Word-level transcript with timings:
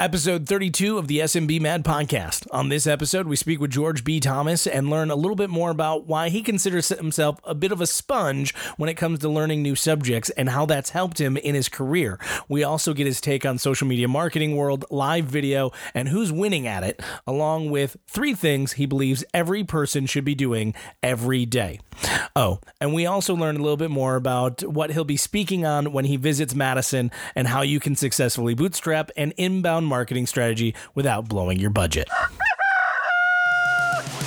Episode 0.00 0.48
32 0.48 0.98
of 0.98 1.06
the 1.06 1.20
SMB 1.20 1.60
Mad 1.60 1.84
podcast. 1.84 2.48
On 2.50 2.68
this 2.68 2.84
episode, 2.84 3.28
we 3.28 3.36
speak 3.36 3.60
with 3.60 3.70
George 3.70 4.02
B. 4.02 4.18
Thomas 4.18 4.66
and 4.66 4.90
learn 4.90 5.08
a 5.08 5.14
little 5.14 5.36
bit 5.36 5.50
more 5.50 5.70
about 5.70 6.08
why 6.08 6.30
he 6.30 6.42
considers 6.42 6.88
himself 6.88 7.38
a 7.44 7.54
bit 7.54 7.70
of 7.70 7.80
a 7.80 7.86
sponge 7.86 8.52
when 8.76 8.90
it 8.90 8.96
comes 8.96 9.20
to 9.20 9.28
learning 9.28 9.62
new 9.62 9.76
subjects 9.76 10.30
and 10.30 10.48
how 10.48 10.66
that's 10.66 10.90
helped 10.90 11.20
him 11.20 11.36
in 11.36 11.54
his 11.54 11.68
career. 11.68 12.18
We 12.48 12.64
also 12.64 12.92
get 12.92 13.06
his 13.06 13.20
take 13.20 13.46
on 13.46 13.56
social 13.56 13.86
media 13.86 14.08
marketing 14.08 14.56
world, 14.56 14.84
live 14.90 15.26
video, 15.26 15.70
and 15.94 16.08
who's 16.08 16.32
winning 16.32 16.66
at 16.66 16.82
it, 16.82 17.00
along 17.24 17.70
with 17.70 17.96
three 18.08 18.34
things 18.34 18.72
he 18.72 18.86
believes 18.86 19.24
every 19.32 19.62
person 19.62 20.06
should 20.06 20.24
be 20.24 20.34
doing 20.34 20.74
every 21.04 21.46
day. 21.46 21.78
Oh, 22.34 22.58
and 22.80 22.92
we 22.92 23.06
also 23.06 23.36
learn 23.36 23.54
a 23.54 23.62
little 23.62 23.76
bit 23.76 23.92
more 23.92 24.16
about 24.16 24.62
what 24.62 24.90
he'll 24.90 25.04
be 25.04 25.16
speaking 25.16 25.64
on 25.64 25.92
when 25.92 26.04
he 26.04 26.16
visits 26.16 26.52
Madison 26.52 27.12
and 27.36 27.46
how 27.46 27.62
you 27.62 27.78
can 27.78 27.94
successfully 27.94 28.54
bootstrap 28.54 29.12
an 29.16 29.30
inbound 29.36 29.83
marketing 29.84 30.26
strategy 30.26 30.74
without 30.94 31.28
blowing 31.28 31.58
your 31.58 31.70
budget. 31.70 32.08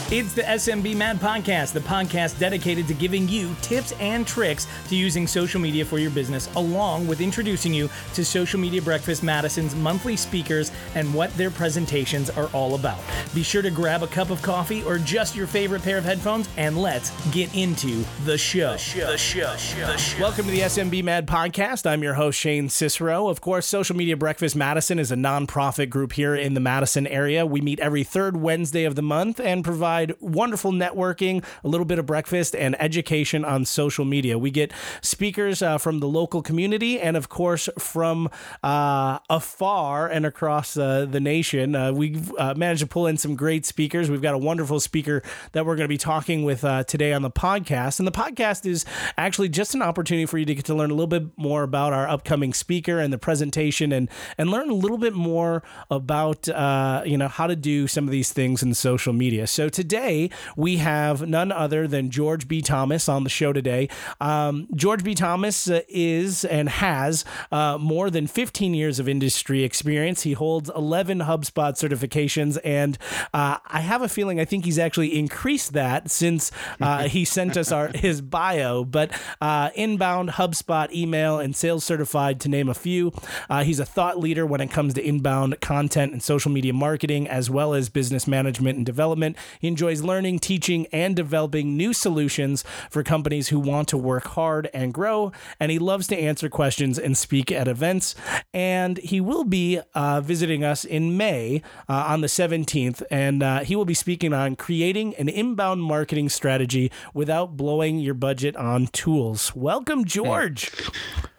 It's 0.09 0.31
the 0.31 0.43
SMB 0.43 0.95
Mad 0.95 1.17
Podcast, 1.17 1.73
the 1.73 1.81
podcast 1.81 2.39
dedicated 2.39 2.87
to 2.87 2.93
giving 2.93 3.27
you 3.27 3.53
tips 3.61 3.91
and 3.99 4.25
tricks 4.25 4.65
to 4.87 4.95
using 4.95 5.27
social 5.27 5.59
media 5.59 5.83
for 5.83 5.99
your 5.99 6.11
business, 6.11 6.47
along 6.55 7.07
with 7.07 7.19
introducing 7.19 7.73
you 7.73 7.89
to 8.13 8.23
Social 8.23 8.57
Media 8.57 8.81
Breakfast 8.81 9.21
Madison's 9.21 9.75
monthly 9.75 10.15
speakers 10.15 10.71
and 10.95 11.13
what 11.13 11.35
their 11.35 11.51
presentations 11.51 12.29
are 12.29 12.47
all 12.53 12.75
about. 12.75 13.01
Be 13.35 13.43
sure 13.43 13.61
to 13.61 13.69
grab 13.69 14.01
a 14.01 14.07
cup 14.07 14.29
of 14.29 14.41
coffee 14.41 14.81
or 14.83 14.97
just 14.97 15.35
your 15.35 15.45
favorite 15.45 15.83
pair 15.83 15.97
of 15.97 16.05
headphones, 16.05 16.47
and 16.55 16.77
let's 16.81 17.11
get 17.31 17.53
into 17.53 18.05
the 18.23 18.37
show. 18.37 18.71
The 18.71 18.77
show. 18.77 19.11
The 19.11 19.17
show. 19.17 19.51
The 19.87 19.97
show. 19.97 20.21
Welcome 20.21 20.45
to 20.45 20.51
the 20.51 20.61
SMB 20.61 21.03
Mad 21.03 21.27
Podcast. 21.27 21.85
I'm 21.85 22.01
your 22.01 22.13
host, 22.13 22.39
Shane 22.39 22.69
Cicero. 22.69 23.27
Of 23.27 23.41
course, 23.41 23.65
Social 23.65 23.97
Media 23.97 24.15
Breakfast 24.15 24.55
Madison 24.55 24.99
is 24.99 25.11
a 25.11 25.17
nonprofit 25.17 25.89
group 25.89 26.13
here 26.13 26.33
in 26.33 26.53
the 26.53 26.61
Madison 26.61 27.05
area. 27.07 27.45
We 27.45 27.59
meet 27.59 27.81
every 27.81 28.05
third 28.05 28.37
Wednesday 28.37 28.85
of 28.85 28.95
the 28.95 29.01
month 29.01 29.41
and 29.41 29.65
provide 29.65 29.96
wonderful 30.19 30.71
networking, 30.71 31.43
a 31.63 31.67
little 31.67 31.85
bit 31.85 31.99
of 31.99 32.05
breakfast, 32.05 32.55
and 32.55 32.75
education 32.81 33.43
on 33.45 33.65
social 33.65 34.05
media. 34.05 34.37
We 34.37 34.51
get 34.51 34.71
speakers 35.01 35.61
uh, 35.61 35.77
from 35.77 35.99
the 35.99 36.07
local 36.07 36.41
community 36.41 36.99
and, 36.99 37.17
of 37.17 37.29
course, 37.29 37.69
from 37.79 38.29
uh, 38.63 39.19
afar 39.29 40.07
and 40.07 40.25
across 40.25 40.77
uh, 40.77 41.05
the 41.09 41.19
nation. 41.19 41.75
Uh, 41.75 41.91
we've 41.91 42.31
uh, 42.37 42.53
managed 42.55 42.81
to 42.81 42.87
pull 42.87 43.07
in 43.07 43.17
some 43.17 43.35
great 43.35 43.65
speakers. 43.65 44.09
We've 44.09 44.21
got 44.21 44.35
a 44.35 44.37
wonderful 44.37 44.79
speaker 44.79 45.23
that 45.53 45.65
we're 45.65 45.75
going 45.75 45.85
to 45.85 45.89
be 45.89 45.97
talking 45.97 46.43
with 46.43 46.61
today 46.87 47.13
on 47.13 47.21
the 47.21 47.31
podcast. 47.31 47.99
And 47.99 48.07
the 48.07 48.11
podcast 48.11 48.65
is 48.65 48.85
actually 49.17 49.49
just 49.49 49.73
an 49.73 49.81
opportunity 49.81 50.25
for 50.25 50.37
you 50.37 50.45
to 50.45 50.55
get 50.55 50.65
to 50.65 50.75
learn 50.75 50.91
a 50.91 50.93
little 50.93 51.07
bit 51.07 51.37
more 51.37 51.63
about 51.63 51.93
our 51.93 52.07
upcoming 52.07 52.53
speaker 52.53 52.99
and 52.99 53.11
the 53.11 53.17
presentation 53.17 53.91
and, 53.91 54.09
and 54.37 54.51
learn 54.51 54.69
a 54.69 54.73
little 54.73 54.97
bit 54.97 55.13
more 55.13 55.63
about, 55.89 56.47
you 56.47 57.17
know, 57.17 57.27
how 57.27 57.47
to 57.47 57.55
do 57.55 57.87
some 57.87 58.05
of 58.05 58.11
these 58.11 58.31
things 58.31 58.61
in 58.61 58.73
social 58.73 59.13
media. 59.13 59.47
So 59.47 59.69
today, 59.69 59.86
today 59.87 60.29
we 60.57 60.77
have 60.77 61.27
none 61.27 61.49
other 61.49 61.87
than 61.87 62.09
George 62.09 62.47
B. 62.47 62.61
Thomas 62.61 63.07
on 63.07 63.23
the 63.23 63.29
show 63.29 63.53
today. 63.53 63.87
Um, 64.19 64.67
George 64.75 65.01
B. 65.01 65.15
Thomas 65.15 65.69
uh, 65.69 65.81
is 65.87 66.43
and 66.43 66.67
has 66.67 67.23
uh, 67.53 67.77
more 67.79 68.09
than 68.09 68.27
15 68.27 68.73
years 68.73 68.99
of 68.99 69.07
industry 69.07 69.63
experience. 69.63 70.23
He 70.23 70.33
holds 70.33 70.69
11 70.75 71.19
HubSpot 71.19 71.71
certifications, 71.73 72.57
and 72.65 72.97
uh, 73.33 73.59
I 73.65 73.79
have 73.79 74.01
a 74.01 74.09
feeling 74.09 74.41
I 74.41 74.45
think 74.45 74.65
he's 74.65 74.77
actually 74.77 75.17
increased 75.17 75.71
that 75.73 76.11
since 76.11 76.51
uh, 76.81 77.07
he 77.07 77.23
sent 77.23 77.55
us 77.55 77.71
our 77.71 77.87
his 77.95 78.19
bio. 78.19 78.83
But 78.83 79.11
uh, 79.39 79.69
inbound 79.73 80.31
HubSpot 80.31 80.91
email 80.91 81.39
and 81.39 81.55
sales 81.55 81.85
certified, 81.85 82.41
to 82.41 82.49
name 82.49 82.67
a 82.67 82.73
few. 82.73 83.13
Uh, 83.49 83.63
he's 83.63 83.79
a 83.79 83.85
thought 83.85 84.19
leader 84.19 84.45
when 84.45 84.59
it 84.59 84.69
comes 84.69 84.93
to 84.95 85.07
inbound 85.07 85.61
content 85.61 86.11
and 86.11 86.21
social 86.21 86.51
media 86.51 86.73
marketing, 86.73 87.27
as 87.27 87.49
well 87.49 87.73
as 87.73 87.87
business 87.87 88.27
management 88.27 88.75
and 88.75 88.85
development. 88.85 89.37
He 89.61 89.67
enjoys 89.77 90.01
learning, 90.01 90.39
teaching, 90.39 90.87
and 90.91 91.15
developing 91.15 91.77
new 91.77 91.93
solutions 91.93 92.63
for 92.89 93.03
companies 93.03 93.49
who 93.49 93.59
want 93.59 93.87
to 93.87 93.95
work 93.95 94.25
hard 94.29 94.67
and 94.73 94.91
grow. 94.91 95.31
And 95.59 95.71
he 95.71 95.77
loves 95.77 96.07
to 96.07 96.17
answer 96.17 96.49
questions 96.49 96.97
and 96.97 97.15
speak 97.15 97.51
at 97.51 97.67
events. 97.67 98.15
And 98.55 98.97
he 98.97 99.21
will 99.21 99.43
be 99.43 99.79
uh, 99.93 100.21
visiting 100.21 100.63
us 100.63 100.83
in 100.83 101.15
May 101.15 101.61
uh, 101.87 102.05
on 102.07 102.21
the 102.21 102.27
17th. 102.27 103.03
And 103.11 103.43
uh, 103.43 103.59
he 103.59 103.75
will 103.75 103.85
be 103.85 103.93
speaking 103.93 104.33
on 104.33 104.55
creating 104.55 105.13
an 105.17 105.29
inbound 105.29 105.83
marketing 105.83 106.29
strategy 106.29 106.91
without 107.13 107.55
blowing 107.55 107.99
your 107.99 108.15
budget 108.15 108.55
on 108.55 108.87
tools. 108.87 109.55
Welcome, 109.55 110.05
George. 110.05 110.71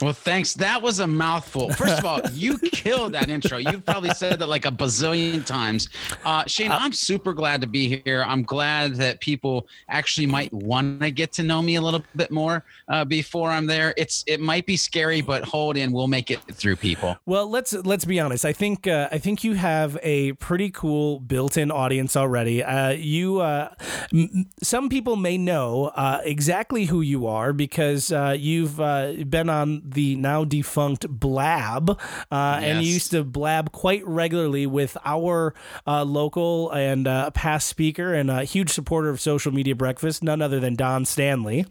Well, 0.00 0.12
thanks. 0.12 0.54
That 0.54 0.80
was 0.80 1.00
a 1.00 1.08
mouthful. 1.08 1.70
First 1.70 1.98
of 1.98 2.04
all, 2.04 2.20
you 2.32 2.56
killed 2.58 3.14
that 3.14 3.28
intro. 3.28 3.58
You've 3.58 3.84
probably 3.84 4.10
said 4.10 4.38
that 4.38 4.46
like 4.46 4.64
a 4.64 4.70
bazillion 4.70 5.44
times. 5.44 5.88
Uh, 6.24 6.44
Shane, 6.46 6.70
I'm 6.70 6.92
super 6.92 7.32
glad 7.32 7.60
to 7.62 7.66
be 7.66 8.00
here. 8.04 8.22
I'm 8.28 8.44
glad 8.44 8.94
that 8.96 9.20
people 9.20 9.66
actually 9.88 10.26
might 10.26 10.52
want 10.52 11.00
to 11.00 11.10
get 11.10 11.32
to 11.32 11.42
know 11.42 11.60
me 11.60 11.74
a 11.76 11.80
little 11.80 12.02
bit 12.14 12.30
more 12.30 12.64
uh, 12.88 13.04
before 13.04 13.50
I'm 13.50 13.66
there. 13.66 13.94
It's 13.96 14.24
it 14.26 14.40
might 14.40 14.66
be 14.66 14.76
scary, 14.76 15.20
but 15.20 15.44
hold 15.44 15.76
in, 15.76 15.92
we'll 15.92 16.08
make 16.08 16.30
it 16.30 16.40
through. 16.52 16.76
People. 16.76 17.16
Well, 17.26 17.50
let's 17.50 17.72
let's 17.72 18.04
be 18.04 18.20
honest. 18.20 18.44
I 18.44 18.52
think 18.52 18.86
uh, 18.86 19.08
I 19.10 19.18
think 19.18 19.42
you 19.42 19.54
have 19.54 19.98
a 20.02 20.32
pretty 20.34 20.70
cool 20.70 21.18
built-in 21.18 21.70
audience 21.70 22.16
already. 22.16 22.62
Uh, 22.62 22.90
you 22.90 23.40
uh, 23.40 23.74
m- 24.12 24.46
some 24.62 24.88
people 24.88 25.16
may 25.16 25.38
know 25.38 25.86
uh, 25.96 26.20
exactly 26.24 26.84
who 26.84 27.00
you 27.00 27.26
are 27.26 27.52
because 27.52 28.12
uh, 28.12 28.36
you've 28.38 28.76
been 28.76 29.48
on 29.48 29.82
the 29.84 30.14
now 30.16 30.44
defunct 30.44 31.08
Blab, 31.08 31.98
yes. 31.98 32.26
and 32.30 32.84
you 32.84 32.92
used 32.92 33.10
to 33.10 33.24
blab 33.24 33.72
quite 33.72 34.06
regularly 34.06 34.66
with 34.66 34.96
our 35.04 35.54
local 35.86 36.70
and 36.70 37.06
past 37.34 37.66
speaker 37.66 38.14
and 38.18 38.30
a 38.30 38.44
huge 38.44 38.70
supporter 38.70 39.08
of 39.08 39.20
Social 39.20 39.52
Media 39.52 39.74
Breakfast, 39.74 40.22
none 40.22 40.42
other 40.42 40.60
than 40.60 40.74
Don 40.74 41.04
Stanley. 41.04 41.64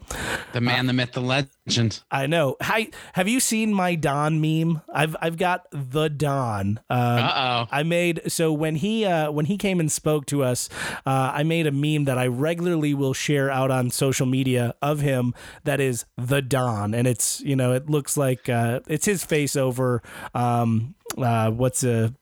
The 0.53 0.61
man, 0.61 0.85
uh, 0.85 0.87
the 0.87 0.93
myth, 0.93 1.11
the 1.11 1.21
legend. 1.21 2.01
I 2.09 2.25
know. 2.27 2.55
Hi, 2.61 2.87
have 3.13 3.27
you 3.27 3.39
seen 3.39 3.73
my 3.73 3.95
Don 3.95 4.41
meme? 4.41 4.81
I've 4.93 5.15
I've 5.21 5.37
got 5.37 5.67
the 5.71 6.09
Don. 6.09 6.79
Uh 6.89 7.65
oh. 7.67 7.67
I 7.71 7.83
made 7.83 8.31
so 8.31 8.51
when 8.53 8.75
he 8.77 9.05
uh, 9.05 9.31
when 9.31 9.45
he 9.45 9.57
came 9.57 9.79
and 9.79 9.91
spoke 9.91 10.25
to 10.27 10.43
us, 10.43 10.69
uh, 11.05 11.31
I 11.33 11.43
made 11.43 11.67
a 11.67 11.71
meme 11.71 12.05
that 12.05 12.17
I 12.17 12.27
regularly 12.27 12.93
will 12.93 13.13
share 13.13 13.51
out 13.51 13.71
on 13.71 13.89
social 13.89 14.25
media 14.25 14.75
of 14.81 15.01
him. 15.01 15.33
That 15.63 15.79
is 15.79 16.05
the 16.17 16.41
Don, 16.41 16.93
and 16.93 17.07
it's 17.07 17.41
you 17.41 17.55
know 17.55 17.73
it 17.73 17.89
looks 17.89 18.17
like 18.17 18.49
uh, 18.49 18.79
it's 18.87 19.05
his 19.05 19.23
face 19.23 19.55
over 19.55 20.01
um, 20.33 20.95
uh, 21.17 21.51
what's 21.51 21.83
a 21.83 22.13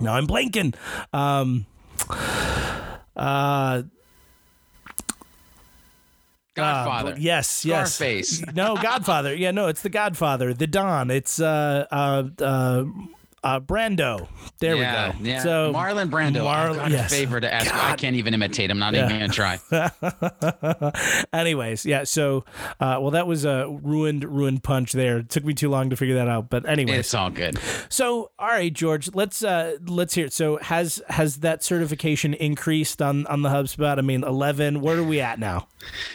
no 0.00 0.12
I'm 0.12 0.26
blanking. 0.26 0.74
Um, 1.12 1.66
uh, 3.18 3.82
Godfather. 6.54 7.12
Uh, 7.12 7.16
yes, 7.18 7.64
yes. 7.64 7.94
Scarface. 7.94 8.44
no, 8.54 8.76
Godfather. 8.76 9.34
Yeah, 9.34 9.52
no, 9.52 9.68
it's 9.68 9.82
the 9.82 9.88
Godfather. 9.88 10.52
The 10.52 10.66
Don. 10.66 11.10
It's 11.10 11.40
uh, 11.40 11.86
uh, 11.90 12.24
uh, 12.42 12.84
uh, 13.42 13.60
Brando. 13.60 14.28
There 14.58 14.76
yeah, 14.76 15.12
we 15.12 15.18
go. 15.18 15.24
Yeah. 15.30 15.42
So 15.42 15.72
Marlon 15.72 16.10
Brando. 16.10 16.44
Marlon, 16.44 16.76
got 16.76 16.90
yes. 16.90 17.10
favor 17.10 17.40
to 17.40 17.52
ask. 17.52 17.70
God. 17.70 17.92
I 17.92 17.96
can't 17.96 18.16
even 18.16 18.34
imitate 18.34 18.70
him. 18.70 18.78
Not 18.78 18.94
yeah. 18.94 19.06
even 19.06 19.20
gonna 19.20 19.32
try. 19.32 19.58
anyways, 21.32 21.86
yeah. 21.86 22.04
So, 22.04 22.44
uh, 22.80 22.98
well, 23.00 23.10
that 23.12 23.26
was 23.26 23.44
a 23.44 23.68
ruined, 23.68 24.24
ruined 24.24 24.62
punch. 24.62 24.92
There 24.92 25.18
it 25.18 25.28
took 25.28 25.44
me 25.44 25.54
too 25.54 25.68
long 25.68 25.90
to 25.90 25.96
figure 25.96 26.16
that 26.16 26.28
out. 26.28 26.50
But 26.50 26.68
anyway, 26.68 26.98
it's 26.98 27.14
all 27.14 27.30
good. 27.30 27.58
So, 27.88 28.30
all 28.38 28.48
right, 28.48 28.72
George, 28.72 29.14
let's 29.14 29.42
uh, 29.42 29.76
let's 29.86 30.14
hear 30.14 30.26
it. 30.26 30.32
So, 30.32 30.56
has 30.58 31.02
has 31.08 31.36
that 31.38 31.62
certification 31.62 32.34
increased 32.34 33.00
on 33.00 33.26
on 33.26 33.42
the 33.42 33.50
HubSpot? 33.50 33.98
I 33.98 34.02
mean, 34.02 34.24
eleven. 34.24 34.80
Where 34.80 34.98
are 34.98 35.04
we 35.04 35.20
at 35.20 35.38
now? 35.38 35.68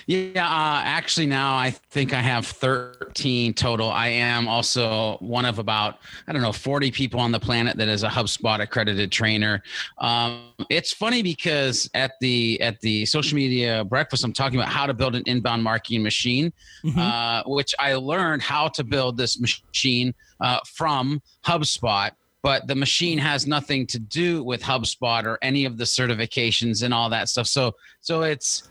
Yeah, 0.07 0.46
uh, 0.46 0.81
actually, 0.84 1.28
now 1.28 1.56
I 1.56 1.72
think 1.72 2.13
I 2.13 2.22
have 2.22 2.46
thirteen 2.46 3.53
total. 3.53 3.90
I 3.90 4.07
am 4.07 4.47
also 4.47 5.18
one 5.19 5.46
of 5.46 5.59
about 5.59 6.00
I 6.28 6.34
don't 6.34 6.41
know 6.41 6.51
forty 6.51 6.91
people 6.91 7.03
people 7.03 7.19
on 7.19 7.34
the 7.34 7.40
planet 7.40 7.75
that 7.75 7.90
is 7.90 8.03
a 8.03 8.07
HubSpot 8.07 8.62
accredited 8.62 9.12
trainer. 9.12 9.62
Um, 9.98 10.54
it's 10.69 10.94
funny 10.94 11.21
because 11.21 11.89
at 11.94 12.13
the 12.21 12.60
at 12.62 12.80
the 12.80 13.06
social 13.06 13.36
media 13.36 13.83
breakfast, 13.83 14.24
I'm 14.24 14.31
talking 14.31 14.57
about 14.57 14.71
how 14.71 14.86
to 14.86 14.94
build 14.94 15.15
an 15.15 15.24
inbound 15.25 15.62
marketing 15.62 16.01
machine, 16.01 16.54
mm-hmm. 16.81 16.98
uh, 16.98 17.44
which 17.45 17.75
I 17.77 17.95
learned 17.95 18.42
how 18.42 18.69
to 18.69 18.86
build 18.86 19.18
this 19.18 19.38
machine 19.38 20.13
uh, 20.39 20.59
from 20.66 21.21
HubSpot 21.45 22.12
but 22.42 22.68
the 22.68 22.75
machine 22.75 23.18
has 23.18 23.48
nothing 23.48 23.88
to 23.88 23.98
do 23.98 24.44
with 24.44 24.62
HubSpot 24.62 25.24
or 25.24 25.39
any 25.42 25.63
of 25.63 25.77
the 25.77 25.86
certifications 25.86 26.83
and 26.83 26.94
all 26.94 27.09
that 27.09 27.30
stuff. 27.30 27.48
So 27.48 27.74
so 28.01 28.24
it's 28.24 28.69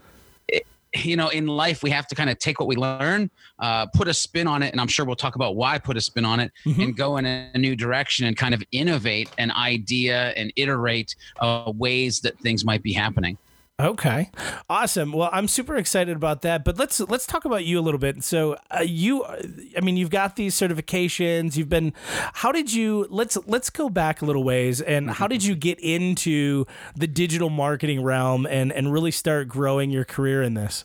you 0.95 1.17
know, 1.17 1.29
in 1.29 1.47
life, 1.47 1.83
we 1.83 1.91
have 1.91 2.07
to 2.09 2.15
kind 2.15 2.29
of 2.29 2.39
take 2.39 2.61
what 2.61 2.69
we 2.69 2.77
learn, 2.77 3.31
uh, 3.59 3.87
put 3.87 4.09
a 4.09 4.15
spin 4.15 4.47
on 4.47 4.63
it, 4.63 4.73
and 4.73 4.81
I'm 4.81 4.89
sure 4.89 5.07
we'll 5.07 5.17
talk 5.17 5.37
about 5.37 5.57
why 5.57 5.79
put 5.79 5.97
a 5.97 6.01
spin 6.01 6.25
on 6.25 6.41
it, 6.41 6.53
mm-hmm. 6.65 6.81
and 6.81 6.97
go 6.97 7.17
in 7.17 7.27
a, 7.27 7.51
new 7.57 7.77
direction 7.77 8.27
and 8.27 8.37
kind 8.37 8.55
of 8.55 8.63
innovate 8.73 9.31
an 9.39 9.53
idea 9.53 10.31
and 10.31 10.53
iterate 10.57 11.15
uh, 11.41 11.71
ways 11.77 12.21
that 12.21 12.39
things 12.41 12.65
might 12.65 12.83
be 12.83 12.93
happening. 12.93 13.39
Okay, 13.83 14.31
awesome. 14.71 15.13
Well, 15.13 15.29
I'm 15.33 15.49
super 15.49 15.77
excited 15.77 16.17
about 16.17 16.43
that. 16.43 16.65
But 16.65 16.79
let's 16.79 17.01
let's 17.01 17.27
talk 17.27 17.45
about 17.45 17.65
you 17.65 17.81
a 17.81 17.83
little 17.83 17.99
bit. 17.99 18.23
So, 18.23 18.57
uh, 18.71 18.85
you, 18.85 19.25
I 19.25 19.81
mean, 19.83 19.97
you've 19.97 20.11
got 20.11 20.37
these 20.37 20.55
certifications. 20.55 21.57
You've 21.57 21.69
been. 21.69 21.93
How 22.35 22.53
did 22.53 22.73
you? 22.73 23.09
Let's 23.11 23.37
let's 23.47 23.71
go 23.71 23.89
back 23.89 24.23
a 24.23 24.25
little 24.25 24.45
ways. 24.45 24.81
And 24.81 25.11
how 25.11 25.27
did 25.27 25.43
you 25.43 25.57
get 25.57 25.81
into 25.81 26.65
the 26.95 27.09
digital 27.09 27.51
marketing 27.51 28.05
realm 28.05 28.47
and 28.47 28.73
and 28.73 28.93
really 28.93 29.11
start 29.11 29.49
growing 29.49 29.91
your 29.91 30.05
career 30.05 30.45
in 30.45 30.55
this? 30.55 30.85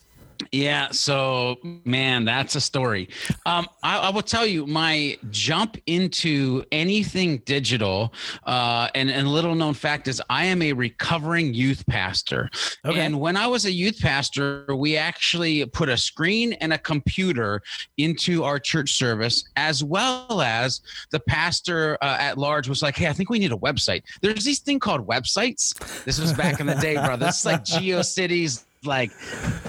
Yeah, 0.52 0.90
so 0.90 1.56
man, 1.84 2.24
that's 2.24 2.54
a 2.54 2.60
story. 2.60 3.08
Um, 3.44 3.66
I, 3.82 3.98
I, 3.98 4.10
will 4.10 4.22
tell 4.22 4.46
you, 4.46 4.66
my 4.66 5.18
jump 5.30 5.76
into 5.86 6.64
anything 6.72 7.38
digital, 7.38 8.14
uh, 8.44 8.88
and 8.94 9.10
and 9.10 9.28
little 9.28 9.54
known 9.54 9.74
fact 9.74 10.08
is, 10.08 10.22
I 10.30 10.46
am 10.46 10.62
a 10.62 10.72
recovering 10.72 11.52
youth 11.52 11.84
pastor. 11.86 12.48
Okay. 12.84 13.00
And 13.00 13.20
when 13.20 13.36
I 13.36 13.46
was 13.46 13.66
a 13.66 13.72
youth 13.72 14.00
pastor, 14.00 14.64
we 14.74 14.96
actually 14.96 15.66
put 15.66 15.88
a 15.88 15.96
screen 15.96 16.54
and 16.54 16.72
a 16.72 16.78
computer 16.78 17.62
into 17.98 18.44
our 18.44 18.58
church 18.58 18.94
service, 18.94 19.44
as 19.56 19.84
well 19.84 20.40
as 20.40 20.80
the 21.10 21.20
pastor 21.20 21.98
uh, 22.00 22.16
at 22.18 22.38
large 22.38 22.68
was 22.68 22.82
like, 22.82 22.96
"Hey, 22.96 23.08
I 23.08 23.12
think 23.12 23.28
we 23.28 23.38
need 23.38 23.52
a 23.52 23.56
website." 23.56 24.02
There's 24.22 24.44
these 24.44 24.60
thing 24.60 24.78
called 24.78 25.06
websites. 25.06 26.04
This 26.04 26.18
was 26.18 26.32
back 26.32 26.60
in 26.60 26.66
the 26.66 26.74
day, 26.76 26.94
brother. 26.94 27.26
This 27.26 27.40
is 27.40 27.46
like 27.46 27.64
GeoCities 27.64 28.64
like 28.84 29.12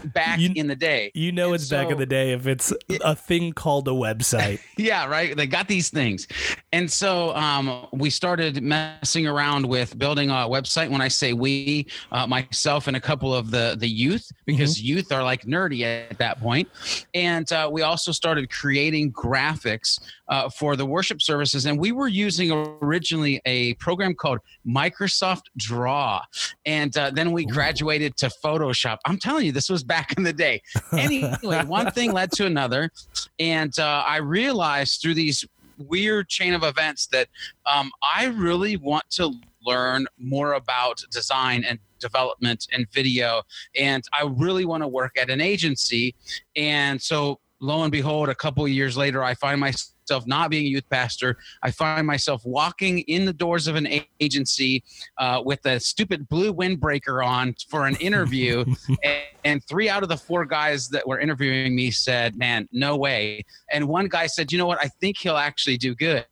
back 0.06 0.40
you, 0.40 0.52
in 0.56 0.68
the 0.68 0.76
day. 0.76 1.12
You 1.14 1.32
know, 1.32 1.48
and 1.48 1.56
it's 1.56 1.68
so, 1.68 1.78
back 1.78 1.92
in 1.92 1.98
the 1.98 2.06
day 2.06 2.34
if 2.34 2.48
it's 2.48 2.74
a 3.02 3.16
thing 3.16 3.54
called 3.54 3.88
a 3.88 3.92
website. 3.92 4.60
yeah, 4.78 5.08
right. 5.08 5.36
They 5.36 5.48
got 5.48 5.68
these 5.68 5.90
things, 5.90 6.28
and 6.72 6.92
so 6.92 7.36
um, 7.36 7.88
we 7.94 8.10
started 8.10 8.62
messing 8.62 9.28
around 9.28 9.66
with 9.66 9.98
building 9.98 10.30
a 10.30 10.48
website. 10.48 10.90
When 10.90 11.02
I 11.02 11.08
say 11.08 11.34
we, 11.34 11.88
uh, 12.12 12.28
myself 12.28 12.88
and 12.88 12.96
a 12.98 13.02
couple 13.02 13.34
of 13.34 13.52
the 13.52 13.76
the 13.78 13.90
youth, 13.90 14.32
because 14.46 14.78
mm-hmm. 14.78 14.88
youth 14.88 15.12
are 15.12 15.24
like 15.24 15.44
nerdy 15.44 15.84
at 15.84 16.18
that 16.18 16.40
point, 16.40 16.68
and 17.14 17.52
uh, 17.52 17.70
we 17.72 17.82
also 17.82 18.12
started 18.12 18.50
creating 18.50 19.12
graphics 19.12 20.00
uh, 20.28 20.50
for 20.50 20.76
the 20.76 20.86
worship 20.86 21.22
services, 21.22 21.66
and 21.66 21.80
we 21.80 21.92
were 21.92 22.08
using 22.08 22.52
originally 22.82 23.42
a 23.46 23.74
program 23.76 24.14
called 24.14 24.40
Microsoft 24.66 25.44
Draw, 25.58 26.22
and 26.66 26.96
uh, 26.98 27.10
then 27.10 27.32
we 27.32 27.46
graduated 27.46 28.16
to 28.18 28.32
Photoshop. 28.44 28.99
I'm 29.06 29.18
telling 29.18 29.46
you, 29.46 29.52
this 29.52 29.70
was 29.70 29.84
back 29.84 30.14
in 30.18 30.24
the 30.24 30.34
day. 30.34 30.62
Anyway, 30.92 31.36
one 31.66 31.92
thing 31.92 32.12
led 32.12 32.32
to 32.34 32.46
another, 32.46 32.92
and 33.40 33.78
uh, 33.80 34.04
I 34.06 34.18
realized 34.18 35.02
through 35.02 35.16
these 35.16 35.46
weird 35.78 36.28
chain 36.28 36.54
of 36.54 36.64
events 36.64 37.08
that 37.08 37.28
um, 37.66 37.92
I 38.04 38.26
really 38.26 38.78
want 38.78 39.10
to 39.12 39.34
learn 39.66 40.08
more 40.18 40.54
about 40.54 41.02
design 41.12 41.64
and 41.64 41.80
development 42.00 42.68
and 42.72 42.90
video, 42.92 43.44
and 43.76 44.04
I 44.14 44.26
really 44.26 44.66
want 44.66 44.84
to 44.84 44.88
work 44.88 45.18
at 45.18 45.30
an 45.30 45.42
agency. 45.42 46.16
And 46.56 47.02
so, 47.02 47.40
lo 47.60 47.84
and 47.84 47.92
behold, 47.92 48.30
a 48.30 48.36
couple 48.36 48.64
of 48.64 48.72
years 48.72 48.98
later, 48.98 49.24
I 49.24 49.34
find 49.36 49.60
myself 49.60 50.26
not 50.26 50.50
being 50.50 50.66
a 50.66 50.70
youth 50.70 50.90
pastor. 50.90 51.38
I 51.62 51.72
find 51.72 52.08
myself 52.08 52.42
walking 52.46 53.00
in 53.00 53.26
the 53.26 53.34
doors 53.34 53.68
of 53.68 53.76
an 53.76 53.88
agency 54.20 54.84
uh, 55.18 55.42
with 55.46 55.66
a 55.66 55.80
stupid 55.80 56.28
blue 56.30 56.54
windbreaker 56.54 57.24
on 57.26 57.56
for 57.70 57.86
an 57.86 57.96
interview. 57.98 58.66
and, 59.04 59.24
and 59.44 59.64
three 59.66 59.90
out 59.90 60.04
of 60.04 60.10
the 60.10 60.18
four 60.18 60.46
guys 60.46 60.90
that 60.90 61.08
were 61.08 61.20
interviewing 61.20 61.76
me 61.76 61.92
said, 61.92 62.38
Man, 62.38 62.68
no 62.72 62.98
way. 62.98 63.46
And 63.72 63.88
one 63.88 64.08
guy 64.08 64.28
said, 64.28 64.52
You 64.52 64.58
know 64.58 64.68
what? 64.68 64.80
I 64.82 64.90
think 65.00 65.18
he'll 65.18 65.38
actually 65.38 65.78
do 65.78 65.96
good. 65.96 66.26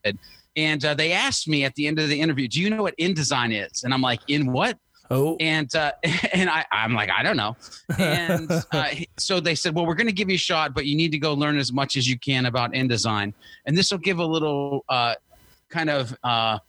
And 0.56 0.84
uh, 0.84 0.96
they 0.96 1.12
asked 1.12 1.48
me 1.48 1.64
at 1.66 1.76
the 1.76 1.86
end 1.86 2.00
of 2.00 2.10
the 2.10 2.20
interview, 2.20 2.48
Do 2.48 2.62
you 2.62 2.70
know 2.70 2.84
what 2.84 2.98
InDesign 2.98 3.68
is? 3.70 3.84
And 3.84 3.94
I'm 3.94 4.02
like, 4.02 4.22
In 4.28 4.52
what? 4.52 4.78
Oh, 5.10 5.38
and 5.40 5.74
uh, 5.76 5.92
and 6.34 6.50
I, 6.50 6.66
I'm 6.72 6.94
like, 6.94 7.10
I 7.10 7.24
don't 7.24 7.38
know. 7.38 7.56
And 7.98 8.52
uh, 8.72 8.90
so 9.18 9.40
they 9.40 9.56
said, 9.56 9.76
well, 9.76 9.86
we're 9.86 9.96
going 9.96 10.08
to 10.08 10.14
give 10.14 10.30
you 10.30 10.36
a 10.36 10.40
shot, 10.40 10.74
but 10.74 10.86
you 10.86 10.96
need 10.96 11.12
to 11.12 11.20
go 11.20 11.34
learn 11.34 11.58
as 11.58 11.72
much 11.72 11.96
as 11.96 12.08
you 12.08 12.18
can 12.20 12.46
about 12.46 12.74
InDesign, 12.74 13.34
and 13.66 13.78
this 13.78 13.92
will 13.92 14.00
give 14.00 14.20
a 14.20 14.26
little 14.26 14.84
uh, 14.90 15.16
kind 15.70 15.90
of 15.90 16.16
uh, 16.24 16.60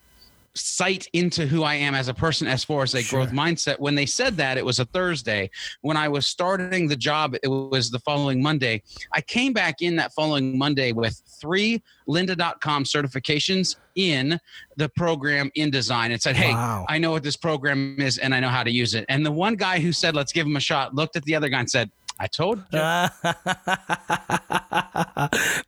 sight 0.58 1.08
into 1.12 1.46
who 1.46 1.62
I 1.62 1.74
am 1.74 1.94
as 1.94 2.08
a 2.08 2.14
person 2.14 2.46
as 2.46 2.64
far 2.64 2.82
as 2.82 2.94
a 2.94 3.02
sure. 3.02 3.20
growth 3.20 3.32
mindset. 3.32 3.78
When 3.78 3.94
they 3.94 4.06
said 4.06 4.36
that, 4.38 4.58
it 4.58 4.64
was 4.64 4.78
a 4.78 4.84
Thursday. 4.86 5.50
When 5.82 5.96
I 5.96 6.08
was 6.08 6.26
starting 6.26 6.88
the 6.88 6.96
job, 6.96 7.36
it 7.42 7.48
was 7.48 7.90
the 7.90 8.00
following 8.00 8.42
Monday. 8.42 8.82
I 9.12 9.20
came 9.20 9.52
back 9.52 9.82
in 9.82 9.96
that 9.96 10.12
following 10.12 10.58
Monday 10.58 10.92
with 10.92 11.20
three 11.40 11.82
lynda.com 12.08 12.84
certifications 12.84 13.76
in 13.94 14.38
the 14.76 14.88
program 14.90 15.50
InDesign 15.56 16.12
and 16.12 16.20
said, 16.20 16.36
Hey, 16.36 16.52
wow. 16.52 16.86
I 16.88 16.98
know 16.98 17.10
what 17.10 17.22
this 17.22 17.36
program 17.36 18.00
is 18.00 18.18
and 18.18 18.34
I 18.34 18.40
know 18.40 18.48
how 18.48 18.62
to 18.62 18.70
use 18.70 18.94
it. 18.94 19.04
And 19.08 19.24
the 19.24 19.32
one 19.32 19.54
guy 19.56 19.80
who 19.80 19.92
said, 19.92 20.14
Let's 20.14 20.32
give 20.32 20.46
him 20.46 20.56
a 20.56 20.60
shot, 20.60 20.94
looked 20.94 21.16
at 21.16 21.24
the 21.24 21.34
other 21.34 21.48
guy 21.48 21.60
and 21.60 21.70
said, 21.70 21.90
I 22.20 22.26
told 22.26 22.58
you. 22.58 22.64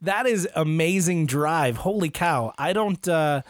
that 0.02 0.25
is 0.26 0.49
amazing 0.56 1.26
drive. 1.26 1.76
Holy 1.76 2.11
cow. 2.11 2.52
I 2.58 2.73
don't, 2.73 3.06
uh, 3.06 3.43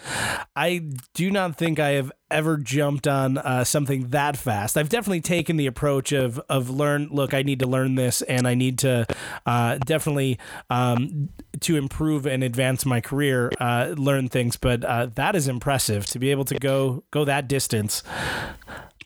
I 0.55 0.83
do 1.15 1.31
not 1.31 1.57
think 1.57 1.79
I 1.79 1.93
have 1.93 2.13
ever 2.31 2.57
jumped 2.57 3.07
on 3.07 3.39
uh, 3.39 3.65
something 3.65 4.09
that 4.09 4.37
fast. 4.37 4.77
I've 4.77 4.89
definitely 4.89 5.21
taken 5.21 5.57
the 5.57 5.67
approach 5.67 6.13
of, 6.13 6.39
of 6.49 6.71
learn, 6.71 7.09
look, 7.11 7.35
I 7.35 7.43
need 7.43 7.61
to 7.61 7.67
learn 7.67 7.95
this 7.95 8.23
and 8.23 8.47
I 8.47 8.55
need 8.55 8.79
to 8.79 9.07
uh, 9.47 9.79
definitely, 9.79 10.39
um, 10.69 11.31
to 11.61 11.77
improve 11.77 12.27
and 12.27 12.43
advance 12.43 12.87
my 12.87 13.01
career, 13.01 13.51
uh, 13.61 13.95
learn 13.97 14.29
things. 14.29 14.57
But 14.57 14.85
uh, 14.85 15.07
that 15.15 15.35
is 15.35 15.49
impressive 15.49 16.07
to 16.07 16.19
be 16.19 16.31
able 16.31 16.45
to 16.47 16.59
go, 16.59 17.05
go 17.11 17.25
that 17.25 17.49
distance. 17.49 18.03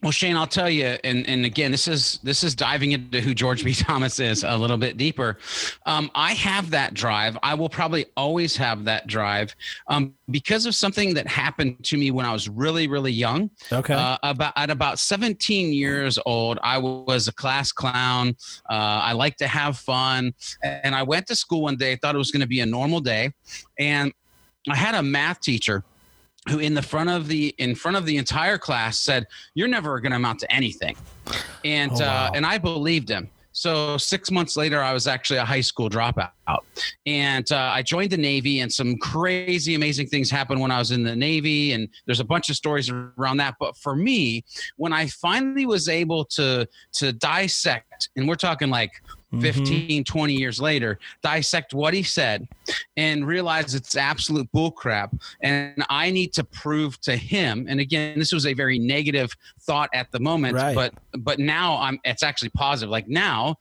Well, 0.05 0.13
Shane, 0.13 0.37
I'll 0.37 0.47
tell 0.47 0.69
you, 0.69 0.99
and, 1.03 1.27
and 1.27 1.47
again, 1.47 1.71
this 1.71 1.89
is 1.89 2.19
this 2.23 2.45
is 2.45 2.55
diving 2.55 2.93
into 2.93 3.23
who 3.23 3.33
George 3.33 3.65
B. 3.65 3.73
Thomas 3.75 4.21
is 4.21 4.45
a 4.45 4.55
little 4.55 4.77
bit 4.77 4.99
deeper. 4.99 5.39
Um, 5.87 6.11
I 6.15 6.35
have 6.35 6.69
that 6.73 6.93
drive. 6.93 7.39
I 7.43 7.55
will 7.55 7.71
probably 7.71 8.05
always 8.15 8.55
have 8.59 8.85
that 8.85 9.07
drive 9.07 9.57
um, 9.87 10.13
because 10.31 10.67
of 10.67 10.75
something 10.75 11.15
that 11.15 11.27
happened 11.27 11.83
to 11.85 11.97
me 11.97 12.11
when 12.11 12.27
I 12.27 12.35
was 12.35 12.51
really, 12.51 12.87
really 12.87 13.14
young. 13.15 13.51
Okay. 13.73 13.95
Uh, 13.95 14.19
about 14.23 14.53
at 14.57 14.71
about 14.71 14.99
17 14.99 15.73
years 15.73 16.19
old, 16.27 16.59
I 16.63 16.79
was 16.79 17.29
a 17.29 17.33
class 17.33 17.73
clown. 17.73 18.37
Uh, 18.69 19.01
I 19.03 19.13
like 19.13 19.37
to 19.39 19.47
have 19.47 19.79
fun, 19.79 20.35
and 20.63 20.95
I 20.95 21.03
went 21.03 21.27
to 21.29 21.37
school 21.37 21.63
one 21.63 21.77
day. 21.77 21.97
Thought 21.97 22.15
it 22.15 22.19
was 22.19 22.31
going 22.31 22.43
to 22.43 22.47
be 22.47 22.61
a 22.61 22.67
normal 22.67 23.01
day, 23.01 23.33
and 23.79 24.13
I 24.69 24.77
had 24.77 24.95
a 24.95 25.03
math 25.03 25.41
teacher 25.41 25.85
who 26.49 26.59
in 26.59 26.75
the 26.75 26.83
front 26.83 27.11
of 27.11 27.29
the 27.29 27.55
in 27.59 27.75
front 27.75 27.97
of 27.97 28.05
the 28.07 28.17
entire 28.17 28.59
class 28.59 28.99
said 28.99 29.27
you're 29.55 29.69
never 29.69 29.99
going 30.01 30.11
to 30.11 30.17
amount 30.17 30.41
to 30.41 30.53
anything 30.53 30.97
and 31.65 31.93
oh, 31.93 32.01
wow. 32.01 32.27
uh, 32.27 32.31
and 32.35 32.45
i 32.45 32.59
believed 32.59 33.09
him 33.09 33.31
so 33.55 33.97
six 33.97 34.31
months 34.31 34.57
later 34.57 34.83
i 34.83 34.93
was 34.93 35.07
actually 35.07 35.39
a 35.39 35.45
high 35.45 35.61
school 35.61 35.89
dropout. 35.89 36.31
And 37.07 37.51
uh, 37.51 37.71
i 37.73 37.83
joined 37.83 38.11
the 38.11 38.19
navy 38.19 38.61
and 38.61 38.71
some 38.71 38.99
crazy 38.99 39.75
amazing 39.75 40.09
things 40.09 40.31
happened 40.31 40.61
when 40.61 40.71
i 40.71 40.79
was 40.79 40.91
in 40.91 41.03
the 41.03 41.17
navy. 41.17 41.73
And 41.73 41.89
there's 42.05 42.21
a 42.21 42.25
bunch 42.25 42.51
of 42.51 42.57
stories 42.57 42.91
around 42.91 43.39
that. 43.39 43.55
But 43.59 43.77
for 43.77 43.97
me 43.97 44.45
when 44.77 44.93
i 44.93 45.07
finally 45.07 45.65
was 45.65 45.89
able 45.89 46.25
to 46.37 46.69
to 46.95 47.13
dissect 47.13 48.11
and 48.17 48.29
we're 48.29 48.35
talking 48.35 48.69
like 48.69 48.93
mm-hmm. 49.35 49.65
15, 49.65 50.05
20 50.05 50.35
years 50.35 50.61
later, 50.61 50.99
dissect 51.23 51.75
what 51.75 51.95
he 51.95 52.03
said 52.03 52.49
and 52.97 53.27
realize 53.27 53.75
it's 53.75 53.97
absolute 53.97 54.51
bullcrap. 54.53 55.19
And 55.41 55.85
I 55.89 56.11
need 56.11 56.33
to 56.35 56.45
prove 56.45 57.01
to 57.03 57.17
him. 57.17 57.67
And 57.69 57.81
again, 57.81 58.19
this 58.19 58.33
was 58.33 58.47
a 58.47 58.55
very 58.55 58.79
negative 58.79 59.33
thought 59.61 59.91
at 59.93 60.11
the 60.13 60.21
moment, 60.21 60.55
right. 60.55 60.75
but 60.75 60.95
but 61.19 61.39
now 61.39 61.79
I'm 61.79 61.99
it's 62.05 62.23
actually 62.23 62.51
positive. 62.51 62.91
Like 62.91 63.09
now, 63.09 63.57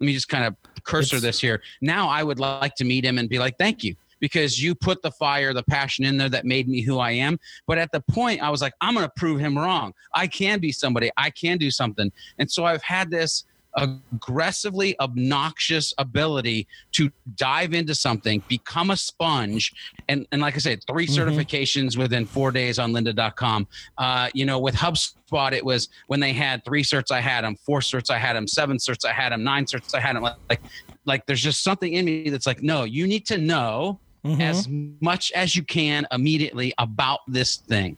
let 0.00 0.06
me 0.06 0.12
just 0.12 0.28
kind 0.28 0.44
of 0.44 0.56
cursor 0.84 1.16
it's, 1.16 1.24
this 1.24 1.40
here. 1.40 1.62
Now 1.80 2.08
I 2.08 2.22
would 2.22 2.38
like 2.38 2.74
to 2.76 2.84
meet 2.84 3.04
him 3.04 3.18
and 3.18 3.28
be 3.28 3.38
like, 3.38 3.58
thank 3.58 3.84
you 3.84 3.96
because 4.20 4.62
you 4.62 4.74
put 4.74 5.02
the 5.02 5.10
fire, 5.10 5.52
the 5.52 5.62
passion 5.62 6.04
in 6.04 6.16
there 6.16 6.28
that 6.28 6.44
made 6.44 6.68
me 6.68 6.80
who 6.80 6.98
I 6.98 7.12
am. 7.12 7.38
But 7.66 7.78
at 7.78 7.92
the 7.92 8.00
point, 8.00 8.42
I 8.42 8.50
was 8.50 8.60
like, 8.60 8.74
I'm 8.80 8.94
going 8.94 9.06
to 9.06 9.12
prove 9.16 9.40
him 9.40 9.56
wrong. 9.56 9.94
I 10.14 10.26
can 10.26 10.60
be 10.60 10.72
somebody. 10.72 11.10
I 11.16 11.30
can 11.30 11.58
do 11.58 11.70
something. 11.70 12.10
And 12.38 12.50
so 12.50 12.64
I've 12.64 12.82
had 12.82 13.10
this 13.10 13.44
aggressively 13.78 14.98
obnoxious 15.00 15.94
ability 15.98 16.66
to 16.92 17.10
dive 17.36 17.72
into 17.72 17.94
something, 17.94 18.42
become 18.48 18.90
a 18.90 18.96
sponge, 18.96 19.72
and 20.08 20.26
and 20.32 20.40
like 20.40 20.54
I 20.54 20.58
said, 20.58 20.80
3 20.86 21.06
mm-hmm. 21.06 21.18
certifications 21.18 21.96
within 21.96 22.26
four 22.26 22.50
days 22.50 22.78
on 22.78 22.92
Lynda.com. 22.92 23.66
Uh, 23.96 24.28
you 24.34 24.44
know, 24.44 24.58
with 24.58 24.74
HubSpot, 24.74 25.52
it 25.52 25.64
was 25.64 25.88
when 26.08 26.20
they 26.20 26.32
had 26.32 26.64
three 26.64 26.82
certs, 26.82 27.10
I 27.10 27.20
had 27.20 27.44
them, 27.44 27.56
four 27.56 27.80
certs, 27.80 28.10
I 28.10 28.18
had 28.18 28.36
them, 28.36 28.46
seven 28.46 28.76
certs, 28.78 29.04
I 29.04 29.12
had 29.12 29.32
them, 29.32 29.44
nine 29.44 29.64
certs, 29.64 29.94
I 29.94 30.00
had 30.00 30.16
them. 30.16 30.22
Like, 30.22 30.60
like 31.04 31.26
there's 31.26 31.42
just 31.42 31.62
something 31.62 31.92
in 31.92 32.04
me 32.04 32.30
that's 32.30 32.46
like, 32.46 32.62
no, 32.62 32.84
you 32.84 33.06
need 33.06 33.26
to 33.26 33.38
know 33.38 34.00
mm-hmm. 34.24 34.40
as 34.40 34.68
much 35.00 35.32
as 35.32 35.56
you 35.56 35.62
can 35.62 36.06
immediately 36.12 36.72
about 36.78 37.20
this 37.28 37.56
thing. 37.56 37.96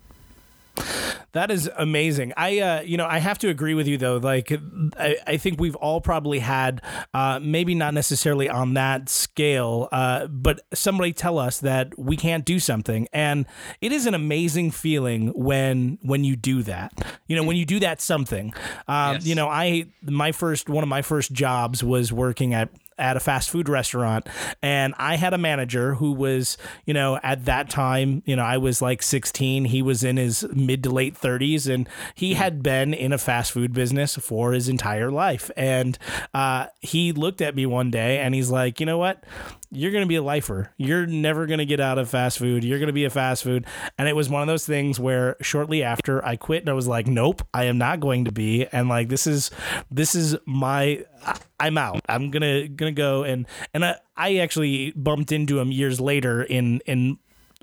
That 1.32 1.50
is 1.50 1.70
amazing. 1.76 2.32
I, 2.37 2.58
uh, 2.58 2.80
you 2.82 2.96
know, 2.96 3.06
I 3.06 3.18
have 3.18 3.38
to 3.38 3.49
agree 3.49 3.75
with 3.75 3.87
you 3.87 3.96
though. 3.96 4.16
Like, 4.16 4.52
I, 4.99 5.16
I 5.26 5.37
think 5.37 5.60
we've 5.60 5.76
all 5.76 6.00
probably 6.00 6.40
had, 6.40 6.82
uh, 7.14 7.38
maybe 7.40 7.75
not 7.75 7.94
necessarily 7.94 8.49
on 8.49 8.75
that 8.75 9.08
scale, 9.08 9.88
uh, 9.92 10.26
but 10.26 10.60
somebody 10.75 11.12
tell 11.12 11.38
us 11.38 11.60
that 11.60 11.96
we 11.99 12.16
can't 12.16 12.44
do 12.44 12.58
something, 12.58 13.06
and 13.12 13.46
it 13.80 13.92
is 13.92 14.06
an 14.06 14.14
amazing 14.14 14.70
feeling 14.72 15.28
when 15.28 15.99
when 16.02 16.25
you 16.25 16.34
do 16.37 16.62
that. 16.64 16.92
you 17.28 17.37
know 17.37 17.44
when 17.44 17.56
you 17.56 17.64
do 17.64 17.78
that 17.80 18.00
something 18.00 18.52
um, 18.88 19.14
Yes. 19.14 19.26
you 19.26 19.34
know 19.34 19.49
i 19.49 19.87
my 20.02 20.32
first 20.32 20.68
one 20.68 20.82
of 20.82 20.88
my 20.88 21.02
first 21.02 21.32
jobs 21.32 21.82
was 21.84 22.12
working 22.12 22.54
at 22.54 22.70
at 23.00 23.16
a 23.16 23.21
fast 23.21 23.50
food 23.50 23.69
restaurant 23.69 24.28
and 24.62 24.95
I 24.99 25.16
had 25.16 25.33
a 25.33 25.38
manager 25.38 25.95
who 25.95 26.12
was, 26.12 26.57
you 26.85 26.95
know, 26.95 27.19
at 27.23 27.47
that 27.47 27.71
time, 27.71 28.23
you 28.26 28.37
know, 28.37 28.45
I 28.45 28.59
was 28.59 28.83
like 28.83 29.02
16, 29.02 29.64
he 29.66 29.83
was 29.83 30.04
in 30.04 30.16
his 30.16 30.47
mid 30.52 30.83
to 30.85 30.90
late 30.90 31.14
30s 31.14 31.73
and 31.73 31.88
he 32.14 32.35
had 32.35 32.62
been 32.62 32.95
in 32.95 33.12
a 33.12 33.19
fast 33.19 33.52
food 33.52 33.73
business 33.73 34.16
for 34.16 34.52
his 34.52 34.69
entire 34.69 35.11
life. 35.11 35.50
And 35.57 35.99
uh, 36.35 36.66
he 36.80 37.12
looked 37.12 37.40
at 37.40 37.54
me 37.54 37.66
one 37.66 37.90
day 37.90 38.19
and 38.19 38.35
he's 38.35 38.50
like, 38.50 38.80
"You 38.80 38.87
know 38.87 38.99
what? 38.99 39.25
You're 39.70 39.92
going 39.92 40.02
to 40.02 40.08
be 40.08 40.16
a 40.16 40.22
lifer. 40.22 40.72
You're 40.76 41.06
never 41.06 41.46
going 41.46 41.58
to 41.58 41.66
get 41.66 41.80
out 41.80 41.98
of 41.98 42.08
fast 42.08 42.38
food. 42.38 42.64
You're 42.64 42.78
going 42.78 42.88
to 42.88 42.92
be 42.92 43.04
a 43.04 43.10
fast 43.10 43.44
food." 43.44 43.66
And 43.98 44.08
it 44.08 44.16
was 44.16 44.28
one 44.28 44.42
of 44.42 44.48
those 44.48 44.66
things 44.66 44.98
where 44.98 45.36
shortly 45.40 45.82
after 45.82 46.24
I 46.24 46.36
quit 46.36 46.62
and 46.62 46.68
I 46.68 46.72
was 46.72 46.88
like, 46.88 47.06
"Nope, 47.06 47.42
I 47.54 47.64
am 47.64 47.78
not 47.78 48.00
going 48.00 48.24
to 48.24 48.32
be." 48.32 48.66
And 48.72 48.88
like 48.88 49.08
this 49.08 49.26
is 49.26 49.50
this 49.90 50.14
is 50.14 50.36
my 50.46 51.04
I'm 51.58 51.78
out. 51.78 52.00
I'm 52.08 52.30
gonna 52.30 52.68
gonna 52.68 52.92
go 52.92 53.22
and 53.22 53.46
and 53.74 53.84
I, 53.84 53.96
I 54.16 54.36
actually 54.36 54.92
bumped 54.92 55.30
into 55.32 55.58
him 55.58 55.70
years 55.70 56.00
later 56.00 56.42
in 56.42 56.80
in 56.86 57.18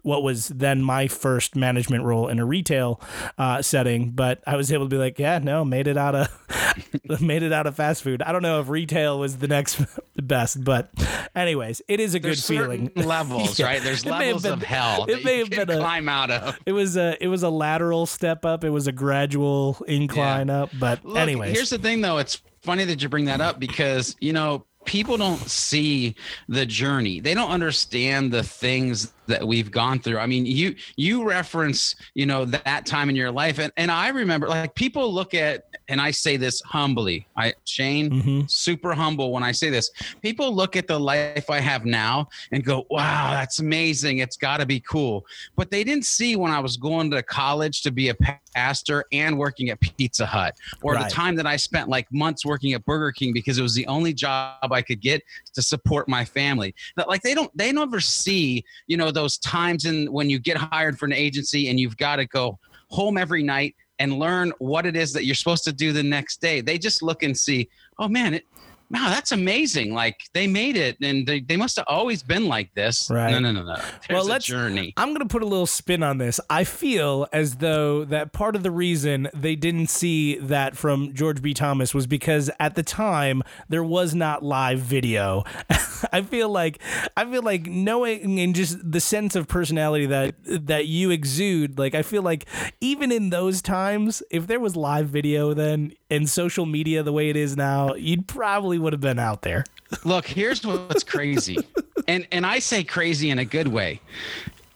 what 0.07 0.23
was 0.23 0.47
then 0.47 0.81
my 0.81 1.07
first 1.07 1.55
management 1.55 2.03
role 2.05 2.29
in 2.29 2.39
a 2.39 2.45
retail 2.45 2.99
uh, 3.37 3.61
setting. 3.61 4.11
But 4.11 4.41
I 4.47 4.55
was 4.55 4.71
able 4.71 4.85
to 4.85 4.89
be 4.89 4.97
like, 4.97 5.19
yeah, 5.19 5.39
no, 5.39 5.65
made 5.65 5.85
it 5.87 5.97
out 5.97 6.15
of 6.15 7.21
made 7.21 7.43
it 7.43 7.51
out 7.51 7.67
of 7.67 7.75
fast 7.75 8.03
food. 8.03 8.21
I 8.21 8.31
don't 8.31 8.41
know 8.41 8.61
if 8.61 8.69
retail 8.69 9.19
was 9.19 9.37
the 9.37 9.47
next 9.47 9.81
best, 10.15 10.63
but 10.63 10.89
anyways, 11.35 11.81
it 11.87 11.99
is 11.99 12.15
a 12.15 12.19
There's 12.19 12.47
good 12.47 12.57
feeling. 12.57 12.91
levels, 12.95 13.59
Yeah. 13.59 13.65
right? 13.65 13.83
There's 13.83 14.03
It 14.05 14.09
levels 14.09 14.45
of 14.45 14.59
been- 14.59 14.67
hell 14.69 15.05
it 15.09 15.23
may 15.25 15.39
you 15.39 15.39
have 15.57 15.67
been 15.67 15.77
a- 15.77 15.79
climb 15.79 16.07
out 16.07 16.31
of. 16.31 16.57
It 16.65 16.71
was 16.71 16.95
a 16.97 17.21
it 17.21 17.27
was 17.27 17.43
a 17.43 17.49
lateral 17.49 18.05
step 18.05 18.45
up. 18.45 18.63
It 18.63 18.69
was 18.69 18.87
a 18.87 18.91
gradual 18.93 19.77
incline 19.87 20.49
up. 20.49 20.69
But 20.79 21.03
Look, 21.03 21.17
anyways, 21.17 21.53
here's 21.55 21.69
the 21.69 21.77
thing 21.79 22.01
though. 22.01 22.17
It's 22.17 22.41
funny 22.61 22.85
that 22.85 23.01
you 23.03 23.09
bring 23.09 23.25
that 23.25 23.41
up 23.41 23.59
because, 23.59 24.15
you 24.19 24.31
know, 24.33 24.65
people 24.85 25.17
don't 25.17 25.39
see 25.49 26.15
the 26.47 26.65
journey. 26.65 27.19
They 27.19 27.33
don't 27.33 27.51
understand 27.51 28.31
the 28.31 28.43
things 28.43 29.11
that 29.27 29.47
we've 29.47 29.71
gone 29.71 29.99
through. 29.99 30.17
I 30.19 30.25
mean, 30.25 30.45
you 30.45 30.75
you 30.95 31.23
reference, 31.27 31.95
you 32.15 32.25
know, 32.25 32.45
that 32.45 32.85
time 32.85 33.09
in 33.09 33.15
your 33.15 33.31
life 33.31 33.59
and 33.59 33.71
and 33.77 33.91
I 33.91 34.09
remember 34.09 34.47
like 34.47 34.75
people 34.75 35.13
look 35.13 35.33
at 35.33 35.65
and 35.89 36.01
I 36.01 36.11
say 36.11 36.37
this 36.37 36.61
humbly. 36.61 37.27
I 37.37 37.53
Shane, 37.65 38.09
Mhm. 38.09 38.51
super 38.51 38.93
humble 38.93 39.31
when 39.31 39.43
I 39.43 39.51
say 39.51 39.69
this. 39.69 39.91
People 40.21 40.53
look 40.53 40.75
at 40.75 40.87
the 40.87 40.99
life 40.99 41.49
I 41.49 41.59
have 41.59 41.85
now 41.85 42.27
and 42.51 42.63
go, 42.63 42.85
"Wow, 42.89 43.31
that's 43.31 43.59
amazing. 43.59 44.17
It's 44.19 44.35
got 44.37 44.57
to 44.57 44.65
be 44.65 44.79
cool." 44.81 45.25
But 45.55 45.71
they 45.71 45.83
didn't 45.83 46.05
see 46.05 46.35
when 46.35 46.51
I 46.51 46.59
was 46.59 46.75
going 46.77 47.11
to 47.11 47.23
college 47.23 47.81
to 47.83 47.91
be 47.91 48.09
a 48.09 48.15
pastor 48.53 49.05
and 49.11 49.37
working 49.37 49.69
at 49.69 49.79
Pizza 49.79 50.25
Hut 50.25 50.55
or 50.81 50.93
Right. 50.93 51.07
the 51.07 51.13
time 51.13 51.35
that 51.35 51.45
I 51.45 51.55
spent 51.57 51.89
like 51.89 52.11
months 52.11 52.45
working 52.45 52.73
at 52.73 52.83
Burger 52.85 53.11
King 53.11 53.31
because 53.33 53.57
it 53.57 53.61
was 53.61 53.75
the 53.75 53.85
only 53.87 54.13
job 54.13 54.71
I 54.71 54.81
could 54.81 54.99
get 54.99 55.21
to 55.53 55.61
support 55.61 56.09
my 56.09 56.25
family. 56.25 56.73
That 56.95 57.07
like 57.07 57.21
they 57.21 57.33
don't 57.33 57.55
they 57.55 57.71
never 57.71 57.99
see, 57.99 58.65
you 58.87 58.97
know, 58.97 59.11
those 59.17 59.39
times 59.39 59.85
in 59.85 60.11
when 60.13 60.29
you 60.29 60.37
get 60.37 60.57
hired 60.57 60.99
for 60.99 61.05
an 61.05 61.13
agency 61.13 61.69
and 61.69 61.79
you've 61.79 61.97
got 61.97 62.17
to 62.17 62.25
go 62.27 62.59
home 62.89 63.17
every 63.17 63.41
night 63.41 63.75
and 63.97 64.19
learn 64.19 64.53
what 64.59 64.85
it 64.85 64.95
is 64.95 65.11
that 65.13 65.25
you're 65.25 65.33
supposed 65.33 65.63
to 65.63 65.73
do 65.73 65.91
the 65.91 66.03
next 66.03 66.39
day. 66.39 66.61
They 66.61 66.77
just 66.77 67.01
look 67.01 67.23
and 67.23 67.35
see, 67.35 67.67
oh 67.97 68.07
man, 68.07 68.35
it 68.35 68.45
wow, 68.89 69.09
that's 69.09 69.31
amazing. 69.31 69.93
Like 69.93 70.15
they 70.33 70.47
made 70.47 70.77
it 70.77 70.97
and 71.01 71.25
they, 71.27 71.41
they 71.41 71.57
must 71.57 71.75
have 71.77 71.85
always 71.87 72.23
been 72.23 72.47
like 72.47 72.73
this. 72.73 73.09
Right. 73.09 73.31
No, 73.31 73.39
no, 73.39 73.51
no, 73.51 73.63
no. 73.63 73.75
There's 73.75 73.91
Well, 74.09 74.25
let's- 74.25 74.45
journey. 74.45 74.93
I'm 74.97 75.09
going 75.09 75.19
to 75.19 75.31
put 75.31 75.41
a 75.43 75.45
little 75.45 75.67
spin 75.67 76.03
on 76.03 76.17
this. 76.17 76.39
I 76.49 76.63
feel 76.63 77.27
as 77.33 77.55
though 77.57 78.05
that 78.05 78.33
part 78.33 78.55
of 78.55 78.63
the 78.63 78.71
reason 78.71 79.27
they 79.33 79.55
didn't 79.55 79.87
see 79.87 80.37
that 80.39 80.75
from 80.77 81.13
George 81.13 81.41
B. 81.41 81.53
Thomas 81.53 81.93
was 81.93 82.07
because 82.07 82.49
at 82.59 82.75
the 82.75 82.83
time 82.83 83.43
there 83.69 83.83
was 83.83 84.13
not 84.15 84.43
live 84.43 84.79
video. 84.79 85.43
I 86.11 86.21
feel 86.21 86.49
like 86.49 86.79
I 87.15 87.25
feel 87.25 87.41
like 87.41 87.65
knowing 87.65 88.39
and 88.39 88.53
just 88.55 88.77
the 88.89 88.99
sense 89.01 89.35
of 89.35 89.47
personality 89.47 90.05
that 90.07 90.35
that 90.45 90.85
you 90.87 91.09
exude, 91.11 91.77
like 91.79 91.95
I 91.95 92.01
feel 92.03 92.21
like 92.21 92.45
even 92.81 93.11
in 93.11 93.29
those 93.31 93.61
times, 93.61 94.21
if 94.31 94.47
there 94.47 94.59
was 94.59 94.75
live 94.75 95.07
video 95.09 95.53
then 95.53 95.93
and 96.09 96.29
social 96.29 96.65
media 96.65 97.03
the 97.03 97.11
way 97.11 97.29
it 97.29 97.35
is 97.35 97.57
now, 97.57 97.93
you'd 97.95 98.27
probably 98.27 98.77
would 98.79 98.93
have 98.93 99.01
been 99.01 99.19
out 99.19 99.41
there. 99.41 99.63
Look, 100.03 100.25
here's 100.27 100.65
what's 100.65 101.03
crazy. 101.03 101.57
and 102.07 102.27
and 102.31 102.45
I 102.45 102.59
say 102.59 102.83
crazy 102.83 103.29
in 103.29 103.39
a 103.39 103.45
good 103.45 103.67
way. 103.67 104.01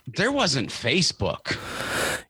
There 0.08 0.32
wasn't 0.32 0.70
Facebook. 0.70 1.58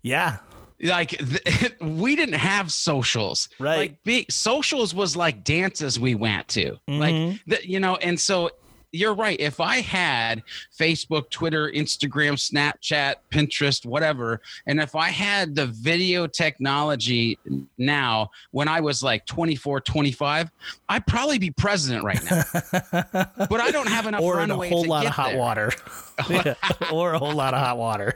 Yeah. 0.03 0.37
like 0.83 1.09
th- 1.09 1.75
we 1.81 2.15
didn't 2.15 2.35
have 2.39 2.71
socials 2.71 3.49
Right. 3.59 3.77
like 3.77 4.03
be, 4.03 4.25
socials 4.29 4.95
was 4.95 5.15
like 5.15 5.43
dances 5.43 5.99
we 5.99 6.15
went 6.15 6.47
to 6.49 6.79
Mhm. 6.89 6.99
like 6.99 7.39
the, 7.45 7.67
you 7.67 7.79
know 7.79 7.97
and 7.97 8.19
so 8.19 8.49
you're 8.91 9.13
right 9.13 9.39
if 9.39 9.59
i 9.59 9.77
had 9.77 10.43
facebook 10.77 11.29
twitter 11.29 11.71
instagram 11.71 12.33
snapchat 12.33 13.15
pinterest 13.31 13.85
whatever 13.85 14.41
and 14.67 14.79
if 14.79 14.95
i 14.95 15.09
had 15.09 15.55
the 15.55 15.67
video 15.67 16.27
technology 16.27 17.37
now 17.77 18.29
when 18.51 18.67
i 18.67 18.79
was 18.79 19.01
like 19.01 19.25
24 19.25 19.81
25 19.81 20.51
i'd 20.89 21.07
probably 21.07 21.37
be 21.37 21.51
president 21.51 22.03
right 22.03 22.23
now 22.29 22.43
but 23.49 23.59
i 23.59 23.71
don't 23.71 23.89
have 23.89 24.07
enough 24.07 24.21
or 24.21 24.41
in 24.41 24.51
a 24.51 24.55
whole 24.55 24.85
lot 24.85 25.05
of 25.05 25.11
hot 25.11 25.29
there. 25.29 25.37
water. 25.37 25.71
Yeah, 26.29 26.53
or 26.91 27.13
a 27.13 27.19
whole 27.19 27.33
lot 27.33 27.53
of 27.53 27.59
hot 27.59 27.77
water. 27.77 28.13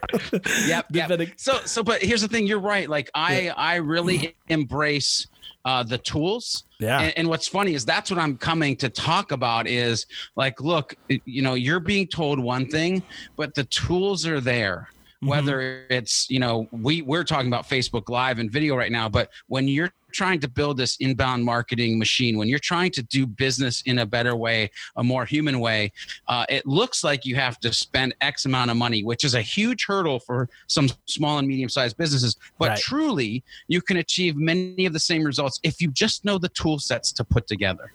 yep, 0.67 0.85
yep. 0.91 1.29
So 1.37 1.59
so 1.65 1.83
but 1.83 2.01
here's 2.01 2.21
the 2.21 2.27
thing, 2.27 2.45
you're 2.45 2.59
right. 2.59 2.87
Like 2.87 3.09
I 3.15 3.49
I 3.49 3.75
really 3.77 4.35
embrace 4.47 5.27
uh 5.65 5.83
the 5.83 5.97
tools. 5.97 6.63
Yeah. 6.79 6.99
And, 6.99 7.13
and 7.17 7.27
what's 7.27 7.47
funny 7.47 7.73
is 7.73 7.85
that's 7.85 8.09
what 8.11 8.19
I'm 8.19 8.37
coming 8.37 8.75
to 8.77 8.89
talk 8.89 9.31
about 9.31 9.67
is 9.67 10.05
like, 10.35 10.61
look, 10.61 10.95
you 11.07 11.41
know, 11.41 11.55
you're 11.55 11.79
being 11.79 12.07
told 12.07 12.39
one 12.39 12.67
thing, 12.67 13.03
but 13.35 13.53
the 13.55 13.63
tools 13.65 14.25
are 14.25 14.39
there. 14.41 14.89
Mm-hmm. 15.15 15.27
Whether 15.29 15.85
it's, 15.89 16.29
you 16.29 16.39
know, 16.39 16.67
we 16.71 17.01
we're 17.01 17.23
talking 17.23 17.47
about 17.47 17.67
Facebook 17.67 18.09
Live 18.09 18.39
and 18.39 18.51
video 18.51 18.75
right 18.75 18.91
now, 18.91 19.07
but 19.09 19.29
when 19.47 19.67
you're 19.67 19.91
trying 20.15 20.39
to 20.39 20.47
build 20.47 20.77
this 20.77 20.95
inbound 20.97 21.43
marketing 21.43 21.99
machine, 21.99 22.37
when 22.37 22.47
you're 22.47 22.57
trying 22.57 22.91
to 22.91 23.03
do 23.03 23.27
business 23.27 23.83
in 23.85 23.99
a 23.99 24.05
better 24.05 24.35
way, 24.35 24.71
a 24.95 25.03
more 25.03 25.25
human 25.25 25.59
way, 25.59 25.91
uh, 26.27 26.45
it 26.49 26.65
looks 26.65 27.03
like 27.03 27.25
you 27.25 27.35
have 27.35 27.59
to 27.59 27.73
spend 27.73 28.15
X 28.21 28.45
amount 28.45 28.71
of 28.71 28.77
money, 28.77 29.03
which 29.03 29.23
is 29.23 29.35
a 29.35 29.41
huge 29.41 29.85
hurdle 29.85 30.19
for 30.19 30.49
some 30.67 30.89
small 31.05 31.37
and 31.37 31.47
medium 31.47 31.69
sized 31.69 31.97
businesses. 31.97 32.37
But 32.57 32.69
Right. 32.69 32.79
truly, 32.79 33.43
you 33.67 33.81
can 33.81 33.97
achieve 33.97 34.37
many 34.37 34.85
of 34.85 34.93
the 34.93 34.99
same 34.99 35.23
results 35.23 35.59
if 35.63 35.81
you 35.81 35.91
just 35.91 36.23
know 36.25 36.37
the 36.37 36.49
tool 36.49 36.79
sets 36.79 37.11
to 37.11 37.23
put 37.23 37.47
together. 37.47 37.91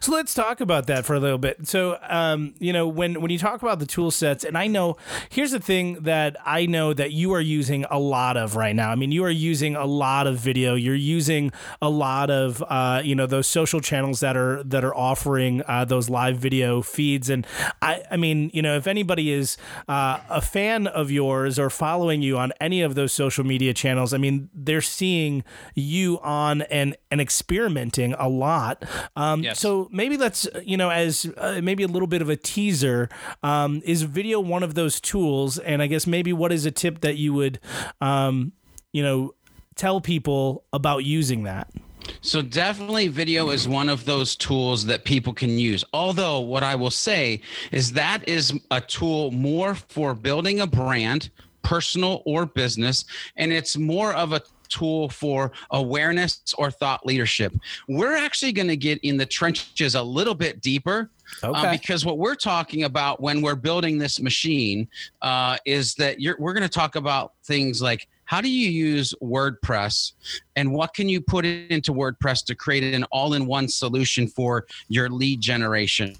So 0.00 0.12
let's 0.12 0.34
talk 0.34 0.60
about 0.60 0.86
that 0.88 1.06
for 1.06 1.14
a 1.14 1.20
little 1.20 1.38
bit. 1.38 1.68
So, 1.68 1.98
um, 2.08 2.54
you 2.58 2.72
know, 2.72 2.88
when 2.88 3.20
when 3.20 3.30
you 3.30 3.38
talk 3.38 3.62
about 3.62 3.78
the 3.78 3.86
tool 3.86 4.10
sets, 4.10 4.44
and 4.44 4.58
I 4.58 4.66
know 4.66 4.96
here's 5.30 5.52
the 5.52 5.60
thing 5.60 6.02
that 6.02 6.36
I 6.44 6.66
know 6.66 6.92
that 6.94 7.12
you 7.12 7.32
are 7.32 7.40
using 7.40 7.84
a 7.90 7.98
lot 7.98 8.36
of 8.36 8.56
right 8.56 8.74
now. 8.74 8.90
I 8.90 8.96
mean, 8.96 9.12
you 9.12 9.24
are 9.24 9.30
using 9.30 9.76
a 9.76 9.86
lot 9.86 10.26
of 10.26 10.38
video. 10.38 10.74
You're 10.74 10.94
using 10.94 11.52
a 11.82 11.90
lot 11.90 12.30
of 12.30 12.62
uh, 12.68 13.02
you 13.04 13.14
know 13.14 13.26
those 13.26 13.46
social 13.46 13.80
channels 13.80 14.20
that 14.20 14.36
are 14.36 14.62
that 14.64 14.84
are 14.84 14.94
offering 14.94 15.62
uh, 15.66 15.84
those 15.84 16.08
live 16.08 16.38
video 16.38 16.82
feeds. 16.82 17.30
And 17.30 17.46
I, 17.82 18.02
I 18.10 18.16
mean, 18.16 18.50
you 18.52 18.62
know, 18.62 18.76
if 18.76 18.86
anybody 18.86 19.32
is 19.32 19.56
uh, 19.88 20.20
a 20.28 20.40
fan 20.40 20.86
of 20.86 21.10
yours 21.10 21.58
or 21.58 21.70
following 21.70 22.22
you 22.22 22.38
on 22.38 22.52
any 22.60 22.82
of 22.82 22.94
those 22.94 23.12
social 23.12 23.44
media 23.44 23.74
channels, 23.74 24.12
I 24.14 24.18
mean, 24.18 24.48
they're 24.54 24.80
seeing 24.80 25.44
you 25.74 26.18
on 26.22 26.62
and 26.62 26.96
and 27.10 27.20
experimenting 27.20 28.14
a 28.14 28.28
lot. 28.28 28.84
Um, 29.16 29.42
Yes. 29.42 29.58
So 29.58 29.88
maybe 29.90 30.16
let's 30.16 30.46
you 30.64 30.76
know 30.76 30.90
as 30.90 31.26
uh, 31.36 31.60
maybe 31.62 31.82
a 31.82 31.88
little 31.88 32.08
bit 32.08 32.22
of 32.22 32.28
a 32.28 32.36
teaser. 32.36 33.08
Um, 33.42 33.80
is 33.84 34.02
video 34.02 34.38
one 34.40 34.62
of 34.62 34.74
those 34.74 35.00
tools? 35.00 35.58
And 35.58 35.82
I 35.82 35.86
guess 35.86 36.06
maybe 36.06 36.32
what 36.32 36.52
is 36.52 36.66
a 36.66 36.70
tip 36.70 37.00
that 37.00 37.16
you 37.16 37.32
would, 37.34 37.58
um, 38.00 38.52
you 38.92 39.02
know, 39.02 39.34
tell 39.80 40.00
people 40.00 40.62
about 40.74 41.04
using 41.04 41.42
that? 41.44 41.68
So 42.20 42.42
definitely 42.42 43.08
video 43.08 43.48
is 43.48 43.66
one 43.66 43.88
of 43.88 44.04
those 44.04 44.36
tools 44.36 44.84
that 44.86 45.04
people 45.04 45.32
can 45.32 45.58
use. 45.58 45.84
Although 45.94 46.40
what 46.40 46.62
I 46.62 46.74
will 46.74 46.90
say 46.90 47.40
is 47.72 47.92
that 47.92 48.28
is 48.28 48.52
a 48.70 48.80
tool 48.80 49.30
more 49.30 49.74
for 49.74 50.14
building 50.14 50.60
a 50.60 50.66
brand, 50.66 51.30
personal 51.62 52.22
or 52.26 52.44
business, 52.44 53.06
and 53.36 53.52
it's 53.52 53.76
more 53.78 54.12
of 54.12 54.32
a 54.32 54.42
tool 54.68 55.08
for 55.08 55.50
awareness 55.70 56.42
or 56.58 56.70
thought 56.70 57.04
leadership. 57.06 57.52
We're 57.88 58.16
actually 58.16 58.52
going 58.52 58.68
to 58.68 58.76
get 58.76 58.98
in 59.02 59.16
the 59.16 59.26
trenches 59.26 59.94
a 59.94 60.02
little 60.02 60.34
bit 60.34 60.60
deeper 60.60 61.10
uh, 61.42 61.48
Okay. 61.50 61.72
because 61.72 62.04
what 62.04 62.18
we're 62.18 62.36
talking 62.36 62.84
about 62.84 63.20
when 63.20 63.40
we're 63.40 63.56
building 63.56 63.98
this 63.98 64.20
machine 64.20 64.88
uh, 65.22 65.56
is 65.64 65.94
that 65.94 66.20
you're, 66.20 66.36
we're 66.38 66.52
going 66.52 66.62
to 66.62 66.68
talk 66.68 66.96
about 66.96 67.32
things 67.44 67.80
like 67.80 68.08
how 68.30 68.40
do 68.40 68.48
you 68.48 68.70
use 68.70 69.12
WordPress 69.20 70.12
and 70.54 70.72
what 70.72 70.94
can 70.94 71.08
you 71.08 71.20
put 71.20 71.44
into 71.44 71.92
WordPress 71.92 72.44
to 72.44 72.54
create 72.54 72.94
an 72.94 73.02
all 73.10 73.34
in 73.34 73.44
one 73.44 73.66
solution 73.66 74.28
for 74.28 74.66
your 74.88 75.08
lead 75.08 75.40
generation, 75.40 76.14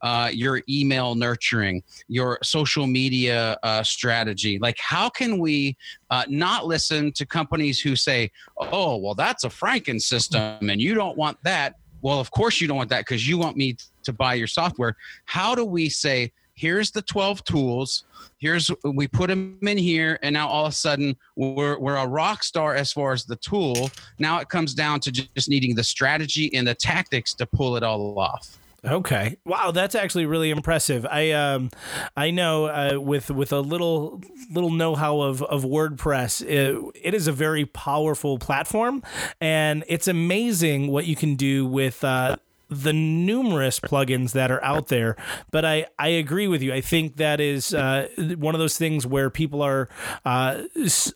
uh, 0.00 0.28
your 0.32 0.62
email 0.68 1.14
nurturing, 1.14 1.84
your 2.08 2.40
social 2.42 2.88
media 2.88 3.56
uh, 3.62 3.80
strategy? 3.84 4.58
Like, 4.58 4.76
how 4.80 5.08
can 5.08 5.38
we 5.38 5.76
uh, 6.10 6.24
not 6.28 6.66
listen 6.66 7.12
to 7.12 7.24
companies 7.24 7.80
who 7.80 7.94
say, 7.94 8.32
oh, 8.58 8.96
well, 8.96 9.14
that's 9.14 9.44
a 9.44 9.48
Franken 9.48 10.02
system 10.02 10.68
and 10.68 10.80
you 10.80 10.94
don't 10.94 11.16
want 11.16 11.38
that? 11.44 11.76
Well, 12.00 12.18
of 12.18 12.32
course 12.32 12.60
you 12.60 12.66
don't 12.66 12.76
want 12.76 12.90
that 12.90 13.02
because 13.02 13.28
you 13.28 13.38
want 13.38 13.56
me 13.56 13.76
to 14.02 14.12
buy 14.12 14.34
your 14.34 14.48
software. 14.48 14.96
How 15.26 15.54
do 15.54 15.64
we 15.64 15.88
say, 15.88 16.32
here's 16.54 16.90
the 16.90 17.02
12 17.02 17.44
tools 17.44 18.04
here's 18.38 18.70
we 18.84 19.08
put 19.08 19.28
them 19.28 19.58
in 19.62 19.78
here 19.78 20.18
and 20.22 20.32
now 20.34 20.48
all 20.48 20.66
of 20.66 20.72
a 20.72 20.74
sudden 20.74 21.16
we're, 21.36 21.78
we're 21.78 21.96
a 21.96 22.06
rock 22.06 22.42
star 22.42 22.74
as 22.74 22.92
far 22.92 23.12
as 23.12 23.24
the 23.24 23.36
tool 23.36 23.90
now 24.18 24.38
it 24.38 24.48
comes 24.48 24.74
down 24.74 25.00
to 25.00 25.10
just 25.10 25.48
needing 25.48 25.74
the 25.74 25.84
strategy 25.84 26.54
and 26.54 26.66
the 26.66 26.74
tactics 26.74 27.34
to 27.34 27.46
pull 27.46 27.76
it 27.76 27.82
all 27.82 28.18
off 28.18 28.58
Okay. 28.84 29.36
Wow, 29.44 29.70
that's 29.70 29.94
actually 29.94 30.26
really 30.26 30.50
impressive. 30.50 31.06
I 31.06 31.30
um, 31.30 31.70
I 32.16 32.32
know 32.32 32.66
uh, 32.66 32.98
with 32.98 33.30
with 33.30 33.52
a 33.52 33.60
little 33.60 34.20
little 34.50 34.70
know 34.70 34.96
how 34.96 35.20
of 35.20 35.40
of 35.42 35.62
WordPress, 35.62 36.44
it, 36.44 37.00
it 37.00 37.14
is 37.14 37.28
a 37.28 37.32
very 37.32 37.64
powerful 37.64 38.38
platform, 38.38 39.04
and 39.40 39.84
it's 39.86 40.08
amazing 40.08 40.88
what 40.88 41.06
you 41.06 41.14
can 41.14 41.36
do 41.36 41.64
with. 41.64 42.02
Uh, 42.02 42.36
the 42.72 42.92
numerous 42.92 43.80
plugins 43.80 44.32
that 44.32 44.50
are 44.50 44.62
out 44.64 44.88
there. 44.88 45.16
But 45.50 45.64
I, 45.64 45.86
I 45.98 46.08
agree 46.08 46.48
with 46.48 46.62
you. 46.62 46.72
I 46.72 46.80
think 46.80 47.16
that 47.16 47.40
is 47.40 47.74
uh, 47.74 48.08
one 48.38 48.54
of 48.54 48.58
those 48.58 48.78
things 48.78 49.06
where 49.06 49.30
people 49.30 49.62
are 49.62 49.88
uh, 50.24 50.62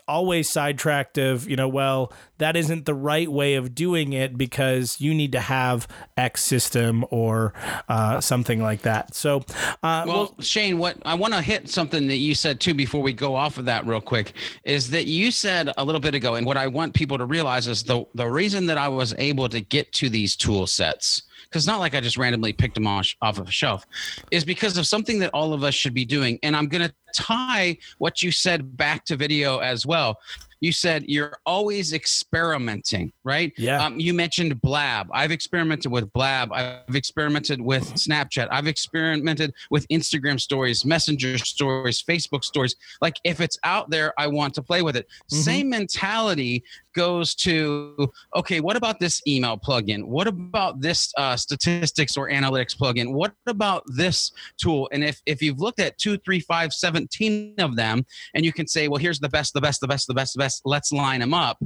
always 0.09 0.51
sidetracked 0.51 1.19
of, 1.19 1.49
you 1.49 1.57
know, 1.57 1.69
well, 1.69 2.13
that 2.39 2.57
isn't 2.57 2.85
the 2.85 2.95
right 2.95 3.31
way 3.31 3.55
of 3.55 3.75
doing 3.75 4.13
it 4.13 4.37
because 4.37 5.01
you 5.01 5.15
need 5.15 5.33
to 5.33 5.41
have 5.41 5.89
X 6.17 6.43
system 6.45 7.05
or 7.11 7.55
uh, 7.89 8.21
something 8.21 8.63
like 8.63 8.83
that. 8.83 9.15
So, 9.15 9.39
uh, 9.83 10.05
well, 10.07 10.17
well, 10.17 10.35
Shane, 10.41 10.79
what 10.79 10.97
I 11.05 11.15
want 11.15 11.35
to 11.35 11.43
hit 11.43 11.69
something 11.69 12.09
that 12.09 12.17
you 12.17 12.35
said 12.35 12.61
too 12.61 12.75
before 12.75 13.03
we 13.03 13.13
go 13.13 13.35
off 13.35 13.59
of 13.59 13.67
that 13.67 13.87
real 13.87 14.01
quick 14.01 14.33
is 14.65 14.91
that 14.91 15.07
you 15.07 15.31
said 15.31 15.71
a 15.77 15.85
little 15.85 16.01
bit 16.01 16.15
ago, 16.15 16.35
and 16.35 16.47
what 16.47 16.57
I 16.57 16.67
want 16.67 16.95
people 16.95 17.19
to 17.19 17.27
realize 17.27 17.69
is 17.69 17.83
the 17.83 18.05
the 18.15 18.27
reason 18.27 18.67
that 18.67 18.79
I 18.79 18.89
was 18.89 19.15
able 19.19 19.49
to 19.51 19.61
get 19.61 19.93
to 19.95 20.09
these 20.09 20.37
tool 20.37 20.67
sets 20.67 21.23
because 21.49 21.67
not 21.67 21.81
like 21.81 21.95
I 21.95 22.01
just 22.01 22.17
randomly 22.17 22.53
picked 22.53 22.75
them 22.75 22.87
off, 22.87 23.09
off 23.23 23.39
of 23.39 23.49
a 23.49 23.53
shelf, 23.53 23.87
is 24.31 24.45
because 24.45 24.77
of 24.77 24.87
something 24.87 25.19
that 25.21 25.31
all 25.33 25.53
of 25.53 25.65
us 25.65 25.75
should 25.75 25.95
be 25.95 26.05
doing. 26.05 26.39
And 26.43 26.57
I'm 26.57 26.69
going 26.69 26.87
to 26.89 26.95
tie 27.15 27.79
what 27.99 28.23
you 28.23 28.31
said 28.31 28.77
back 28.77 29.05
to 29.07 29.17
video 29.17 29.59
as 29.59 29.87
well 29.87 30.19
you 30.67 30.73
said 30.73 31.05
you're 31.07 31.39
always 31.47 31.93
experimenting, 31.93 33.13
right? 33.23 33.53
Yeah. 33.57 33.85
Um, 33.85 34.01
you 34.01 34.13
mentioned 34.13 34.61
Blab. 34.61 35.09
I've 35.13 35.31
experimented 35.31 35.93
with 35.93 36.13
Blab. 36.13 36.53
I've 36.53 36.97
experimented 36.97 37.61
with 37.61 37.85
Snapchat. 37.95 38.49
I've 38.51 38.67
experimented 38.67 39.55
with 39.71 39.87
Instagram 39.89 40.41
stories, 40.41 40.85
Messenger 40.85 41.39
stories, 41.39 42.03
Facebook 42.03 42.43
stories. 42.43 42.75
Like 43.01 43.21
if 43.23 43.41
it's 43.41 43.59
out 43.63 43.91
there, 43.91 44.13
I 44.19 44.27
want 44.27 44.55
to 44.55 44.63
play 44.63 44.83
with 44.83 44.97
it. 44.97 45.07
Mm-hmm. 45.07 45.37
Same 45.37 45.71
mentality 45.71 46.65
goes 46.97 47.35
to 47.35 48.11
okay 48.35 48.59
what 48.59 48.75
about 48.75 48.99
this 48.99 49.21
email 49.29 49.59
plugin 49.59 50.03
what 50.07 50.27
about 50.27 50.81
this 50.81 51.13
uh, 51.19 51.37
statistics 51.37 52.17
or 52.17 52.31
analytics 52.31 52.75
plugin 52.75 53.13
what 53.13 53.35
about 53.47 53.85
this 53.87 54.33
tool 54.57 54.89
and 54.93 55.05
if 55.05 55.21
if 55.27 55.43
you've 55.43 55.61
looked 55.61 55.79
at 55.79 55.97
two 55.99 56.17
three 56.17 56.41
five 56.41 56.73
17 56.73 57.55
of 57.59 57.77
them 57.77 58.05
and 58.35 58.47
you 58.47 58.53
can 58.53 58.67
say 58.67 58.89
well 58.89 58.99
here's 58.99 59.21
the 59.21 59.29
best 59.29 59.53
the 59.53 59.61
best 59.61 59.83
the 59.83 59.87
best 59.87 60.09
the 60.09 60.15
best 60.15 60.33
the 60.35 60.39
best 60.39 60.56
let's 60.65 60.93
line 60.93 61.21
them 61.21 61.35
up. 61.35 61.63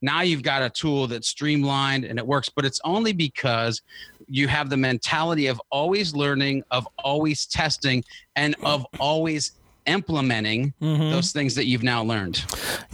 Now 0.00 0.22
you've 0.22 0.42
got 0.42 0.62
a 0.62 0.70
tool 0.70 1.06
that's 1.06 1.28
streamlined 1.28 2.04
and 2.04 2.18
it 2.18 2.26
works 2.26 2.48
but 2.48 2.64
it's 2.64 2.80
only 2.84 3.12
because 3.12 3.82
you 4.28 4.48
have 4.48 4.68
the 4.68 4.76
mentality 4.76 5.46
of 5.46 5.60
always 5.70 6.14
learning 6.14 6.64
of 6.70 6.88
always 6.98 7.46
testing 7.46 8.02
and 8.34 8.56
of 8.64 8.84
always 8.98 9.52
implementing 9.86 10.74
mm-hmm. 10.80 11.10
those 11.10 11.32
things 11.32 11.54
that 11.54 11.66
you've 11.66 11.82
now 11.82 12.02
learned. 12.02 12.44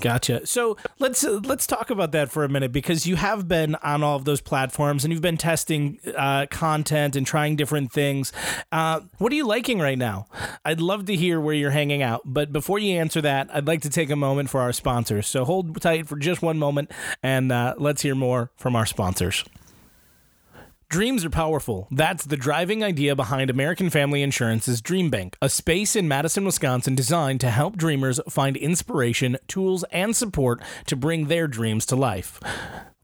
Gotcha. 0.01 0.47
So 0.47 0.77
let's 0.99 1.25
uh, 1.25 1.41
let's 1.45 1.67
talk 1.67 1.91
about 1.91 2.13
that 2.13 2.31
for 2.31 2.45
a 2.45 2.49
minute 2.49 2.73
because 2.73 3.07
you 3.07 3.17
have 3.17 3.49
been 3.49 3.75
on 3.77 4.03
all 4.03 4.17
of 4.17 4.25
those 4.25 4.41
platforms 4.41 5.05
and 5.05 5.13
you've 5.13 5.23
been 5.23 5.37
testing 5.37 5.99
uh, 6.17 6.47
content 6.51 7.17
and 7.17 7.27
trying 7.27 7.57
different 7.57 7.93
things. 7.93 8.33
Uh, 8.73 9.01
what 9.19 9.33
are 9.33 9.37
you 9.37 9.47
liking 9.47 9.79
right 9.79 9.99
now? 9.99 10.27
I'd 10.65 10.81
love 10.81 11.07
to 11.07 11.17
hear 11.17 11.41
where 11.41 11.55
you're 11.55 11.71
hanging 11.71 12.03
out, 12.03 12.23
but 12.25 12.53
before 12.53 12.79
you 12.79 12.99
answer 12.99 13.21
that, 13.23 13.49
I'd 13.53 13.67
like 13.67 13.83
to 13.83 13.91
take 13.91 14.11
a 14.11 14.17
moment 14.17 14.51
for 14.51 14.61
our 14.61 14.73
sponsors. 14.73 15.27
So 15.27 15.45
hold 15.45 15.81
tight 15.81 16.07
for 16.07 16.17
just 16.17 16.43
one 16.43 16.59
moment 16.59 16.91
and 17.23 17.53
uh, 17.53 17.75
let's 17.79 18.03
hear 18.03 18.15
more 18.15 18.51
from 18.57 18.77
our 18.77 18.87
sponsors. 18.87 19.45
Dreams 20.91 21.23
are 21.23 21.29
powerful. 21.31 21.87
That's 21.91 22.25
the 22.25 22.39
driving 22.39 22.83
idea 22.83 23.15
behind 23.15 23.51
American 23.51 23.91
Family 23.91 24.23
Insurance's 24.23 24.81
Dream 24.81 25.11
Bank, 25.11 25.37
a 25.43 25.51
space 25.51 25.95
in 25.95 26.09
Madison, 26.09 26.47
Wisconsin 26.47 26.95
designed 26.95 27.43
to 27.43 27.51
help 27.51 27.77
dreamers 27.77 28.21
find 28.27 28.57
inspiration, 28.57 29.37
tools, 29.49 29.85
and 29.93 30.17
support 30.17 30.63
to 30.87 30.97
bring 30.97 31.27
their 31.27 31.47
dreams 31.47 31.85
to 31.87 31.97
life. 31.97 32.41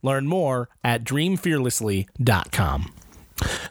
Learn 0.01 0.25
more 0.25 0.67
at 0.83 1.03
dreamfearlessly.com. 1.03 2.93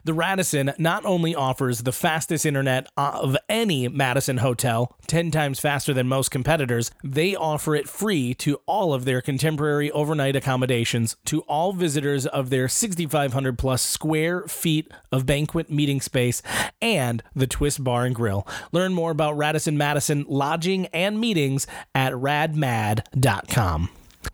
The 0.04 0.12
Radisson 0.12 0.74
not 0.76 1.06
only 1.06 1.34
offers 1.34 1.80
the 1.80 1.92
fastest 1.92 2.44
internet 2.44 2.88
uh, 2.96 3.18
of 3.22 3.38
any 3.48 3.88
Madison 3.88 4.38
hotel, 4.38 4.94
10 5.06 5.30
times 5.30 5.60
faster 5.60 5.94
than 5.94 6.08
most 6.08 6.30
competitors, 6.30 6.90
they 7.02 7.34
offer 7.34 7.74
it 7.74 7.88
free 7.88 8.34
to 8.34 8.60
all 8.66 8.92
of 8.92 9.06
their 9.06 9.22
contemporary 9.22 9.90
overnight 9.92 10.36
accommodations 10.36 11.16
to 11.24 11.40
all 11.42 11.72
visitors 11.72 12.26
of 12.26 12.50
their 12.50 12.68
6,500 12.68 13.58
plus 13.58 13.80
square 13.80 14.42
feet 14.42 14.92
of 15.10 15.24
banquet 15.24 15.70
meeting 15.70 16.02
space 16.02 16.42
and 16.82 17.22
the 17.34 17.46
Twist 17.46 17.82
Bar 17.82 18.04
and 18.04 18.14
Grill. 18.14 18.46
Learn 18.72 18.92
more 18.92 19.10
about 19.10 19.38
Radisson 19.38 19.78
Madison 19.78 20.26
lodging 20.28 20.86
and 20.88 21.18
meetings 21.18 21.66
at 21.94 22.12
radmad.com. 22.12 23.88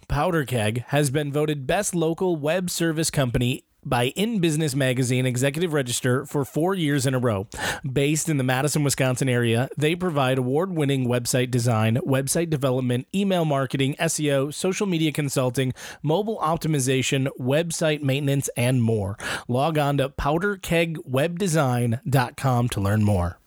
Powder 0.09 0.45
Keg 0.45 0.85
has 0.89 1.11
been 1.11 1.33
voted 1.33 1.69
best 1.69 1.95
local 1.95 2.35
web 2.35 2.71
service 2.71 3.11
company 3.11 3.65
by 3.85 4.07
In 4.09 4.41
Business 4.41 4.75
Magazine 4.75 5.25
Executive 5.27 5.73
Register 5.73 6.27
for 6.27 6.45
four 6.45 6.75
years 6.75 7.07
in 7.07 7.15
a 7.15 7.19
row. 7.19 7.47
Based 7.91 8.29
in 8.29 8.37
the 8.37 8.45
Madison, 8.45 8.85
Wisconsin 8.85 9.29
area, 9.29 9.69
they 9.77 9.97
provide 9.97 10.39
award 10.39 10.73
winning 10.73 11.09
website 11.09 11.51
design, 11.51 11.97
website 12.07 12.49
development, 12.51 13.09
email 13.15 13.45
marketing, 13.45 13.97
SEO, 13.99 14.55
social 14.55 14.87
media 14.87 15.11
consulting, 15.13 15.73
mobile 16.03 16.39
optimization, 16.39 17.29
website 17.39 18.03
maintenance, 18.03 18.49
and 18.57 18.83
more. 18.83 19.17
Log 19.49 19.79
on 19.79 19.97
to 19.97 20.09
powderkegwebdesign.com 20.09 22.69
to 22.69 22.81
learn 22.81 23.03
more. 23.03 23.40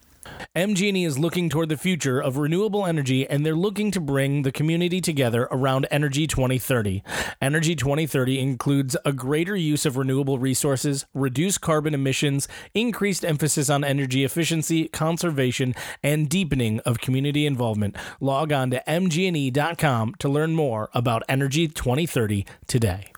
MG&E 0.55 1.03
is 1.03 1.17
looking 1.17 1.49
toward 1.49 1.69
the 1.69 1.77
future 1.77 2.19
of 2.19 2.37
renewable 2.37 2.85
energy 2.85 3.27
and 3.27 3.45
they're 3.45 3.55
looking 3.55 3.91
to 3.91 3.99
bring 3.99 4.43
the 4.43 4.51
community 4.51 5.01
together 5.01 5.47
around 5.51 5.87
Energy 5.89 6.27
2030. 6.27 7.03
Energy 7.41 7.75
2030 7.75 8.39
includes 8.39 8.95
a 9.05 9.13
greater 9.13 9.55
use 9.55 9.85
of 9.85 9.97
renewable 9.97 10.37
resources, 10.37 11.05
reduced 11.13 11.61
carbon 11.61 11.93
emissions, 11.93 12.47
increased 12.73 13.25
emphasis 13.25 13.69
on 13.69 13.83
energy 13.83 14.23
efficiency, 14.23 14.87
conservation, 14.89 15.73
and 16.03 16.29
deepening 16.29 16.79
of 16.81 16.99
community 16.99 17.45
involvement. 17.45 17.95
Log 18.19 18.51
on 18.51 18.69
to 18.71 18.83
mgne.com 18.87 20.15
to 20.19 20.29
learn 20.29 20.53
more 20.53 20.89
about 20.93 21.23
Energy 21.27 21.67
2030 21.67 22.45
today. 22.67 23.13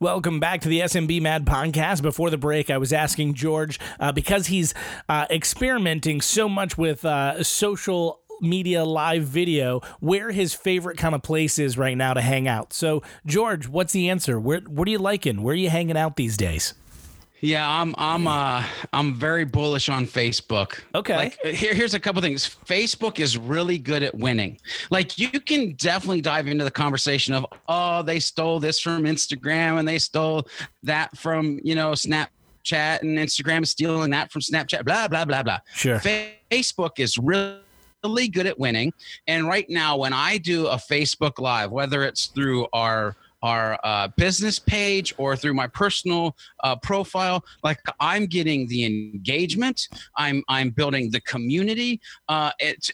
Welcome 0.00 0.40
back 0.40 0.60
to 0.62 0.68
the 0.68 0.80
SMB 0.80 1.22
Mad 1.22 1.44
podcast. 1.44 2.02
Before 2.02 2.30
the 2.30 2.38
break, 2.38 2.70
I 2.70 2.78
was 2.78 2.92
asking 2.92 3.34
George 3.34 3.78
uh, 3.98 4.12
because 4.12 4.48
he's 4.48 4.74
uh, 5.08 5.26
experimenting 5.30 6.20
so 6.20 6.48
much 6.48 6.76
with 6.76 7.04
uh, 7.04 7.42
social 7.42 8.20
media 8.40 8.84
live 8.84 9.24
video 9.24 9.80
where 10.00 10.30
his 10.30 10.54
favorite 10.54 10.98
kind 10.98 11.14
of 11.14 11.22
place 11.22 11.58
is 11.58 11.78
right 11.78 11.96
now 11.96 12.14
to 12.14 12.20
hang 12.20 12.46
out. 12.46 12.72
So, 12.72 13.02
George, 13.24 13.68
what's 13.68 13.92
the 13.92 14.10
answer? 14.10 14.38
Where 14.38 14.60
what 14.60 14.86
are 14.88 14.90
you 14.90 14.98
liking? 14.98 15.42
Where 15.42 15.52
are 15.52 15.56
you 15.56 15.70
hanging 15.70 15.96
out 15.96 16.16
these 16.16 16.36
days? 16.36 16.74
Yeah, 17.46 17.70
I'm 17.70 17.94
I'm 17.96 18.26
uh 18.26 18.64
I'm 18.92 19.14
very 19.14 19.44
bullish 19.44 19.88
on 19.88 20.04
Facebook. 20.04 20.80
Okay. 20.96 21.16
Like 21.16 21.40
here 21.44 21.74
here's 21.74 21.94
a 21.94 22.00
couple 22.00 22.20
things. 22.20 22.56
Facebook 22.66 23.20
is 23.20 23.38
really 23.38 23.78
good 23.78 24.02
at 24.02 24.12
winning. 24.16 24.58
Like 24.90 25.16
you 25.16 25.28
can 25.28 25.74
definitely 25.74 26.22
dive 26.22 26.48
into 26.48 26.64
the 26.64 26.72
conversation 26.72 27.34
of 27.34 27.46
oh 27.68 28.02
they 28.02 28.18
stole 28.18 28.58
this 28.58 28.80
from 28.80 29.04
Instagram 29.04 29.78
and 29.78 29.86
they 29.86 30.00
stole 30.00 30.48
that 30.82 31.16
from, 31.16 31.60
you 31.62 31.76
know, 31.76 31.92
Snapchat 31.92 33.02
and 33.02 33.16
Instagram 33.16 33.62
is 33.62 33.70
stealing 33.70 34.10
that 34.10 34.32
from 34.32 34.42
Snapchat 34.42 34.84
blah 34.84 35.06
blah 35.06 35.24
blah 35.24 35.44
blah. 35.44 35.58
Sure. 35.72 36.00
Facebook 36.00 36.98
is 36.98 37.16
really 37.16 37.60
really 38.02 38.26
good 38.26 38.46
at 38.46 38.58
winning. 38.58 38.92
And 39.28 39.46
right 39.46 39.70
now 39.70 39.96
when 39.98 40.12
I 40.12 40.38
do 40.38 40.66
a 40.66 40.76
Facebook 40.76 41.38
live, 41.38 41.70
whether 41.70 42.02
it's 42.02 42.26
through 42.26 42.66
our 42.72 43.14
our 43.42 43.78
uh, 43.84 44.08
business 44.16 44.58
page 44.58 45.14
or 45.18 45.36
through 45.36 45.54
my 45.54 45.66
personal 45.66 46.36
uh, 46.64 46.76
profile. 46.76 47.44
Like 47.62 47.80
i'm 48.00 48.26
getting 48.26 48.66
the 48.68 48.84
engagement. 48.84 49.88
I'm 50.16 50.42
i'm 50.48 50.70
building 50.70 51.10
the 51.10 51.20
community. 51.22 52.00
Uh, 52.28 52.50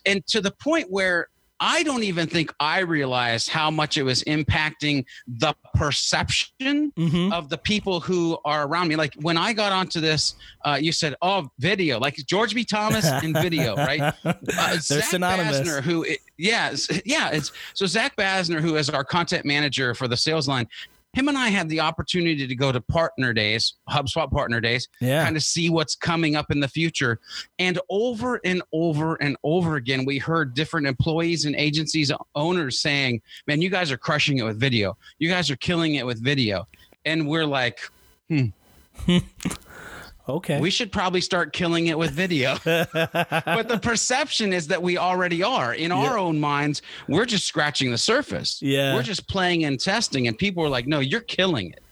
and 0.06 0.26
to 0.26 0.40
the 0.40 0.52
point 0.52 0.90
where 0.90 1.28
I 1.64 1.84
don't 1.84 2.02
even 2.02 2.26
think 2.26 2.52
I 2.58 2.80
realized 2.80 3.48
how 3.48 3.70
much 3.70 3.96
it 3.96 4.02
was 4.02 4.24
impacting 4.24 5.04
the 5.28 5.54
perception 5.74 6.92
mm-hmm. 6.98 7.32
of 7.32 7.50
the 7.50 7.56
people 7.56 8.00
who 8.00 8.36
are 8.44 8.66
around 8.66 8.88
me. 8.88 8.96
Like 8.96 9.14
when 9.20 9.36
I 9.36 9.52
got 9.52 9.70
onto 9.70 10.00
this, 10.00 10.34
uh, 10.64 10.76
you 10.80 10.90
said, 10.90 11.14
"Oh, 11.22 11.48
video," 11.60 12.00
like 12.00 12.16
George 12.26 12.52
B. 12.52 12.64
Thomas 12.64 13.08
in 13.22 13.32
video, 13.32 13.76
right? 13.76 14.00
Uh, 14.24 14.32
They're 14.42 14.80
Zach 14.80 15.04
synonymous. 15.04 15.60
Basner, 15.60 15.82
who, 15.82 16.04
yeah, 16.36 16.74
yeah, 17.04 17.30
it's 17.30 17.52
so 17.74 17.86
Zach 17.86 18.16
Basner, 18.16 18.60
who 18.60 18.74
is 18.74 18.90
our 18.90 19.04
content 19.04 19.44
manager 19.44 19.94
for 19.94 20.08
the 20.08 20.16
Sales 20.16 20.48
Lion 20.48 20.66
him 21.14 21.28
and 21.28 21.36
I 21.36 21.48
had 21.48 21.68
the 21.68 21.80
opportunity 21.80 22.46
to 22.46 22.54
go 22.54 22.72
to 22.72 22.80
partner 22.80 23.32
days, 23.32 23.74
HubSpot 23.88 24.30
partner 24.30 24.60
days, 24.60 24.88
yeah. 25.00 25.24
kind 25.24 25.36
of 25.36 25.42
see 25.42 25.68
what's 25.68 25.94
coming 25.94 26.36
up 26.36 26.50
in 26.50 26.60
the 26.60 26.68
future. 26.68 27.20
And 27.58 27.78
over 27.90 28.40
and 28.44 28.62
over 28.72 29.16
and 29.16 29.36
over 29.44 29.76
again, 29.76 30.04
we 30.06 30.18
heard 30.18 30.54
different 30.54 30.86
employees 30.86 31.44
and 31.44 31.54
agencies 31.54 32.10
owners 32.34 32.80
saying, 32.80 33.20
Man, 33.46 33.60
you 33.60 33.68
guys 33.68 33.90
are 33.90 33.98
crushing 33.98 34.38
it 34.38 34.44
with 34.44 34.58
video. 34.58 34.96
You 35.18 35.28
guys 35.28 35.50
are 35.50 35.56
killing 35.56 35.96
it 35.96 36.06
with 36.06 36.22
video. 36.22 36.66
And 37.04 37.28
we're 37.28 37.46
like, 37.46 37.80
hmm. 38.28 38.46
Okay. 40.28 40.60
We 40.60 40.70
should 40.70 40.92
probably 40.92 41.20
start 41.20 41.52
killing 41.52 41.88
it 41.88 41.98
with 41.98 42.12
video. 42.12 42.56
but 42.64 43.68
the 43.68 43.80
perception 43.82 44.52
is 44.52 44.68
that 44.68 44.82
we 44.82 44.96
already 44.96 45.42
are. 45.42 45.74
In 45.74 45.90
yeah. 45.90 45.96
our 45.96 46.18
own 46.18 46.38
minds, 46.38 46.82
we're 47.08 47.24
just 47.24 47.46
scratching 47.46 47.90
the 47.90 47.98
surface. 47.98 48.60
Yeah. 48.62 48.94
We're 48.94 49.02
just 49.02 49.28
playing 49.28 49.64
and 49.64 49.80
testing. 49.80 50.28
And 50.28 50.38
people 50.38 50.64
are 50.64 50.68
like, 50.68 50.86
no, 50.86 51.00
you're 51.00 51.20
killing 51.20 51.70
it. 51.70 51.82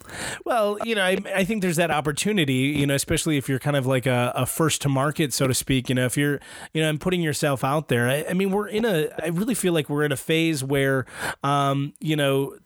Well, 0.45 0.79
you 0.85 0.95
know, 0.95 1.05
I, 1.05 1.19
I, 1.35 1.45
think 1.45 1.63
there's 1.63 1.77
that 1.77 1.93
opportunity, 1.93 2.53
you 2.53 2.87
know, 2.87 2.95
especially 2.95 3.37
if 3.37 3.49
you're 3.49 3.61
kind 3.61 3.77
of 3.77 3.87
like 3.87 4.07
a, 4.07 4.33
a, 4.35 4.45
first 4.45 4.83
to 4.83 4.89
market, 4.89 5.33
so 5.33 5.47
to 5.47 5.55
speak. 5.55 5.89
You 5.89 5.95
know, 5.95 6.05
if 6.05 6.17
you're, 6.17 6.41
you 6.73 6.83
know, 6.83 6.89
and 6.89 7.01
putting 7.01 7.21
yourself 7.23 7.63
out 7.63 7.89
there. 7.89 8.09
I, 8.09 8.25
I 8.31 8.33
mean, 8.35 8.51
we're 8.51 8.67
in 8.67 8.85
a, 8.85 9.09
I 9.23 9.29
really 9.29 9.55
feel 9.55 9.73
like 9.73 9.89
we're 9.89 10.05
in 10.05 10.11
a 10.11 10.17
phase 10.17 10.65
where, 10.65 11.07
um, 11.45 11.93
you 12.01 12.17
know, 12.17 12.57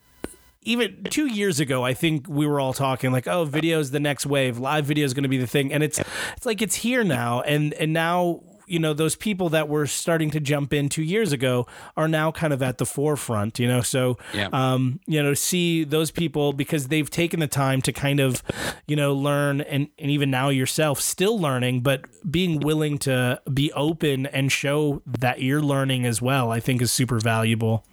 even 0.64 1.04
two 1.04 1.26
years 1.26 1.60
ago, 1.60 1.84
I 1.84 1.94
think 1.94 2.26
we 2.28 2.46
were 2.46 2.60
all 2.60 2.72
talking 2.72 3.12
like, 3.12 3.28
"Oh, 3.28 3.44
video 3.44 3.78
is 3.80 3.90
the 3.90 4.00
next 4.00 4.26
wave. 4.26 4.58
Live 4.58 4.86
video 4.86 5.04
is 5.04 5.14
going 5.14 5.24
to 5.24 5.28
be 5.28 5.38
the 5.38 5.46
thing," 5.46 5.72
and 5.72 5.82
it's 5.82 6.00
it's 6.36 6.46
like 6.46 6.62
it's 6.62 6.76
here 6.76 7.04
now, 7.04 7.42
and 7.42 7.74
and 7.74 7.92
now 7.92 8.40
you 8.66 8.78
know 8.78 8.92
those 8.92 9.16
people 9.16 9.48
that 9.50 9.68
were 9.68 9.86
starting 9.86 10.30
to 10.30 10.40
jump 10.40 10.72
in 10.72 10.88
two 10.88 11.02
years 11.02 11.32
ago 11.32 11.66
are 11.96 12.08
now 12.08 12.30
kind 12.30 12.52
of 12.52 12.62
at 12.62 12.78
the 12.78 12.86
forefront 12.86 13.58
you 13.58 13.68
know 13.68 13.80
so 13.80 14.16
yeah. 14.32 14.48
um, 14.52 15.00
you 15.06 15.22
know 15.22 15.34
see 15.34 15.84
those 15.84 16.10
people 16.10 16.52
because 16.52 16.88
they've 16.88 17.10
taken 17.10 17.40
the 17.40 17.46
time 17.46 17.82
to 17.82 17.92
kind 17.92 18.20
of 18.20 18.42
you 18.86 18.96
know 18.96 19.14
learn 19.14 19.60
and, 19.60 19.88
and 19.98 20.10
even 20.10 20.30
now 20.30 20.48
yourself 20.48 21.00
still 21.00 21.38
learning 21.38 21.80
but 21.80 22.04
being 22.30 22.60
willing 22.60 22.98
to 22.98 23.40
be 23.52 23.72
open 23.72 24.26
and 24.26 24.50
show 24.50 25.02
that 25.06 25.42
you're 25.42 25.62
learning 25.62 26.06
as 26.06 26.20
well 26.22 26.50
i 26.50 26.60
think 26.60 26.80
is 26.80 26.92
super 26.92 27.18
valuable 27.18 27.84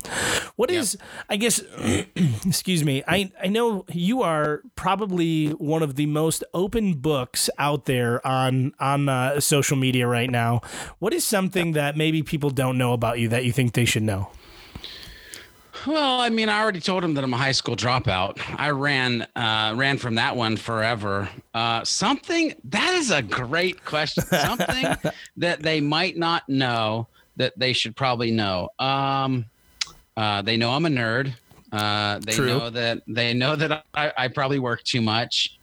What 0.55 0.71
yep. 0.71 0.81
is? 0.81 0.97
i 1.29 1.35
guess 1.35 1.61
excuse 2.45 2.83
me 2.83 3.03
i 3.07 3.31
i 3.41 3.47
know 3.47 3.85
you 3.91 4.21
are 4.21 4.61
probably 4.75 5.49
one 5.49 5.83
of 5.83 5.95
the 5.95 6.05
most 6.05 6.43
open 6.53 6.93
books 6.93 7.49
out 7.57 7.85
there 7.85 8.25
on 8.25 8.73
on 8.79 9.09
uh, 9.09 9.39
social 9.39 9.77
media 9.77 10.07
right 10.07 10.29
now 10.29 10.60
what 10.99 11.13
is 11.13 11.25
something 11.25 11.73
that 11.73 11.97
maybe 11.97 12.23
people 12.23 12.49
don't 12.49 12.77
know 12.77 12.93
about 12.93 13.19
you 13.19 13.27
that 13.29 13.45
you 13.45 13.51
think 13.51 13.73
they 13.73 13.85
should 13.85 14.03
know? 14.03 14.29
Well, 15.87 16.21
I 16.21 16.29
mean, 16.29 16.47
I 16.47 16.61
already 16.61 16.79
told 16.79 17.03
him 17.03 17.15
that 17.15 17.23
I'm 17.23 17.33
a 17.33 17.37
high 17.37 17.53
school 17.53 17.75
dropout. 17.75 18.39
I 18.57 18.69
ran 18.69 19.23
uh, 19.35 19.73
ran 19.75 19.97
from 19.97 20.15
that 20.15 20.35
one 20.35 20.55
forever. 20.57 21.27
Uh, 21.53 21.83
something 21.83 22.53
that 22.65 22.93
is 22.95 23.09
a 23.09 23.21
great 23.21 23.83
question. 23.83 24.23
Something 24.29 24.95
that 25.37 25.61
they 25.63 25.81
might 25.81 26.17
not 26.17 26.47
know 26.47 27.07
that 27.37 27.57
they 27.57 27.73
should 27.73 27.95
probably 27.95 28.29
know. 28.29 28.69
Um, 28.77 29.45
uh, 30.15 30.43
they 30.43 30.57
know 30.57 30.71
I'm 30.71 30.85
a 30.85 30.89
nerd. 30.89 31.33
Uh, 31.71 32.19
they 32.19 32.33
True. 32.33 32.47
know 32.47 32.69
that 32.69 33.01
they 33.07 33.33
know 33.33 33.55
that 33.55 33.83
I, 33.95 34.11
I 34.15 34.27
probably 34.27 34.59
work 34.59 34.83
too 34.83 35.01
much. 35.01 35.57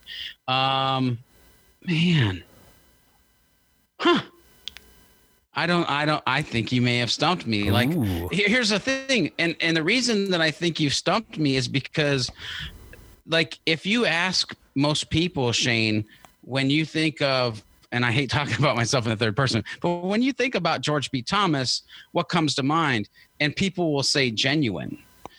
Um, 0.48 1.18
man, 1.86 2.42
huh? 4.00 4.22
I 5.58 5.66
don't, 5.66 5.90
I 5.90 6.04
don't, 6.04 6.22
I 6.24 6.42
think 6.42 6.70
you 6.70 6.80
may 6.80 6.98
have 6.98 7.10
stumped 7.10 7.44
me. 7.44 7.68
Ooh. 7.68 7.72
Like, 7.72 7.90
here's 8.30 8.68
the 8.68 8.78
thing. 8.78 9.32
And, 9.40 9.56
and 9.60 9.76
the 9.76 9.82
reason 9.82 10.30
that 10.30 10.40
I 10.40 10.52
think 10.52 10.78
you 10.78 10.88
stumped 10.88 11.36
me 11.36 11.56
is 11.56 11.66
because, 11.66 12.30
like, 13.26 13.58
if 13.66 13.84
you 13.84 14.06
ask 14.06 14.54
most 14.76 15.10
people, 15.10 15.50
Shane, 15.50 16.04
when 16.42 16.70
you 16.70 16.84
think 16.84 17.20
of, 17.20 17.64
and 17.90 18.06
I 18.06 18.12
hate 18.12 18.30
talking 18.38 18.54
about 18.56 18.76
myself 18.76 19.04
in 19.06 19.10
the 19.10 19.16
third 19.16 19.34
person, 19.34 19.64
but 19.82 20.04
when 20.04 20.22
you 20.22 20.32
think 20.32 20.54
about 20.54 20.80
George 20.80 21.10
B. 21.10 21.22
Thomas, 21.22 21.82
what 22.12 22.28
comes 22.28 22.54
to 22.54 22.62
mind? 22.62 23.08
And 23.40 23.56
people 23.56 23.92
will 23.92 24.04
say 24.04 24.30
genuine. 24.30 24.96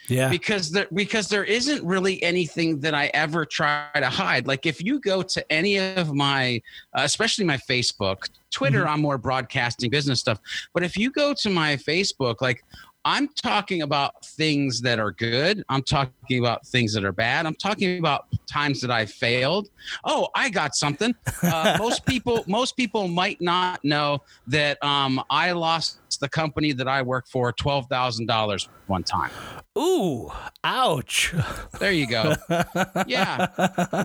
Yeah. 0.10 0.30
Because 0.30 0.72
there 0.72 0.88
because 0.94 1.28
there 1.28 1.44
isn't 1.44 1.84
really 1.84 2.22
anything 2.24 2.80
that 2.82 2.94
I 2.94 3.08
ever 3.14 3.46
try 3.46 3.88
to 3.96 4.10
hide. 4.10 4.48
Like 4.48 4.66
if 4.66 4.84
you 4.84 5.00
go 5.00 5.22
to 5.22 5.52
any 5.52 5.78
of 5.78 6.14
my 6.14 6.62
uh, 6.98 7.02
especially 7.04 7.46
my 7.46 7.58
Facebook, 7.58 8.30
Twitter, 8.52 8.80
mm-hmm. 8.80 8.90
I'm 8.90 9.02
more 9.02 9.18
broadcasting 9.18 9.90
business 9.90 10.20
stuff. 10.20 10.40
But 10.74 10.84
if 10.84 10.98
you 10.98 11.12
go 11.12 11.34
to 11.36 11.50
my 11.50 11.76
Facebook, 11.76 12.42
like 12.42 12.64
I'm 13.06 13.30
talking 13.30 13.82
about 13.82 14.26
things 14.26 14.82
that 14.82 15.00
are 15.00 15.12
good. 15.12 15.64
I'm 15.70 15.84
talking 15.84 16.40
about 16.40 16.68
things 16.68 16.94
that 16.94 17.06
are 17.06 17.14
bad. 17.14 17.46
I'm 17.46 17.56
talking 17.56 17.98
about 17.98 18.26
times 18.46 18.82
that 18.82 18.92
I 18.92 19.06
failed. 19.06 19.70
Oh, 20.04 20.28
I 20.36 20.50
got 20.50 20.76
something. 20.76 21.16
Uh, 21.42 21.78
most 21.80 22.06
people, 22.06 22.44
most 22.46 22.76
people 22.76 23.08
might 23.08 23.40
not 23.40 23.84
know 23.86 24.22
that 24.48 24.84
um, 24.84 25.24
I 25.30 25.54
lost 25.54 26.00
the 26.20 26.30
company 26.30 26.74
that 26.74 26.88
I 26.88 27.02
work 27.02 27.28
for 27.28 27.52
twelve 27.52 27.88
thousand 27.90 28.28
dollars 28.28 28.70
one 28.88 29.04
time. 29.04 29.32
Ooh, 29.78 30.30
ouch. 30.64 31.34
There 31.80 31.92
you 31.92 32.08
go. 32.08 32.36
Yeah. 33.08 33.48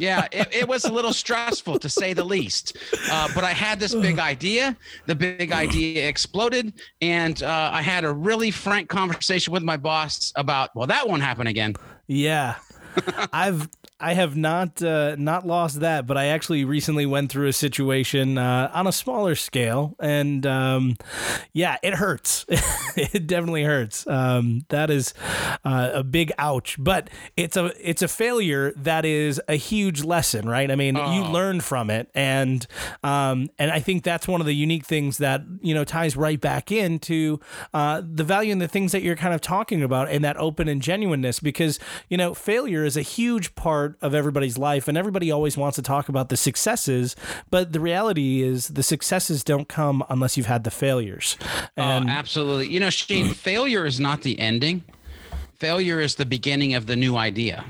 Yeah. 0.00 0.28
It, 0.30 0.48
it 0.54 0.68
was 0.68 0.84
a 0.84 0.92
little 0.92 1.12
stressful 1.12 1.78
to 1.80 1.88
say 1.88 2.12
the 2.12 2.24
least. 2.24 2.76
Uh, 3.10 3.28
but 3.34 3.44
I 3.44 3.50
had 3.50 3.80
this 3.80 3.94
big 3.94 4.18
idea. 4.18 4.76
The 5.06 5.14
big 5.14 5.52
idea 5.52 6.08
exploded. 6.08 6.74
And 7.00 7.42
uh, 7.42 7.70
I 7.72 7.82
had 7.82 8.04
a 8.04 8.12
really 8.12 8.50
frank 8.50 8.88
conversation 8.88 9.52
with 9.52 9.62
my 9.62 9.76
boss 9.76 10.32
about, 10.36 10.70
well, 10.74 10.86
that 10.86 11.08
won't 11.08 11.22
happen 11.22 11.46
again. 11.46 11.74
Yeah. 12.06 12.56
I've 13.32 13.68
I 14.00 14.14
have 14.14 14.36
not 14.36 14.82
uh, 14.82 15.14
not 15.16 15.46
lost 15.46 15.80
that, 15.80 16.04
but 16.04 16.16
I 16.16 16.26
actually 16.26 16.64
recently 16.64 17.06
went 17.06 17.30
through 17.30 17.46
a 17.46 17.52
situation 17.52 18.38
uh, 18.38 18.68
on 18.74 18.88
a 18.88 18.92
smaller 18.92 19.36
scale, 19.36 19.94
and 20.00 20.44
um, 20.44 20.96
yeah, 21.52 21.76
it 21.80 21.94
hurts. 21.94 22.44
it 22.96 23.28
definitely 23.28 23.62
hurts. 23.62 24.04
Um, 24.08 24.62
that 24.68 24.90
is 24.90 25.14
uh, 25.64 25.90
a 25.94 26.02
big 26.02 26.32
ouch, 26.38 26.76
but 26.78 27.08
it's 27.36 27.56
a 27.56 27.72
it's 27.80 28.02
a 28.02 28.08
failure 28.08 28.72
that 28.76 29.04
is 29.04 29.40
a 29.46 29.54
huge 29.54 30.02
lesson, 30.02 30.48
right? 30.48 30.72
I 30.72 30.74
mean, 30.74 30.96
oh. 30.96 31.12
you 31.12 31.24
learn 31.30 31.60
from 31.60 31.88
it, 31.88 32.10
and 32.16 32.66
um, 33.04 33.48
and 33.60 33.70
I 33.70 33.78
think 33.78 34.02
that's 34.02 34.26
one 34.26 34.40
of 34.40 34.46
the 34.48 34.56
unique 34.56 34.86
things 34.86 35.18
that 35.18 35.42
you 35.60 35.72
know 35.72 35.84
ties 35.84 36.16
right 36.16 36.40
back 36.40 36.72
into 36.72 37.38
uh, 37.72 38.02
the 38.04 38.24
value 38.24 38.50
in 38.50 38.58
the 38.58 38.68
things 38.68 38.90
that 38.90 39.02
you're 39.02 39.14
kind 39.14 39.34
of 39.34 39.40
talking 39.40 39.84
about, 39.84 40.08
and 40.10 40.24
that 40.24 40.36
open 40.36 40.66
and 40.66 40.82
genuineness, 40.82 41.38
because 41.38 41.78
you 42.08 42.16
know 42.16 42.34
failure 42.34 42.84
is 42.84 42.96
a 42.96 43.02
huge 43.02 43.54
part 43.54 43.83
of 44.02 44.14
everybody's 44.14 44.58
life, 44.58 44.88
and 44.88 44.96
everybody 44.98 45.30
always 45.30 45.56
wants 45.56 45.76
to 45.76 45.82
talk 45.82 46.08
about 46.08 46.28
the 46.28 46.36
successes. 46.36 47.16
But 47.50 47.72
the 47.72 47.80
reality 47.80 48.42
is, 48.42 48.68
the 48.68 48.82
successes 48.82 49.44
don't 49.44 49.68
come 49.68 50.04
unless 50.08 50.36
you've 50.36 50.46
had 50.46 50.64
the 50.64 50.70
failures. 50.70 51.36
Oh, 51.76 51.82
and- 51.82 52.08
oh, 52.08 52.12
absolutely. 52.12 52.68
You 52.68 52.80
know, 52.80 52.90
Shane, 52.90 53.34
failure 53.34 53.86
is 53.86 54.00
not 54.00 54.22
the 54.22 54.38
ending. 54.38 54.82
Failure 55.58 56.00
is 56.00 56.16
the 56.16 56.26
beginning 56.26 56.74
of 56.74 56.86
the 56.86 56.96
new 56.96 57.16
idea. 57.16 57.64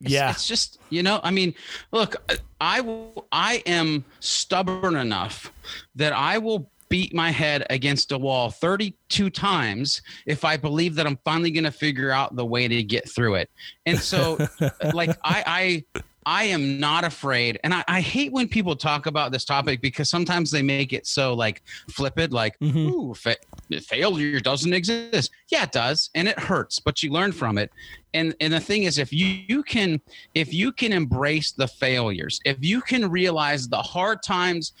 It's, 0.00 0.10
yeah, 0.12 0.30
it's 0.30 0.46
just 0.46 0.78
you 0.90 1.02
know. 1.02 1.20
I 1.22 1.30
mean, 1.30 1.54
look, 1.90 2.16
I 2.60 2.82
will, 2.82 3.26
I 3.32 3.62
am 3.64 4.04
stubborn 4.20 4.94
enough 4.94 5.50
that 5.94 6.12
I 6.12 6.36
will 6.36 6.70
beat 6.88 7.14
my 7.14 7.30
head 7.30 7.66
against 7.70 8.12
a 8.12 8.18
wall 8.18 8.50
32 8.50 9.30
times 9.30 10.02
if 10.26 10.44
I 10.44 10.56
believe 10.56 10.94
that 10.96 11.06
I'm 11.06 11.18
finally 11.24 11.50
going 11.50 11.64
to 11.64 11.70
figure 11.70 12.10
out 12.10 12.36
the 12.36 12.46
way 12.46 12.68
to 12.68 12.82
get 12.82 13.08
through 13.08 13.36
it. 13.36 13.50
And 13.86 13.98
so, 13.98 14.38
like, 14.94 15.10
I, 15.24 15.84
I, 15.94 16.02
I 16.26 16.44
am 16.44 16.80
not 16.80 17.04
afraid. 17.04 17.60
And 17.62 17.72
I, 17.72 17.84
I, 17.86 18.00
hate 18.00 18.32
when 18.32 18.48
people 18.48 18.74
talk 18.74 19.06
about 19.06 19.30
this 19.30 19.44
topic 19.44 19.80
because 19.80 20.10
sometimes 20.10 20.50
they 20.50 20.60
make 20.60 20.92
it 20.92 21.06
so 21.06 21.34
like 21.34 21.62
flippant, 21.88 22.32
like, 22.32 22.58
mm-hmm. 22.58 22.90
ooh, 22.90 23.14
fa- 23.14 23.36
failure 23.80 24.40
doesn't 24.40 24.72
exist. 24.72 25.30
Yeah, 25.52 25.62
it 25.62 25.70
does. 25.70 26.10
And 26.16 26.26
it 26.26 26.36
hurts, 26.36 26.80
but 26.80 27.00
you 27.00 27.12
learn 27.12 27.30
from 27.30 27.58
it. 27.58 27.70
And, 28.12 28.34
and 28.40 28.52
the 28.52 28.58
thing 28.58 28.82
is, 28.82 28.98
if 28.98 29.12
you, 29.12 29.44
you 29.46 29.62
can, 29.62 30.00
if 30.34 30.52
you 30.52 30.72
can 30.72 30.92
embrace 30.92 31.52
the 31.52 31.68
failures, 31.68 32.40
if 32.44 32.56
you 32.60 32.80
can 32.80 33.08
realize 33.08 33.68
the 33.68 33.76
hard 33.76 34.24
times 34.24 34.72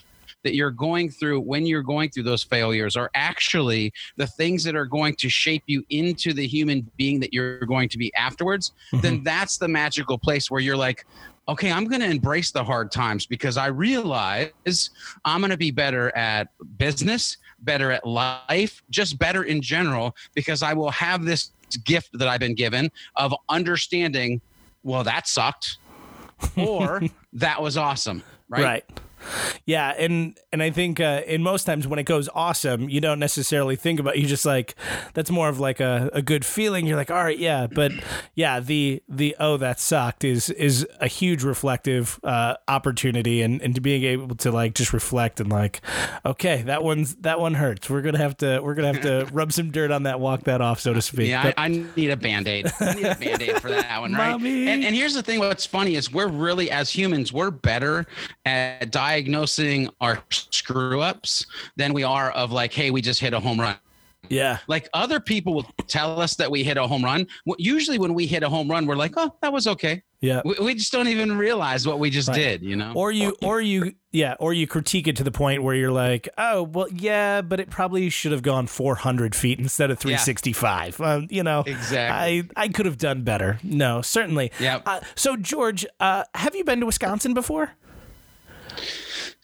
that 0.46 0.54
you're 0.54 0.70
going 0.70 1.10
through 1.10 1.40
when 1.40 1.66
you're 1.66 1.82
going 1.82 2.08
through 2.08 2.22
those 2.22 2.42
failures 2.42 2.96
are 2.96 3.10
actually 3.14 3.92
the 4.16 4.26
things 4.26 4.62
that 4.64 4.76
are 4.76 4.86
going 4.86 5.14
to 5.16 5.28
shape 5.28 5.64
you 5.66 5.84
into 5.90 6.32
the 6.32 6.46
human 6.46 6.88
being 6.96 7.18
that 7.20 7.34
you're 7.34 7.66
going 7.66 7.88
to 7.88 7.98
be 7.98 8.14
afterwards, 8.14 8.72
Mm-hmm. 8.92 9.00
then 9.02 9.22
that's 9.24 9.58
the 9.58 9.66
magical 9.68 10.16
place 10.18 10.50
where 10.50 10.60
you're 10.60 10.76
like, 10.76 11.04
okay, 11.48 11.70
I'm 11.72 11.86
going 11.86 12.00
to 12.00 12.08
embrace 12.08 12.50
the 12.52 12.62
hard 12.62 12.90
times 12.92 13.26
because 13.26 13.56
I 13.56 13.66
realize 13.66 14.90
I'm 15.24 15.40
going 15.40 15.50
to 15.50 15.56
be 15.56 15.70
better 15.72 16.16
at 16.16 16.48
business, 16.78 17.36
better 17.60 17.90
at 17.90 18.06
life, 18.06 18.82
just 18.90 19.18
better 19.18 19.42
in 19.44 19.60
general 19.60 20.14
because 20.34 20.62
I 20.62 20.72
will 20.74 20.90
have 20.90 21.24
this 21.24 21.50
gift 21.84 22.10
that 22.14 22.28
I've 22.28 22.40
been 22.40 22.54
given 22.54 22.90
of 23.16 23.34
understanding, 23.48 24.40
well, 24.84 25.02
that 25.04 25.26
sucked 25.26 25.78
or 26.56 27.02
that 27.32 27.60
was 27.60 27.76
awesome. 27.76 28.22
Right. 28.48 28.62
Right. 28.62 29.00
Yeah, 29.64 29.94
and 29.98 30.38
and 30.52 30.62
I 30.62 30.70
think 30.70 31.00
uh, 31.00 31.22
in 31.26 31.42
most 31.42 31.64
times 31.64 31.86
when 31.86 31.98
it 31.98 32.04
goes 32.04 32.28
awesome, 32.34 32.88
you 32.88 33.00
don't 33.00 33.18
necessarily 33.18 33.76
think 33.76 34.00
about. 34.00 34.18
You 34.18 34.26
just 34.26 34.44
like 34.46 34.74
that's 35.14 35.30
more 35.30 35.48
of 35.48 35.58
like 35.60 35.80
a, 35.80 36.10
a 36.12 36.22
good 36.22 36.44
feeling. 36.44 36.86
You're 36.86 36.96
like, 36.96 37.10
all 37.10 37.22
right, 37.22 37.38
yeah, 37.38 37.66
but 37.66 37.92
yeah, 38.34 38.60
the 38.60 39.02
the 39.08 39.36
oh 39.40 39.56
that 39.56 39.80
sucked 39.80 40.24
is 40.24 40.50
is 40.50 40.86
a 41.00 41.08
huge 41.08 41.42
reflective 41.42 42.18
uh, 42.24 42.54
opportunity, 42.68 43.42
and 43.42 43.60
and 43.62 43.74
to 43.74 43.80
being 43.80 44.04
able 44.04 44.36
to 44.36 44.50
like 44.52 44.74
just 44.74 44.92
reflect 44.92 45.40
and 45.40 45.50
like, 45.50 45.80
okay, 46.24 46.62
that 46.62 46.82
one's 46.82 47.14
that 47.16 47.40
one 47.40 47.54
hurts. 47.54 47.90
We're 47.90 48.02
gonna 48.02 48.18
have 48.18 48.36
to 48.38 48.60
we're 48.60 48.74
gonna 48.74 48.92
have 48.92 49.02
to 49.02 49.28
rub 49.32 49.52
some 49.52 49.70
dirt 49.70 49.90
on 49.90 50.04
that, 50.04 50.20
walk 50.20 50.44
that 50.44 50.60
off, 50.60 50.80
so 50.80 50.92
to 50.92 51.02
speak. 51.02 51.28
Yeah, 51.28 51.42
But- 51.42 51.54
I, 51.58 51.64
I 51.64 51.68
need 51.68 52.10
a 52.10 52.16
band 52.16 52.48
aid. 52.48 52.72
I 52.80 52.94
need 52.94 53.04
a 53.04 53.14
band 53.14 53.42
aid 53.42 53.60
for 53.60 53.70
that 53.70 54.00
one, 54.00 54.12
right? 54.12 54.36
And, 54.66 54.84
and 54.84 54.94
here's 54.94 55.14
the 55.14 55.22
thing 55.22 55.38
what's 55.40 55.66
funny 55.66 55.94
is 55.96 56.12
we're 56.12 56.28
really, 56.28 56.70
as 56.70 56.90
humans, 56.90 57.32
we're 57.32 57.50
better 57.50 58.06
at 58.44 58.90
diagnosing 59.20 59.88
our 60.00 60.22
screw 60.30 61.00
ups 61.00 61.46
than 61.76 61.92
we 61.94 62.02
are 62.02 62.30
of 62.32 62.52
like, 62.52 62.72
hey, 62.72 62.90
we 62.90 63.00
just 63.00 63.18
hit 63.20 63.32
a 63.32 63.40
home 63.40 63.58
run. 63.58 63.76
yeah, 64.28 64.58
Like 64.68 64.88
other 64.92 65.20
people 65.20 65.54
will 65.54 65.66
tell 65.86 66.20
us 66.20 66.34
that 66.36 66.50
we 66.50 66.62
hit 66.64 66.76
a 66.76 66.86
home 66.86 67.02
run. 67.04 67.26
Usually, 67.58 67.98
when 67.98 68.12
we 68.12 68.26
hit 68.26 68.42
a 68.42 68.48
home 68.48 68.68
run, 68.70 68.84
we're 68.86 68.96
like, 68.96 69.14
oh, 69.16 69.34
that 69.40 69.52
was 69.52 69.66
okay. 69.68 70.02
yeah. 70.20 70.42
We, 70.44 70.54
we 70.60 70.74
just 70.74 70.92
don't 70.92 71.08
even 71.08 71.38
realize 71.38 71.86
what 71.86 71.98
we 71.98 72.10
just 72.10 72.28
Right. 72.28 72.36
did, 72.36 72.62
you 72.62 72.76
know? 72.76 72.92
or 72.94 73.10
you 73.12 73.36
or 73.42 73.60
you 73.60 73.94
yeah 74.12 74.34
or 74.40 74.52
you 74.52 74.66
critique 74.66 75.06
it 75.08 75.16
to 75.16 75.24
the 75.24 75.30
point 75.30 75.62
where 75.62 75.74
you're 75.74 75.92
like 75.92 76.28
oh 76.38 76.62
well 76.62 76.88
yeah 76.92 77.42
but 77.42 77.60
it 77.60 77.68
probably 77.70 78.08
should 78.08 78.32
have 78.32 78.42
gone 78.42 78.66
400 78.66 79.34
feet 79.34 79.58
instead 79.58 79.90
of 79.90 79.98
365 79.98 81.00
um, 81.02 81.26
you 81.30 81.42
know 81.42 81.62
Exactly. 81.66 82.48
i 82.56 82.62
i 82.64 82.68
could 82.68 82.86
have 82.86 82.96
done 82.96 83.22
better 83.24 83.58
no 83.62 84.00
certainly 84.00 84.50
Yep. 84.58 84.82
uh, 84.86 85.00
so 85.16 85.36
george 85.36 85.84
uh, 86.00 86.24
have 86.34 86.56
you 86.56 86.64
been 86.64 86.80
to 86.80 86.86
wisconsin 86.86 87.34
before 87.34 87.72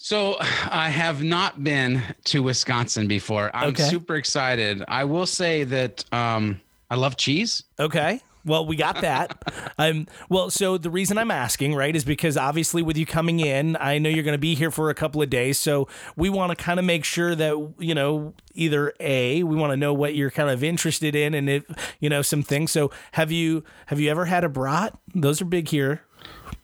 So 0.03 0.37
I 0.41 0.91
have 0.91 1.23
not 1.23 1.63
been 1.63 2.03
to 2.25 2.43
Wisconsin 2.43 3.07
before. 3.07 3.55
I'm 3.55 3.69
Okay. 3.69 3.85
super 3.85 4.17
excited. 4.17 4.83
I 4.89 5.05
will 5.05 5.27
say 5.27 5.65
that 5.65 6.05
um, 6.13 6.61
I 6.91 6.97
love 6.97 7.17
cheese. 7.17 7.63
Okay. 7.79 8.21
Well, 8.45 8.67
we 8.67 8.75
got 8.75 9.03
that. 9.03 9.41
um, 9.79 10.09
well, 10.29 10.51
so 10.51 10.77
the 10.77 10.91
reason 10.91 11.17
I'm 11.17 11.31
asking, 11.31 11.77
right, 11.77 11.95
is 11.95 12.05
because 12.05 12.37
obviously 12.37 12.83
with 12.83 12.97
you 12.97 13.07
coming 13.07 13.39
in, 13.39 13.77
I 13.79 13.99
know 13.99 14.09
you're 14.11 14.25
going 14.25 14.35
to 14.35 14.39
be 14.39 14.57
here 14.57 14.73
for 14.73 14.91
a 14.91 14.95
couple 14.95 15.23
of 15.23 15.31
days. 15.31 15.61
So 15.61 15.87
we 16.17 16.29
want 16.29 16.51
to 16.51 16.57
kind 16.57 16.81
of 16.81 16.85
make 16.85 17.05
sure 17.05 17.37
that, 17.37 17.75
you 17.79 17.95
know, 17.95 18.35
either 18.55 18.93
A, 18.99 19.45
we 19.45 19.55
want 19.55 19.71
to 19.71 19.77
know 19.77 19.95
what 19.95 20.17
you're 20.17 20.33
kind 20.33 20.51
of 20.51 20.65
interested 20.65 21.15
in 21.15 21.35
and 21.35 21.49
if, 21.49 21.63
you 22.01 22.09
know, 22.09 22.21
some 22.21 22.43
things. 22.43 22.73
So 22.73 22.91
have 23.13 23.31
you, 23.31 23.63
have 23.87 24.01
you 24.01 24.11
ever 24.11 24.25
had 24.25 24.43
a 24.43 24.49
brat? 24.49 24.99
Those 25.15 25.41
are 25.41 25.45
big 25.45 25.69
here. 25.69 26.03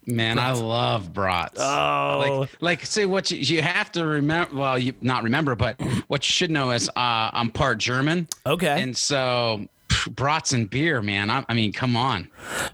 Man, 0.06 0.38
I 0.38 0.52
love 0.52 1.12
brats. 1.12 1.60
Oh, 1.60 2.40
like, 2.40 2.62
like 2.62 2.86
say 2.86 3.04
what 3.06 3.30
you, 3.30 3.38
you 3.38 3.62
have 3.62 3.92
to 3.92 4.06
remember. 4.06 4.56
Well, 4.56 4.78
you 4.78 4.94
not 5.00 5.22
remember, 5.22 5.54
but 5.54 5.80
what 6.08 6.26
you 6.28 6.32
should 6.32 6.50
know 6.50 6.70
is 6.70 6.88
uh, 6.90 7.30
I'm 7.32 7.50
part 7.50 7.78
German, 7.78 8.28
okay. 8.46 8.82
and 8.82 8.96
so 8.96 9.68
brats 10.10 10.52
and 10.52 10.68
beer, 10.68 11.02
man. 11.02 11.30
I, 11.30 11.44
I 11.48 11.54
mean, 11.54 11.72
come 11.72 11.96
on. 11.96 12.28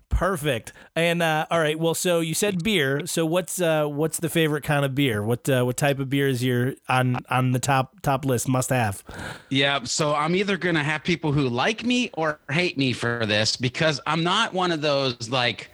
Perfect. 0.08 0.72
And, 0.94 1.22
uh, 1.22 1.46
all 1.50 1.58
right. 1.58 1.78
Well, 1.78 1.94
so 1.94 2.20
you 2.20 2.34
said 2.34 2.62
beer. 2.62 3.06
So 3.06 3.26
what's, 3.26 3.60
uh, 3.60 3.86
what's 3.86 4.18
the 4.18 4.28
favorite 4.28 4.62
kind 4.62 4.84
of 4.84 4.94
beer? 4.94 5.22
What, 5.22 5.48
uh, 5.48 5.64
what 5.64 5.76
type 5.76 5.98
of 5.98 6.08
beer 6.08 6.28
is 6.28 6.44
your 6.44 6.74
on, 6.88 7.18
on 7.30 7.52
the 7.52 7.58
top, 7.58 8.00
top 8.02 8.24
list 8.24 8.48
must 8.48 8.70
have? 8.70 9.02
Yeah, 9.48 9.84
so 9.84 10.14
I'm 10.14 10.36
either 10.36 10.56
gonna 10.56 10.84
have 10.84 11.02
people 11.02 11.32
who 11.32 11.48
like 11.48 11.84
me 11.84 12.10
or 12.14 12.38
hate 12.50 12.78
me 12.78 12.92
for 12.92 13.26
this 13.26 13.56
because 13.56 14.00
I'm 14.06 14.22
not 14.22 14.52
one 14.52 14.70
of 14.70 14.80
those 14.80 15.30
like 15.30 15.70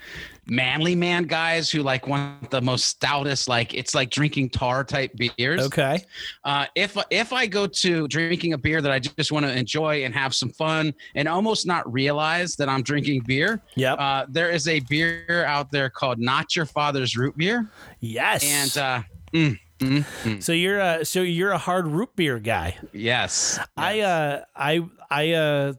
manly 0.51 0.97
man 0.97 1.23
guys 1.25 1.71
who 1.71 1.81
like 1.81 2.09
want 2.09 2.51
the 2.51 2.61
most 2.61 3.01
stoutest 3.01 3.49
like 3.49 3.73
it's 3.73 3.95
like 3.95 4.11
drinking 4.11 4.51
tar 4.51 4.83
type 4.83 5.13
beers. 5.17 5.61
Okay. 5.63 6.05
Uh, 6.45 6.67
if 6.75 6.97
if 7.11 7.33
I 7.33 7.47
go 7.47 7.69
to 7.69 8.09
drinking 8.09 8.53
a 8.55 8.59
beer 8.59 8.83
that 8.83 8.91
I 8.91 8.99
just 8.99 9.31
want 9.31 9.47
to 9.47 9.57
enjoy 9.57 10.05
and 10.05 10.13
have 10.13 10.35
some 10.35 10.51
fun 10.51 10.93
and 11.15 11.29
almost 11.29 11.67
not 11.67 11.91
realize 11.91 12.57
that 12.57 12.69
I'm 12.69 12.83
drinking 12.83 13.23
beer, 13.27 13.63
Yep. 13.77 13.99
uh, 14.01 14.27
there 14.29 14.51
is 14.51 14.67
a 14.67 14.81
beer 14.81 15.45
out 15.47 15.71
there 15.71 15.89
called 15.89 16.19
Not 16.19 16.57
Your 16.57 16.67
Father's 16.67 17.17
Root 17.17 17.37
Beer, 17.39 17.71
Yes. 18.01 18.43
and 18.45 18.77
uh, 18.77 19.03
mm, 19.33 19.59
mm, 19.79 20.05
mm, 20.25 20.43
so 20.43 20.51
you're 20.53 20.81
a 20.81 21.05
so 21.05 21.23
you're 21.23 21.53
a 21.53 21.59
hard 21.59 21.87
root 21.87 22.11
beer 22.17 22.41
guy. 22.41 22.77
yes, 22.93 23.61
I 23.77 24.01
uh 24.01 24.43
I 24.57 24.83
I 25.11 25.31
uh 25.33 25.73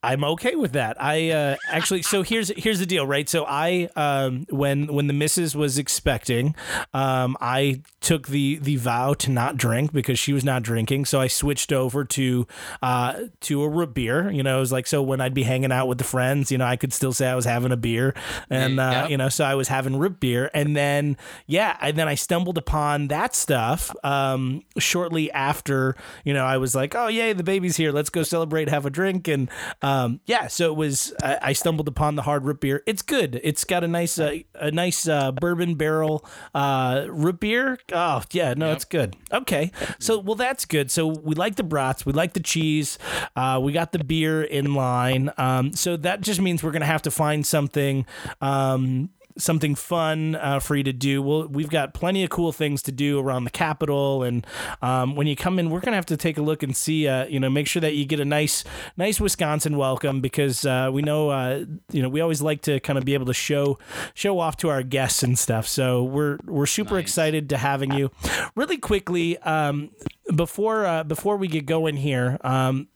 I'm 0.00 0.22
okay 0.22 0.54
with 0.54 0.72
that. 0.72 1.00
I 1.02 1.30
uh, 1.30 1.56
actually 1.68 2.02
so 2.02 2.22
here's 2.22 2.50
here's 2.56 2.78
the 2.78 2.86
deal, 2.86 3.04
right? 3.04 3.28
So 3.28 3.44
I 3.46 3.88
um, 3.96 4.46
when 4.48 4.86
when 4.86 5.08
the 5.08 5.12
missus 5.12 5.56
was 5.56 5.76
expecting, 5.76 6.54
um, 6.94 7.36
I 7.40 7.82
took 8.00 8.28
the 8.28 8.58
the 8.62 8.76
vow 8.76 9.14
to 9.14 9.30
not 9.32 9.56
drink 9.56 9.92
because 9.92 10.16
she 10.16 10.32
was 10.32 10.44
not 10.44 10.62
drinking. 10.62 11.06
So 11.06 11.20
I 11.20 11.26
switched 11.26 11.72
over 11.72 12.04
to 12.04 12.46
uh, 12.80 13.22
to 13.40 13.62
a 13.64 13.68
root 13.68 13.92
beer. 13.92 14.30
You 14.30 14.44
know, 14.44 14.58
it 14.58 14.60
was 14.60 14.70
like 14.70 14.86
so 14.86 15.02
when 15.02 15.20
I'd 15.20 15.34
be 15.34 15.42
hanging 15.42 15.72
out 15.72 15.88
with 15.88 15.98
the 15.98 16.04
friends, 16.04 16.52
you 16.52 16.58
know, 16.58 16.66
I 16.66 16.76
could 16.76 16.92
still 16.92 17.12
say 17.12 17.26
I 17.28 17.34
was 17.34 17.44
having 17.44 17.72
a 17.72 17.76
beer, 17.76 18.14
and 18.48 18.78
uh, 18.78 18.90
Yep. 18.92 19.10
you 19.10 19.16
know, 19.16 19.28
so 19.28 19.44
I 19.44 19.56
was 19.56 19.66
having 19.66 19.98
root 19.98 20.20
beer, 20.20 20.48
and 20.54 20.76
then 20.76 21.16
yeah, 21.48 21.76
and 21.80 21.96
then 21.96 22.06
I 22.06 22.14
stumbled 22.14 22.56
upon 22.56 23.08
that 23.08 23.34
stuff 23.34 23.92
um, 24.04 24.62
shortly 24.78 25.28
after. 25.32 25.96
You 26.24 26.34
know, 26.34 26.44
I 26.44 26.58
was 26.58 26.76
like, 26.76 26.94
oh 26.94 27.08
yay, 27.08 27.32
the 27.32 27.42
baby's 27.42 27.76
here. 27.76 27.90
Let's 27.90 28.10
go 28.10 28.22
celebrate, 28.22 28.68
have 28.68 28.86
a 28.86 28.90
drink, 28.90 29.26
and 29.26 29.50
um, 29.88 30.20
yeah. 30.26 30.46
So 30.48 30.70
it 30.70 30.76
was. 30.76 31.14
I, 31.22 31.38
I 31.42 31.52
stumbled 31.52 31.88
upon 31.88 32.16
the 32.16 32.22
hard 32.22 32.44
root 32.44 32.60
beer. 32.60 32.82
It's 32.86 33.02
good. 33.02 33.40
It's 33.42 33.64
got 33.64 33.84
a 33.84 33.88
nice 33.88 34.18
uh, 34.18 34.38
a 34.54 34.70
nice 34.70 35.08
uh, 35.08 35.32
bourbon 35.32 35.74
barrel 35.74 36.24
uh, 36.54 37.06
root 37.08 37.40
beer. 37.40 37.78
Oh 37.92 38.22
yeah, 38.32 38.54
no, 38.54 38.72
it's 38.72 38.84
good. 38.84 39.16
Okay, 39.32 39.72
so 39.98 40.18
well 40.18 40.34
that's 40.34 40.64
good. 40.64 40.90
So 40.90 41.06
we 41.06 41.34
like 41.34 41.56
the 41.56 41.62
brats, 41.62 42.04
we 42.04 42.12
like 42.12 42.34
the 42.34 42.40
cheese, 42.40 42.98
uh, 43.36 43.60
we 43.62 43.72
got 43.72 43.92
the 43.92 44.02
beer 44.04 44.42
in 44.42 44.74
line. 44.74 45.32
Um, 45.38 45.72
so 45.72 45.96
that 45.96 46.20
just 46.20 46.40
means 46.40 46.62
we're 46.62 46.72
gonna 46.72 46.86
have 46.86 47.02
to 47.02 47.10
find 47.10 47.46
something. 47.46 48.06
Um, 48.40 49.10
something 49.38 49.74
fun 49.74 50.34
uh, 50.34 50.60
for 50.60 50.76
you 50.76 50.82
to 50.84 50.92
do. 50.92 51.22
Well, 51.22 51.48
we've 51.48 51.70
got 51.70 51.94
plenty 51.94 52.24
of 52.24 52.30
cool 52.30 52.52
things 52.52 52.82
to 52.82 52.92
do 52.92 53.18
around 53.18 53.44
the 53.44 53.50
Capitol, 53.50 54.22
and 54.22 54.46
um, 54.82 55.16
when 55.16 55.26
you 55.26 55.36
come 55.36 55.58
in, 55.58 55.70
we're 55.70 55.80
gonna 55.80 55.96
have 55.96 56.06
to 56.06 56.16
take 56.16 56.36
a 56.38 56.42
look 56.42 56.62
and 56.62 56.76
see. 56.76 57.08
Uh, 57.08 57.26
you 57.26 57.40
know, 57.40 57.48
make 57.48 57.66
sure 57.66 57.80
that 57.80 57.94
you 57.94 58.04
get 58.04 58.20
a 58.20 58.24
nice, 58.24 58.64
nice 58.96 59.20
Wisconsin 59.20 59.76
welcome 59.76 60.20
because 60.20 60.66
uh, 60.66 60.90
we 60.92 61.02
know, 61.02 61.30
uh, 61.30 61.64
you 61.90 62.02
know, 62.02 62.08
we 62.08 62.20
always 62.20 62.42
like 62.42 62.62
to 62.62 62.80
kind 62.80 62.98
of 62.98 63.04
be 63.04 63.14
able 63.14 63.26
to 63.26 63.34
show 63.34 63.78
show 64.14 64.38
off 64.38 64.56
to 64.58 64.68
our 64.68 64.82
guests 64.82 65.22
and 65.22 65.38
stuff. 65.38 65.66
So 65.66 66.02
we're 66.04 66.38
we're 66.44 66.66
super 66.66 66.94
Nice. 66.96 67.04
excited 67.04 67.48
to 67.50 67.56
having 67.56 67.92
you. 67.92 68.10
Really 68.54 68.78
quickly, 68.78 69.38
um, 69.38 69.90
before 70.34 70.84
uh, 70.86 71.04
before 71.04 71.36
we 71.36 71.48
get 71.48 71.66
going 71.66 71.96
here. 71.96 72.38
Um, 72.42 72.88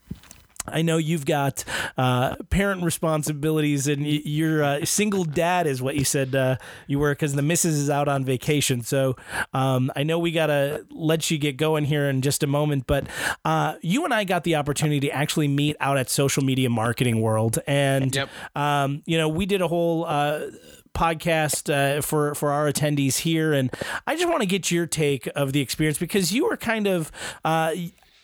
I 0.66 0.82
know 0.82 0.96
you've 0.96 1.26
got 1.26 1.64
uh, 1.96 2.36
parent 2.50 2.82
responsibilities, 2.82 3.88
and 3.88 4.06
you're 4.06 4.62
a 4.62 4.86
single 4.86 5.24
dad, 5.24 5.66
is 5.66 5.82
what 5.82 5.96
you 5.96 6.04
said 6.04 6.34
uh, 6.34 6.56
you 6.86 6.98
were, 6.98 7.12
because 7.12 7.34
the 7.34 7.42
missus 7.42 7.74
is 7.76 7.90
out 7.90 8.08
on 8.08 8.24
vacation. 8.24 8.82
So 8.82 9.16
um, 9.52 9.90
I 9.96 10.02
know 10.02 10.18
we 10.18 10.32
gotta 10.32 10.86
let 10.90 11.30
you 11.30 11.38
get 11.38 11.56
going 11.56 11.84
here 11.84 12.08
in 12.08 12.22
just 12.22 12.42
a 12.42 12.46
moment, 12.46 12.86
but 12.86 13.06
uh, 13.44 13.74
you 13.82 14.04
and 14.04 14.14
I 14.14 14.24
got 14.24 14.44
the 14.44 14.56
opportunity 14.56 15.00
to 15.00 15.10
actually 15.10 15.48
meet 15.48 15.76
out 15.80 15.98
at 15.98 16.08
Social 16.08 16.42
Media 16.44 16.70
Marketing 16.70 17.20
World, 17.20 17.58
and 17.66 18.14
Yep. 18.14 18.28
um, 18.54 19.02
you 19.06 19.18
know 19.18 19.28
we 19.28 19.46
did 19.46 19.60
a 19.62 19.68
whole. 19.68 20.04
Uh, 20.04 20.46
podcast 20.94 21.72
uh, 21.72 22.02
for 22.02 22.34
for 22.34 22.50
our 22.52 22.70
attendees 22.70 23.16
here 23.20 23.54
and 23.54 23.72
I 24.06 24.14
just 24.14 24.28
want 24.28 24.40
to 24.42 24.46
get 24.46 24.70
your 24.70 24.86
take 24.86 25.26
of 25.34 25.54
the 25.54 25.60
experience 25.62 25.96
because 25.96 26.32
you 26.32 26.44
were 26.46 26.58
kind 26.58 26.86
of 26.86 27.10
uh, 27.46 27.72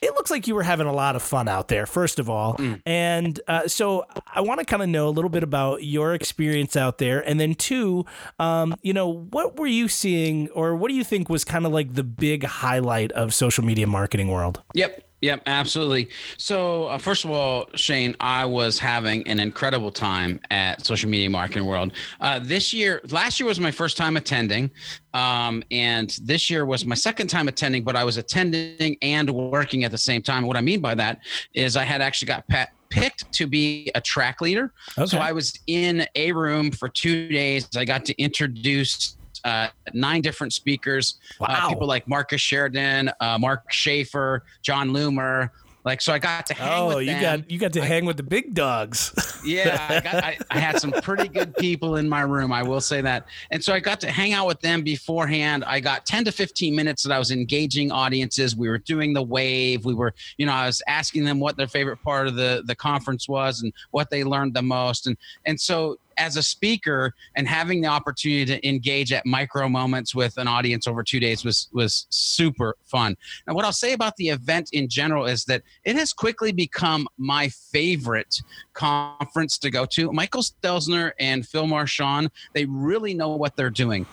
it 0.00 0.14
looks 0.14 0.30
like 0.30 0.46
you 0.46 0.54
were 0.54 0.62
having 0.62 0.86
a 0.86 0.92
lot 0.92 1.16
of 1.16 1.22
fun 1.22 1.48
out 1.48 1.68
there, 1.68 1.86
first 1.86 2.18
of 2.18 2.30
all. 2.30 2.56
And 2.86 3.40
uh, 3.48 3.66
so 3.68 4.04
I 4.32 4.40
want 4.40 4.60
to 4.60 4.66
kind 4.66 4.82
of 4.82 4.88
know 4.88 5.08
a 5.08 5.10
little 5.10 5.30
bit 5.30 5.42
about 5.42 5.82
your 5.82 6.14
experience 6.14 6.76
out 6.76 6.98
there. 6.98 7.20
And 7.20 7.40
then, 7.40 7.54
two, 7.54 8.04
um, 8.38 8.74
you 8.82 8.92
know, 8.92 9.08
what 9.08 9.56
were 9.58 9.66
you 9.66 9.88
seeing 9.88 10.48
or 10.50 10.76
what 10.76 10.88
do 10.88 10.94
you 10.94 11.04
think 11.04 11.28
was 11.28 11.44
kind 11.44 11.66
of 11.66 11.72
like 11.72 11.94
the 11.94 12.04
big 12.04 12.44
highlight 12.44 13.10
of 13.12 13.34
social 13.34 13.64
media 13.64 13.86
marketing 13.86 14.28
world? 14.28 14.62
Yep. 14.74 15.04
Yep, 15.20 15.42
absolutely. 15.46 16.10
So, 16.36 16.84
uh, 16.84 16.98
first 16.98 17.24
of 17.24 17.32
all, 17.32 17.68
Shane, 17.74 18.14
I 18.20 18.44
was 18.44 18.78
having 18.78 19.26
an 19.26 19.40
incredible 19.40 19.90
time 19.90 20.40
at 20.50 20.86
Social 20.86 21.10
Media 21.10 21.28
Marketing 21.28 21.66
World. 21.66 21.92
Uh, 22.20 22.38
this 22.38 22.72
year, 22.72 23.00
last 23.10 23.40
year 23.40 23.48
was 23.48 23.58
my 23.58 23.72
first 23.72 23.96
time 23.96 24.16
attending, 24.16 24.70
um, 25.14 25.64
and 25.72 26.16
this 26.22 26.48
year 26.48 26.64
was 26.66 26.84
my 26.84 26.94
second 26.94 27.26
time 27.26 27.48
attending. 27.48 27.82
But 27.82 27.96
I 27.96 28.04
was 28.04 28.16
attending 28.16 28.96
and 29.02 29.28
working 29.30 29.82
at 29.82 29.90
the 29.90 29.98
same 29.98 30.22
time. 30.22 30.46
What 30.46 30.56
I 30.56 30.60
mean 30.60 30.80
by 30.80 30.94
that 30.94 31.18
is 31.52 31.76
I 31.76 31.82
had 31.82 32.00
actually 32.00 32.26
got 32.26 32.46
pat- 32.46 32.72
picked 32.88 33.30
to 33.32 33.46
be 33.46 33.90
a 33.96 34.00
track 34.00 34.40
leader. 34.40 34.72
Okay. 34.96 35.06
So 35.06 35.18
I 35.18 35.32
was 35.32 35.58
in 35.66 36.06
a 36.14 36.30
room 36.30 36.70
for 36.70 36.88
two 36.88 37.28
days. 37.28 37.68
I 37.76 37.84
got 37.84 38.04
to 38.06 38.22
introduce 38.22 39.17
uh, 39.44 39.68
nine 39.92 40.22
different 40.22 40.52
speakers. 40.52 41.18
Uh, 41.40 41.46
wow. 41.48 41.68
People 41.68 41.86
like 41.86 42.08
Marcus 42.08 42.40
Sheridan, 42.40 43.10
uh, 43.20 43.38
Mark 43.38 43.72
Schaefer, 43.72 44.44
Jon 44.62 44.90
Loomer. 44.90 45.50
Like 45.84 46.02
so, 46.02 46.12
I 46.12 46.18
got 46.18 46.44
to 46.46 46.54
hang. 46.54 46.68
Oh, 46.70 46.98
you 46.98 47.18
got 47.18 47.50
you 47.50 47.58
got 47.58 47.72
to 47.72 47.80
I, 47.80 47.86
hang 47.86 48.04
with 48.04 48.18
the 48.18 48.22
big 48.22 48.52
dogs. 48.52 49.40
yeah, 49.44 49.86
I, 49.88 50.00
got, 50.00 50.24
I, 50.24 50.38
I, 50.50 50.58
had 50.58 50.78
some 50.80 50.90
pretty 50.90 51.28
good 51.28 51.56
people 51.56 51.96
in 51.96 52.06
my 52.06 52.20
room. 52.20 52.52
I 52.52 52.62
will 52.62 52.82
say 52.82 53.00
that, 53.00 53.26
and 53.52 53.64
so 53.64 53.72
I 53.72 53.80
got 53.80 53.98
to 54.00 54.10
hang 54.10 54.34
out 54.34 54.46
with 54.46 54.60
them 54.60 54.82
beforehand. 54.82 55.64
I 55.64 55.80
got 55.80 56.04
ten 56.04 56.24
to 56.24 56.32
fifteen 56.32 56.74
minutes 56.74 57.04
that 57.04 57.12
I 57.12 57.18
was 57.18 57.30
engaging 57.30 57.90
audiences. 57.90 58.54
We 58.54 58.68
were 58.68 58.76
doing 58.76 59.14
the 59.14 59.22
wave. 59.22 59.86
We 59.86 59.94
were, 59.94 60.12
you 60.36 60.44
know, 60.44 60.52
I 60.52 60.66
was 60.66 60.82
asking 60.88 61.24
them 61.24 61.40
what 61.40 61.56
their 61.56 61.68
favorite 61.68 62.02
part 62.02 62.26
of 62.26 62.34
the 62.34 62.62
the 62.66 62.74
conference 62.74 63.26
was 63.26 63.62
and 63.62 63.72
what 63.90 64.10
they 64.10 64.24
learned 64.24 64.52
the 64.52 64.62
most, 64.62 65.06
and 65.06 65.16
and 65.46 65.58
so 65.58 65.96
as 66.18 66.36
a 66.36 66.42
speaker 66.42 67.14
and 67.36 67.48
having 67.48 67.80
the 67.80 67.88
opportunity 67.88 68.44
to 68.44 68.68
engage 68.68 69.12
at 69.12 69.24
micro 69.24 69.68
moments 69.68 70.14
with 70.14 70.36
an 70.36 70.48
audience 70.48 70.86
over 70.86 71.02
two 71.02 71.20
days 71.20 71.44
was 71.44 71.68
was 71.72 72.06
super 72.10 72.76
fun. 72.82 73.16
And 73.46 73.56
what 73.56 73.64
I'll 73.64 73.72
say 73.72 73.92
about 73.92 74.16
the 74.16 74.28
event 74.28 74.70
in 74.72 74.88
general 74.88 75.26
is 75.26 75.44
that 75.46 75.62
it 75.84 75.96
has 75.96 76.12
quickly 76.12 76.52
become 76.52 77.06
my 77.16 77.48
favorite 77.48 78.42
conference 78.74 79.58
to 79.58 79.70
go 79.70 79.86
to. 79.86 80.12
Michael 80.12 80.42
Stelzner 80.42 81.12
and 81.18 81.46
Phil 81.46 81.66
Mershon, 81.66 82.28
they 82.54 82.64
really 82.66 83.14
know 83.14 83.30
what 83.36 83.56
they're 83.56 83.70
doing 83.70 84.06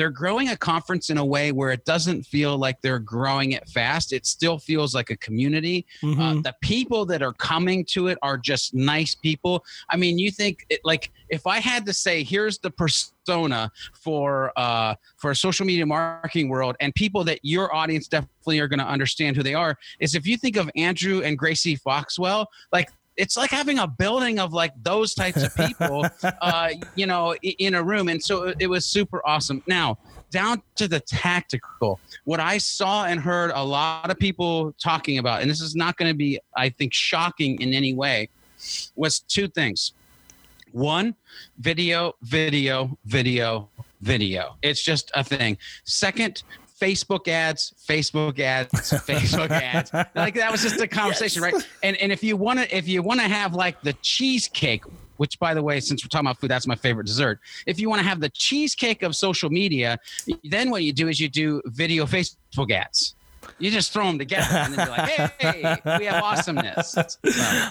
they're 0.00 0.08
growing 0.08 0.48
a 0.48 0.56
conference 0.56 1.10
in 1.10 1.18
a 1.18 1.24
way 1.24 1.52
where 1.52 1.70
it 1.72 1.84
doesn't 1.84 2.22
feel 2.22 2.56
like 2.56 2.80
they're 2.80 2.98
growing 2.98 3.52
it 3.52 3.68
fast. 3.68 4.14
It 4.14 4.24
still 4.24 4.56
feels 4.56 4.94
like 4.94 5.10
a 5.10 5.16
community. 5.18 5.84
Uh, 6.02 6.06
mm-hmm. 6.06 6.20
Uh, 6.22 6.34
the 6.40 6.56
people 6.62 7.04
that 7.04 7.20
are 7.20 7.34
coming 7.34 7.84
to 7.90 8.06
it 8.06 8.16
are 8.22 8.38
just 8.38 8.72
nice 8.72 9.14
people. 9.14 9.62
I 9.90 9.98
mean, 9.98 10.18
you 10.18 10.30
think 10.30 10.64
it, 10.70 10.80
like 10.84 11.10
if 11.28 11.46
I 11.46 11.58
had 11.58 11.84
to 11.84 11.92
say, 11.92 12.22
here's 12.22 12.56
the 12.56 12.70
persona 12.70 13.70
for 13.92 14.54
uh, 14.56 14.94
for 15.18 15.32
a 15.32 15.36
social 15.36 15.66
media 15.66 15.84
marketing 15.84 16.48
world, 16.48 16.76
and 16.80 16.94
people 16.94 17.22
that 17.24 17.40
your 17.42 17.74
audience 17.74 18.08
definitely 18.08 18.58
are 18.58 18.68
going 18.68 18.78
to 18.78 18.86
understand 18.86 19.36
who 19.36 19.42
they 19.42 19.54
are, 19.54 19.76
is 20.00 20.14
if 20.14 20.26
you 20.26 20.38
think 20.38 20.56
of 20.56 20.70
Andrew 20.76 21.20
and 21.20 21.36
Gracie 21.36 21.76
Foxwell, 21.76 22.46
like 22.72 22.88
it's 23.20 23.36
like 23.36 23.50
having 23.50 23.78
a 23.78 23.86
building 23.86 24.38
of 24.38 24.52
like 24.52 24.72
those 24.82 25.14
types 25.14 25.42
of 25.42 25.54
people, 25.54 26.06
uh, 26.40 26.70
you 26.94 27.06
know, 27.06 27.34
in 27.42 27.74
a 27.74 27.82
room. 27.82 28.08
And 28.08 28.22
so 28.22 28.54
it 28.58 28.66
was 28.66 28.86
super 28.86 29.20
awesome. 29.26 29.62
Now, 29.66 29.98
down 30.30 30.62
to 30.76 30.88
the 30.88 31.00
tactical, 31.00 32.00
what 32.24 32.40
I 32.40 32.56
saw 32.56 33.04
and 33.04 33.20
heard 33.20 33.50
a 33.54 33.62
lot 33.62 34.10
of 34.10 34.18
people 34.18 34.72
talking 34.82 35.18
about, 35.18 35.42
and 35.42 35.50
this 35.50 35.60
is 35.60 35.76
not 35.76 35.96
going 35.98 36.10
to 36.10 36.16
be, 36.16 36.40
I 36.56 36.70
think, 36.70 36.94
shocking 36.94 37.60
in 37.60 37.74
any 37.74 37.92
way, 37.92 38.30
was 38.96 39.20
two 39.20 39.48
things. 39.48 39.92
One, 40.72 41.14
video, 41.58 42.14
video, 42.22 42.96
video, 43.04 43.68
video. 44.00 44.56
It's 44.62 44.82
just 44.82 45.10
a 45.14 45.22
thing. 45.24 45.58
Second, 45.84 46.42
Facebook 46.80 47.28
ads, 47.28 47.74
Facebook 47.88 48.38
ads, 48.38 48.72
Facebook 49.06 49.50
ads. 49.50 49.92
Like 50.14 50.34
that 50.34 50.50
was 50.50 50.62
just 50.62 50.80
a 50.80 50.88
conversation, 50.88 51.42
yes. 51.42 51.52
right? 51.52 51.68
And 51.82 51.96
and 51.98 52.10
if 52.10 52.22
you 52.22 52.36
want 52.36 52.58
to 52.60 52.76
if 52.76 52.88
you 52.88 53.02
want 53.02 53.20
to 53.20 53.28
have 53.28 53.54
like 53.54 53.80
the 53.82 53.92
cheesecake, 53.94 54.84
which 55.18 55.38
by 55.38 55.52
the 55.52 55.62
way, 55.62 55.80
since 55.80 56.04
we're 56.04 56.08
talking 56.08 56.26
about 56.26 56.40
food, 56.40 56.50
that's 56.50 56.66
my 56.66 56.74
favorite 56.74 57.06
dessert. 57.06 57.40
If 57.66 57.78
you 57.78 57.88
want 57.90 58.00
to 58.00 58.08
have 58.08 58.20
the 58.20 58.30
cheesecake 58.30 59.02
of 59.02 59.14
social 59.14 59.50
media, 59.50 59.98
then 60.44 60.70
what 60.70 60.82
you 60.82 60.92
do 60.92 61.08
is 61.08 61.20
you 61.20 61.28
do 61.28 61.60
video 61.66 62.06
Facebook 62.06 62.70
ads. 62.70 63.14
You 63.58 63.70
just 63.70 63.92
throw 63.92 64.06
them 64.06 64.18
together 64.18 64.56
and 64.56 64.74
then 64.74 64.86
you're 64.86 64.96
like, 64.96 65.10
hey, 65.40 65.98
we 65.98 66.06
have 66.06 66.22
awesomeness. 66.22 66.92
So. 66.92 67.04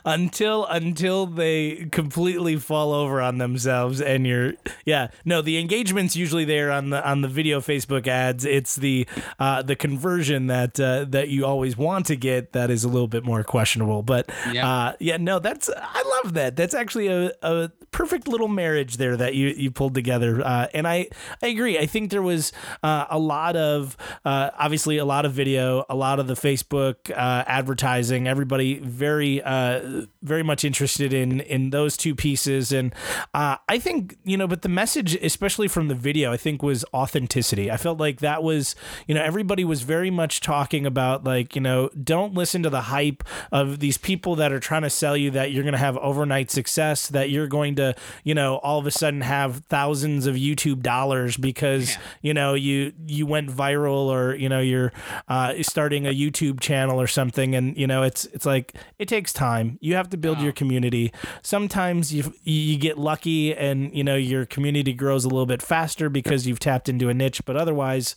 Until 0.05 0.65
until 0.65 1.25
they 1.25 1.87
completely 1.91 2.57
fall 2.57 2.93
over 2.93 3.21
on 3.21 3.37
themselves 3.37 4.01
and 4.01 4.25
you're 4.25 4.53
yeah. 4.85 5.09
No, 5.25 5.41
the 5.41 5.57
engagement's 5.57 6.15
usually 6.15 6.45
there 6.45 6.71
on 6.71 6.89
the 6.89 7.07
on 7.07 7.21
the 7.21 7.27
video 7.27 7.59
Facebook 7.59 8.07
ads. 8.07 8.45
It's 8.45 8.75
the 8.75 9.07
uh, 9.39 9.61
the 9.61 9.75
conversion 9.75 10.47
that 10.47 10.79
uh, 10.79 11.05
that 11.09 11.29
you 11.29 11.45
always 11.45 11.77
want 11.77 12.05
to 12.07 12.15
get 12.15 12.53
that 12.53 12.69
is 12.69 12.83
a 12.83 12.87
little 12.87 13.07
bit 13.07 13.23
more 13.23 13.43
questionable. 13.43 14.03
But 14.03 14.29
yeah, 14.51 14.67
uh, 14.67 14.93
yeah 14.99 15.17
no, 15.17 15.39
that's 15.39 15.69
I 15.75 16.21
love 16.23 16.33
that. 16.33 16.55
That's 16.55 16.73
actually 16.73 17.07
a, 17.07 17.31
a 17.41 17.71
perfect 17.91 18.27
little 18.27 18.47
marriage 18.47 18.97
there 18.97 19.17
that 19.17 19.35
you 19.35 19.47
you 19.49 19.71
pulled 19.71 19.95
together. 19.95 20.41
Uh, 20.43 20.67
and 20.73 20.87
I 20.87 21.07
I 21.41 21.47
agree. 21.47 21.77
I 21.77 21.85
think 21.85 22.11
there 22.11 22.21
was 22.21 22.51
uh, 22.83 23.05
a 23.09 23.19
lot 23.19 23.55
of 23.55 23.97
uh, 24.25 24.51
obviously 24.57 24.97
a 24.97 25.05
lot 25.05 25.25
of 25.25 25.33
video 25.33 25.58
a 25.59 25.95
lot 25.95 26.19
of 26.19 26.27
the 26.27 26.33
Facebook 26.33 27.11
uh, 27.11 27.43
advertising, 27.47 28.27
everybody 28.27 28.79
very, 28.79 29.41
uh, 29.41 30.05
very 30.21 30.43
much 30.43 30.63
interested 30.63 31.13
in 31.13 31.41
in 31.41 31.69
those 31.69 31.97
two 31.97 32.15
pieces, 32.15 32.71
and 32.71 32.93
uh, 33.33 33.57
I 33.67 33.79
think 33.79 34.17
you 34.23 34.37
know, 34.37 34.47
but 34.47 34.61
the 34.61 34.69
message, 34.69 35.15
especially 35.15 35.67
from 35.67 35.87
the 35.87 35.95
video, 35.95 36.31
I 36.31 36.37
think 36.37 36.61
was 36.61 36.85
authenticity. 36.93 37.71
I 37.71 37.77
felt 37.77 37.99
like 37.99 38.19
that 38.19 38.43
was, 38.43 38.75
you 39.07 39.15
know, 39.15 39.21
everybody 39.21 39.63
was 39.63 39.81
very 39.81 40.09
much 40.09 40.41
talking 40.41 40.85
about 40.85 41.23
like, 41.23 41.55
you 41.55 41.61
know, 41.61 41.89
don't 42.03 42.33
listen 42.33 42.63
to 42.63 42.69
the 42.69 42.81
hype 42.81 43.23
of 43.51 43.79
these 43.79 43.97
people 43.97 44.35
that 44.35 44.51
are 44.51 44.59
trying 44.59 44.83
to 44.83 44.89
sell 44.89 45.15
you 45.15 45.31
that 45.31 45.51
you're 45.51 45.63
going 45.63 45.73
to 45.73 45.79
have 45.79 45.97
overnight 45.97 46.51
success, 46.51 47.07
that 47.09 47.29
you're 47.29 47.47
going 47.47 47.75
to, 47.75 47.95
you 48.23 48.33
know, 48.33 48.57
all 48.57 48.79
of 48.79 48.85
a 48.85 48.91
sudden 48.91 49.21
have 49.21 49.63
thousands 49.69 50.25
of 50.25 50.35
YouTube 50.35 50.81
dollars 50.81 51.37
because 51.37 51.91
yeah. 51.91 51.97
you 52.21 52.33
know 52.33 52.53
you 52.53 52.93
you 53.05 53.25
went 53.25 53.49
viral 53.49 54.07
or 54.07 54.35
you 54.35 54.49
know 54.49 54.59
you're 54.59 54.91
uh, 55.27 55.53
starting 55.61 56.05
a 56.05 56.13
YouTube 56.13 56.59
channel 56.59 56.99
or 56.99 57.07
something 57.07 57.55
and 57.55 57.77
you 57.77 57.87
know 57.87 58.03
it's 58.03 58.25
it's 58.25 58.45
like 58.45 58.75
it 58.97 59.07
takes 59.07 59.33
time. 59.33 59.77
You 59.81 59.95
have 59.95 60.08
to 60.11 60.17
build 60.17 60.37
wow. 60.37 60.45
your 60.45 60.53
community. 60.53 61.11
Sometimes 61.41 62.13
you 62.13 62.33
you 62.43 62.77
get 62.77 62.97
lucky 62.97 63.55
and 63.55 63.93
you 63.93 64.03
know 64.03 64.15
your 64.15 64.45
community 64.45 64.93
grows 64.93 65.25
a 65.25 65.29
little 65.29 65.45
bit 65.45 65.61
faster 65.61 66.09
because 66.09 66.47
you've 66.47 66.59
tapped 66.59 66.89
into 66.89 67.09
a 67.09 67.13
niche, 67.13 67.43
but 67.45 67.55
otherwise 67.55 68.15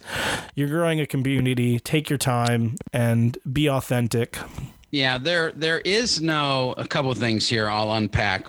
you're 0.55 0.69
growing 0.69 1.01
a 1.01 1.07
community. 1.07 1.79
Take 1.79 2.11
your 2.11 2.19
time 2.19 2.77
and 2.93 3.39
be 3.51 3.69
authentic. 3.69 4.39
Yeah, 4.91 5.19
there 5.19 5.53
there 5.53 5.81
is 5.81 6.21
no 6.21 6.75
a 6.77 6.87
couple 6.87 7.13
things 7.15 7.49
here 7.49 7.69
I'll 7.69 7.93
unpack 7.93 8.47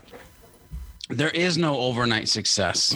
there 1.13 1.29
is 1.29 1.57
no 1.57 1.77
overnight 1.77 2.27
success. 2.27 2.95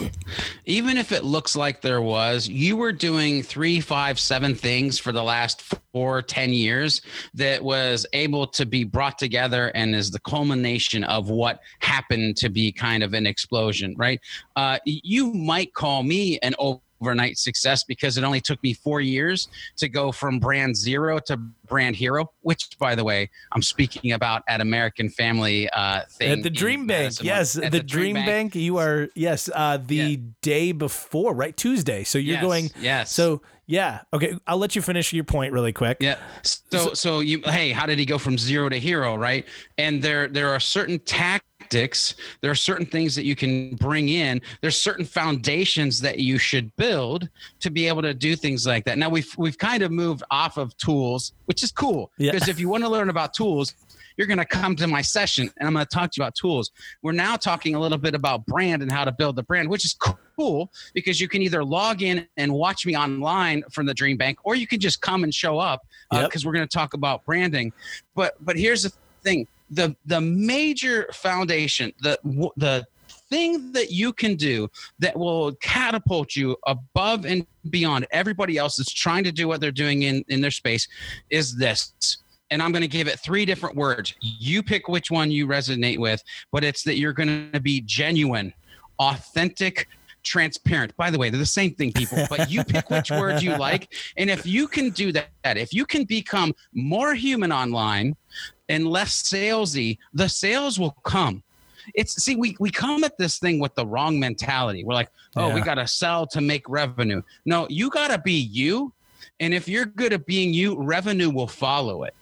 Even 0.64 0.96
if 0.96 1.12
it 1.12 1.24
looks 1.24 1.56
like 1.56 1.80
there 1.80 2.02
was, 2.02 2.48
you 2.48 2.76
were 2.76 2.92
doing 2.92 3.42
three, 3.42 3.80
five, 3.80 4.18
seven 4.18 4.54
things 4.54 4.98
for 4.98 5.12
the 5.12 5.22
last 5.22 5.62
four, 5.92 6.22
ten 6.22 6.52
years 6.52 7.02
that 7.34 7.62
was 7.62 8.06
able 8.12 8.46
to 8.46 8.66
be 8.66 8.84
brought 8.84 9.18
together 9.18 9.68
and 9.74 9.94
is 9.94 10.10
the 10.10 10.20
culmination 10.20 11.04
of 11.04 11.30
what 11.30 11.60
happened 11.80 12.36
to 12.36 12.48
be 12.48 12.72
kind 12.72 13.02
of 13.02 13.14
an 13.14 13.26
explosion, 13.26 13.94
right? 13.96 14.20
Uh, 14.56 14.78
you 14.84 15.32
might 15.32 15.72
call 15.74 16.02
me 16.02 16.38
an 16.40 16.54
overnight 17.00 17.38
success 17.38 17.84
because 17.84 18.18
it 18.18 18.24
only 18.24 18.40
took 18.40 18.62
me 18.62 18.72
four 18.72 19.00
years 19.00 19.48
to 19.76 19.88
go 19.88 20.12
from 20.12 20.38
brand 20.38 20.76
zero 20.76 21.18
to 21.20 21.36
brand 21.66 21.96
hero, 21.96 22.30
which, 22.42 22.78
by 22.78 22.94
the 22.94 23.04
way, 23.04 23.30
I'm 23.52 23.62
speaking 23.62 24.12
about 24.12 24.42
at 24.48 24.60
American 24.60 25.08
Family 25.08 25.68
uh, 25.70 26.02
thing. 26.10 26.32
At 26.32 26.42
the 26.42 26.50
Dream 26.50 26.86
Bank, 26.86 27.22
yes, 27.22 27.54
the, 27.54 27.68
the, 27.68 27.82
Dream, 27.82 28.14
Bank. 28.14 28.26
Bank. 28.26 28.54
You 28.54 28.78
are 28.78 29.08
yes, 29.14 29.48
uh, 29.54 29.78
the 29.78 29.96
yeah. 29.96 30.16
day 30.42 30.72
before, 30.72 31.34
right? 31.34 31.56
Tuesday. 31.56 32.04
So 32.04 32.18
you're 32.18 32.34
yes, 32.34 32.42
going. 32.42 32.70
Yes. 32.80 33.12
So 33.12 33.42
yeah. 33.68 34.00
Okay. 34.14 34.34
I'll 34.46 34.56
let 34.56 34.74
you 34.74 34.82
finish 34.82 35.12
your 35.12 35.24
point 35.24 35.52
really 35.52 35.72
quick. 35.72 35.98
Yeah. 36.00 36.16
So, 36.42 36.58
so, 36.70 36.94
so 36.94 37.20
you, 37.20 37.42
hey, 37.44 37.70
how 37.70 37.84
did 37.84 37.98
he 37.98 38.06
go 38.06 38.16
from 38.16 38.38
zero 38.38 38.70
to 38.70 38.80
hero, 38.80 39.14
right? 39.16 39.44
And 39.76 40.02
there, 40.02 40.26
there 40.26 40.48
are 40.48 40.58
certain 40.58 40.98
tactics 41.00 41.47
tactics. 41.68 42.14
There 42.40 42.50
are 42.50 42.56
certain 42.56 42.86
things 42.86 43.14
that 43.14 43.24
you 43.24 43.36
can 43.36 43.76
bring 43.76 44.08
in. 44.08 44.40
There's 44.60 44.76
certain 44.76 45.04
foundations 45.04 46.00
that 46.00 46.18
you 46.18 46.38
should 46.38 46.74
build 46.76 47.28
to 47.60 47.70
be 47.70 47.86
able 47.88 48.02
to 48.02 48.14
do 48.14 48.36
things 48.36 48.66
like 48.66 48.84
that. 48.84 48.98
Now 48.98 49.08
we've 49.08 49.32
we've 49.36 49.58
kind 49.58 49.82
of 49.82 49.90
moved 49.90 50.22
off 50.30 50.56
of 50.56 50.76
tools, 50.76 51.32
which 51.46 51.62
is 51.62 51.70
cool 51.70 52.10
yeah. 52.18 52.32
because 52.32 52.48
if 52.48 52.58
you 52.58 52.68
want 52.68 52.84
to 52.84 52.90
learn 52.90 53.10
about 53.10 53.34
tools, 53.34 53.74
you're 54.16 54.26
going 54.26 54.38
to 54.38 54.44
come 54.44 54.74
to 54.76 54.86
my 54.86 55.02
session 55.02 55.48
and 55.58 55.68
I'm 55.68 55.74
going 55.74 55.86
to 55.86 55.94
talk 55.94 56.10
to 56.10 56.18
you 56.18 56.24
about 56.24 56.34
tools. 56.34 56.72
We're 57.02 57.12
now 57.12 57.36
talking 57.36 57.74
a 57.76 57.80
little 57.80 57.98
bit 57.98 58.14
about 58.14 58.44
brand 58.46 58.82
and 58.82 58.90
how 58.90 59.04
to 59.04 59.12
build 59.12 59.36
the 59.36 59.44
brand, 59.44 59.68
which 59.68 59.84
is 59.84 59.96
cool 60.36 60.72
because 60.92 61.20
you 61.20 61.28
can 61.28 61.40
either 61.42 61.62
log 61.62 62.02
in 62.02 62.26
and 62.36 62.52
watch 62.52 62.84
me 62.84 62.96
online 62.96 63.62
from 63.70 63.86
the 63.86 63.94
Dream 63.94 64.16
Bank, 64.16 64.38
or 64.42 64.56
you 64.56 64.66
can 64.66 64.80
just 64.80 65.00
come 65.02 65.22
and 65.22 65.32
show 65.32 65.58
up 65.58 65.86
because 66.10 66.24
uh, 66.24 66.30
yep. 66.34 66.44
we're 66.44 66.52
going 66.52 66.66
to 66.66 66.76
talk 66.76 66.94
about 66.94 67.24
branding. 67.24 67.72
But 68.14 68.34
but 68.40 68.56
here's 68.56 68.82
the 68.82 68.92
thing: 69.22 69.46
the 69.70 69.94
the 70.06 70.20
major 70.20 71.08
foundation, 71.12 71.92
the 72.00 72.18
the 72.56 72.86
thing 73.30 73.72
that 73.72 73.90
you 73.90 74.12
can 74.12 74.36
do 74.36 74.68
that 74.98 75.16
will 75.16 75.54
catapult 75.56 76.34
you 76.34 76.56
above 76.66 77.26
and 77.26 77.46
beyond 77.70 78.06
everybody 78.10 78.56
else 78.56 78.76
that's 78.76 78.92
trying 78.92 79.24
to 79.24 79.32
do 79.32 79.46
what 79.48 79.60
they're 79.60 79.70
doing 79.70 80.02
in 80.02 80.24
in 80.28 80.40
their 80.40 80.50
space 80.50 80.88
is 81.30 81.56
this 81.56 82.18
and 82.50 82.62
I'm 82.62 82.72
going 82.72 82.82
to 82.82 82.88
give 82.88 83.08
it 83.08 83.20
three 83.20 83.44
different 83.44 83.76
words. 83.76 84.14
You 84.20 84.62
pick 84.62 84.88
which 84.88 85.10
one 85.10 85.30
you 85.30 85.46
resonate 85.46 85.98
with, 85.98 86.22
but 86.50 86.64
it's 86.64 86.82
that 86.84 86.96
you're 86.96 87.12
going 87.12 87.50
to 87.52 87.60
be 87.60 87.82
genuine, 87.82 88.54
authentic, 88.98 89.86
transparent. 90.22 90.96
By 90.96 91.10
the 91.10 91.18
way, 91.18 91.30
they're 91.30 91.38
the 91.38 91.46
same 91.46 91.74
thing, 91.74 91.92
people, 91.92 92.24
but 92.28 92.50
you 92.50 92.64
pick 92.64 92.90
which 92.90 93.10
words 93.10 93.42
you 93.42 93.56
like. 93.58 93.92
And 94.16 94.30
if 94.30 94.46
you 94.46 94.68
can 94.68 94.90
do 94.90 95.12
that, 95.12 95.28
if 95.44 95.72
you 95.72 95.84
can 95.84 96.04
become 96.04 96.54
more 96.72 97.14
human 97.14 97.52
online 97.52 98.16
and 98.68 98.86
less 98.86 99.22
salesy, 99.22 99.98
the 100.12 100.28
sales 100.28 100.78
will 100.78 100.96
come. 101.04 101.42
It's 101.94 102.22
see, 102.22 102.36
we, 102.36 102.56
we 102.60 102.70
come 102.70 103.02
at 103.04 103.16
this 103.16 103.38
thing 103.38 103.58
with 103.58 103.74
the 103.74 103.86
wrong 103.86 104.20
mentality. 104.20 104.84
We're 104.84 104.94
like, 104.94 105.10
oh, 105.36 105.48
yeah. 105.48 105.54
we 105.54 105.60
got 105.62 105.76
to 105.76 105.86
sell 105.86 106.26
to 106.28 106.40
make 106.40 106.68
revenue. 106.68 107.22
No, 107.46 107.66
you 107.70 107.88
got 107.90 108.08
to 108.08 108.18
be 108.18 108.34
you. 108.34 108.92
And 109.40 109.54
if 109.54 109.68
you're 109.68 109.86
good 109.86 110.12
at 110.12 110.26
being 110.26 110.52
you, 110.52 110.76
revenue 110.76 111.30
will 111.30 111.46
follow 111.46 112.04
it. 112.04 112.14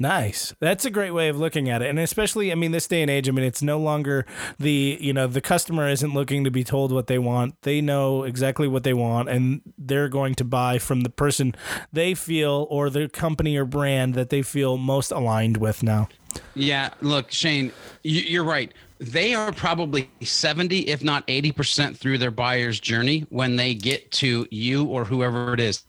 Nice. 0.00 0.54
That's 0.60 0.86
a 0.86 0.90
great 0.90 1.10
way 1.10 1.28
of 1.28 1.38
looking 1.38 1.68
at 1.68 1.82
it. 1.82 1.90
And 1.90 1.98
especially, 1.98 2.50
I 2.50 2.54
mean, 2.54 2.72
this 2.72 2.88
day 2.88 3.02
and 3.02 3.10
age, 3.10 3.28
I 3.28 3.32
mean, 3.32 3.44
it's 3.44 3.60
no 3.60 3.78
longer 3.78 4.24
the, 4.58 4.96
you 4.98 5.12
know, 5.12 5.26
the 5.26 5.42
customer 5.42 5.90
isn't 5.90 6.14
looking 6.14 6.42
to 6.44 6.50
be 6.50 6.64
told 6.64 6.90
what 6.90 7.06
they 7.06 7.18
want. 7.18 7.60
They 7.62 7.82
know 7.82 8.22
exactly 8.22 8.66
what 8.66 8.82
they 8.82 8.94
want 8.94 9.28
and 9.28 9.60
they're 9.76 10.08
going 10.08 10.36
to 10.36 10.44
buy 10.44 10.78
from 10.78 11.02
the 11.02 11.10
person 11.10 11.54
they 11.92 12.14
feel 12.14 12.66
or 12.70 12.88
the 12.88 13.10
company 13.10 13.58
or 13.58 13.66
brand 13.66 14.14
that 14.14 14.30
they 14.30 14.40
feel 14.40 14.78
most 14.78 15.12
aligned 15.12 15.58
with 15.58 15.82
now. 15.82 16.08
Yeah. 16.54 16.94
Look, 17.02 17.30
Shane, 17.30 17.70
you're 18.02 18.44
right 18.44 18.72
they 19.02 19.32
are 19.32 19.50
probably 19.50 20.10
70 20.20 20.80
if 20.80 21.02
not 21.02 21.26
80% 21.26 21.96
through 21.96 22.18
their 22.18 22.30
buyer's 22.30 22.78
journey 22.78 23.24
when 23.30 23.56
they 23.56 23.72
get 23.72 24.10
to 24.12 24.46
you 24.50 24.84
or 24.84 25.06
whoever 25.06 25.54
it 25.54 25.60
is 25.60 25.82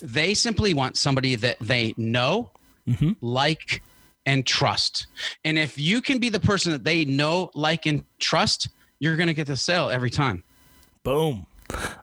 they 0.00 0.32
simply 0.32 0.72
want 0.72 0.96
somebody 0.96 1.34
that 1.34 1.56
they 1.60 1.92
know 1.96 2.52
mm-hmm. 2.88 3.12
like, 3.20 3.82
and 4.26 4.46
trust. 4.46 5.06
And 5.44 5.58
if 5.58 5.78
you 5.78 6.00
can 6.00 6.18
be 6.18 6.28
the 6.28 6.40
person 6.40 6.72
that 6.72 6.84
they 6.84 7.04
know, 7.04 7.50
like, 7.54 7.86
and 7.86 8.04
trust, 8.18 8.68
you're 8.98 9.16
going 9.16 9.26
to 9.26 9.34
get 9.34 9.46
the 9.46 9.56
sale 9.56 9.90
every 9.90 10.10
time. 10.10 10.44
Boom. 11.02 11.46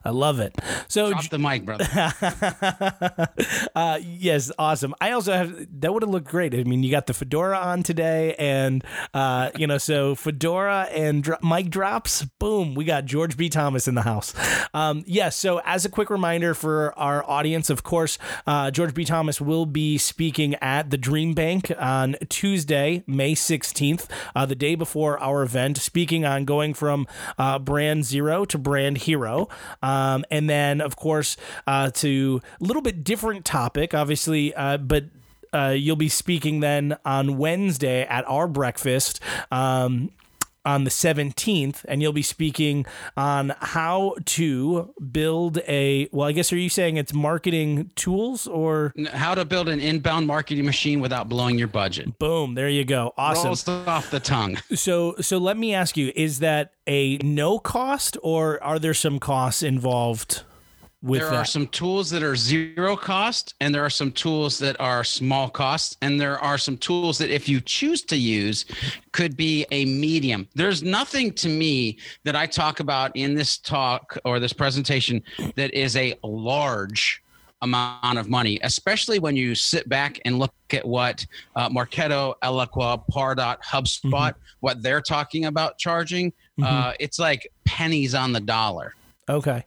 I 0.04 0.10
love 0.10 0.40
it. 0.40 0.54
So 0.88 1.10
drop 1.10 1.28
the 1.28 1.38
mic, 1.38 1.64
brother. 1.64 1.86
uh, 3.74 3.98
yes, 4.02 4.50
awesome. 4.58 4.94
I 5.00 5.12
also 5.12 5.32
have 5.32 5.80
that 5.80 5.92
would 5.92 6.02
have 6.02 6.10
looked 6.10 6.28
great. 6.28 6.54
I 6.54 6.64
mean, 6.64 6.82
you 6.82 6.90
got 6.90 7.06
the 7.06 7.14
fedora 7.14 7.58
on 7.58 7.82
today, 7.82 8.34
and 8.38 8.84
uh, 9.14 9.50
you 9.56 9.66
know, 9.66 9.78
so 9.78 10.14
fedora 10.14 10.88
and 10.90 11.22
dro- 11.22 11.38
mic 11.42 11.70
drops. 11.70 12.24
Boom, 12.38 12.74
we 12.74 12.84
got 12.84 13.04
George 13.04 13.36
B. 13.36 13.48
Thomas 13.48 13.86
in 13.88 13.94
the 13.94 14.02
house. 14.02 14.34
Um, 14.74 15.04
yes. 15.06 15.20
Yeah, 15.20 15.28
so 15.28 15.60
as 15.66 15.84
a 15.84 15.90
quick 15.90 16.08
reminder 16.08 16.54
for 16.54 16.98
our 16.98 17.22
audience, 17.28 17.68
of 17.68 17.82
course, 17.82 18.16
uh, 18.46 18.70
George 18.70 18.94
B. 18.94 19.04
Thomas 19.04 19.38
will 19.38 19.66
be 19.66 19.98
speaking 19.98 20.54
at 20.56 20.88
the 20.88 20.96
Dream 20.96 21.34
Bank 21.34 21.70
on 21.78 22.16
Tuesday, 22.30 23.04
May 23.06 23.34
sixteenth, 23.34 24.08
uh, 24.34 24.46
the 24.46 24.54
day 24.54 24.74
before 24.74 25.22
our 25.22 25.42
event, 25.42 25.76
speaking 25.76 26.24
on 26.24 26.46
going 26.46 26.72
from 26.72 27.06
uh, 27.38 27.58
brand 27.58 28.04
zero 28.06 28.46
to 28.46 28.56
brand 28.56 28.98
hero. 28.98 29.48
Um, 29.82 30.24
and 30.30 30.48
then, 30.48 30.80
of 30.80 30.96
course, 30.96 31.36
uh, 31.66 31.90
to 31.90 32.40
a 32.60 32.64
little 32.64 32.82
bit 32.82 33.04
different 33.04 33.44
topic, 33.44 33.94
obviously, 33.94 34.54
uh, 34.54 34.78
but 34.78 35.04
uh, 35.52 35.74
you'll 35.76 35.96
be 35.96 36.08
speaking 36.08 36.60
then 36.60 36.96
on 37.04 37.38
Wednesday 37.38 38.02
at 38.02 38.28
our 38.28 38.46
breakfast. 38.46 39.20
Um, 39.50 40.10
on 40.64 40.84
the 40.84 40.90
17th 40.90 41.84
and 41.86 42.02
you'll 42.02 42.12
be 42.12 42.22
speaking 42.22 42.84
on 43.16 43.54
how 43.60 44.14
to 44.26 44.92
build 45.10 45.58
a 45.66 46.08
well 46.12 46.28
i 46.28 46.32
guess 46.32 46.52
are 46.52 46.58
you 46.58 46.68
saying 46.68 46.96
it's 46.96 47.14
marketing 47.14 47.90
tools 47.94 48.46
or? 48.46 48.92
How 49.12 49.34
to 49.34 49.44
build 49.44 49.68
an 49.68 49.80
inbound 49.80 50.26
marketing 50.26 50.64
machine 50.64 51.00
without 51.00 51.28
blowing 51.28 51.58
your 51.58 51.68
budget. 51.68 52.18
Boom 52.18 52.54
there 52.54 52.68
you 52.68 52.84
go. 52.84 53.12
Awesome. 53.16 53.46
Rolls 53.46 53.68
off 53.68 54.10
the 54.10 54.20
tongue. 54.20 54.58
So 54.74 55.14
so 55.20 55.38
let 55.38 55.56
me 55.56 55.74
ask 55.74 55.96
you 55.96 56.12
is 56.14 56.38
that 56.40 56.72
a 56.86 57.18
no 57.18 57.58
cost 57.58 58.16
or 58.22 58.62
are 58.62 58.78
there 58.78 58.94
some 58.94 59.18
costs 59.18 59.62
involved 59.62 60.44
with 61.02 61.20
there 61.20 61.30
that. 61.30 61.36
are 61.36 61.44
some 61.44 61.66
tools 61.68 62.10
that 62.10 62.22
are 62.22 62.36
zero 62.36 62.96
cost 62.96 63.54
and 63.60 63.74
there 63.74 63.84
are 63.84 63.90
some 63.90 64.12
tools 64.12 64.58
that 64.58 64.78
are 64.80 65.02
small 65.02 65.48
cost 65.48 65.96
and 66.02 66.20
there 66.20 66.38
are 66.38 66.58
some 66.58 66.76
tools 66.76 67.16
that 67.18 67.30
if 67.30 67.48
you 67.48 67.60
choose 67.60 68.02
to 68.02 68.16
use 68.16 68.66
could 69.12 69.36
be 69.36 69.64
a 69.70 69.84
medium 69.86 70.46
there's 70.54 70.82
nothing 70.82 71.32
to 71.32 71.48
me 71.48 71.96
that 72.24 72.36
i 72.36 72.44
talk 72.44 72.80
about 72.80 73.10
in 73.14 73.34
this 73.34 73.56
talk 73.56 74.18
or 74.24 74.38
this 74.38 74.52
presentation 74.52 75.22
that 75.56 75.72
is 75.72 75.96
a 75.96 76.14
large 76.22 77.22
amount 77.62 78.18
of 78.18 78.28
money, 78.28 78.58
especially 78.62 79.18
when 79.18 79.36
you 79.36 79.54
sit 79.54 79.88
back 79.88 80.18
and 80.24 80.38
look 80.38 80.54
at 80.72 80.86
what 80.86 81.26
uh, 81.56 81.68
Marketo, 81.68 82.34
Eloqua, 82.42 83.02
Pardot, 83.12 83.60
HubSpot, 83.62 84.30
mm-hmm. 84.30 84.40
what 84.60 84.82
they're 84.82 85.02
talking 85.02 85.44
about 85.44 85.78
charging. 85.78 86.30
Mm-hmm. 86.30 86.64
Uh, 86.64 86.92
it's 86.98 87.18
like 87.18 87.50
pennies 87.66 88.14
on 88.14 88.32
the 88.32 88.40
dollar. 88.40 88.94
Okay. 89.30 89.64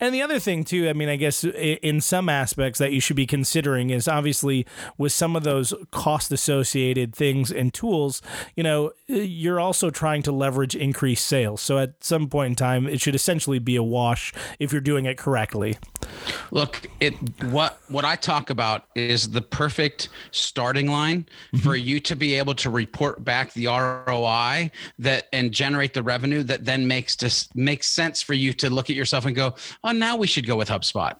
And 0.00 0.12
the 0.12 0.22
other 0.22 0.40
thing, 0.40 0.64
too, 0.64 0.88
I 0.88 0.92
mean, 0.92 1.08
I 1.08 1.14
guess 1.14 1.44
in 1.44 2.00
some 2.00 2.28
aspects 2.28 2.80
that 2.80 2.92
you 2.92 3.00
should 3.00 3.14
be 3.14 3.26
considering 3.26 3.90
is 3.90 4.08
obviously 4.08 4.66
with 4.98 5.12
some 5.12 5.36
of 5.36 5.44
those 5.44 5.72
cost 5.92 6.32
associated 6.32 7.14
things 7.14 7.52
and 7.52 7.72
tools, 7.72 8.20
you 8.56 8.64
know, 8.64 8.90
you're 9.06 9.60
also 9.60 9.88
trying 9.88 10.22
to 10.24 10.32
leverage 10.32 10.74
increased 10.74 11.26
sales. 11.26 11.60
So 11.60 11.78
at 11.78 12.02
some 12.02 12.28
point 12.28 12.50
in 12.50 12.56
time, 12.56 12.88
it 12.88 13.00
should 13.00 13.14
essentially 13.14 13.60
be 13.60 13.76
a 13.76 13.84
wash 13.84 14.34
if 14.58 14.72
you're 14.72 14.80
doing 14.80 15.04
it 15.04 15.16
correctly. 15.16 15.78
Look, 16.50 16.86
it 17.00 17.14
what 17.44 17.80
what 17.88 18.04
I 18.04 18.16
talk 18.16 18.50
about 18.50 18.86
is 18.94 19.30
the 19.30 19.40
perfect 19.40 20.08
starting 20.30 20.90
line 20.90 21.26
mm-hmm. 21.52 21.58
for 21.58 21.76
you 21.76 22.00
to 22.00 22.16
be 22.16 22.34
able 22.34 22.54
to 22.56 22.70
report 22.70 23.24
back 23.24 23.52
the 23.52 23.66
ROI 23.66 24.70
that 24.98 25.28
and 25.32 25.52
generate 25.52 25.94
the 25.94 26.02
revenue 26.02 26.42
that 26.44 26.64
then 26.64 26.86
makes 26.86 27.16
this 27.16 27.48
makes 27.54 27.88
sense 27.88 28.22
for 28.22 28.34
you 28.34 28.52
to 28.54 28.70
look 28.70 28.90
at 28.90 28.96
yourself 29.04 29.26
and 29.26 29.36
go, 29.36 29.54
"Oh, 29.82 29.92
now 29.92 30.16
we 30.16 30.26
should 30.26 30.46
go 30.46 30.56
with 30.56 30.68
HubSpot." 30.68 31.16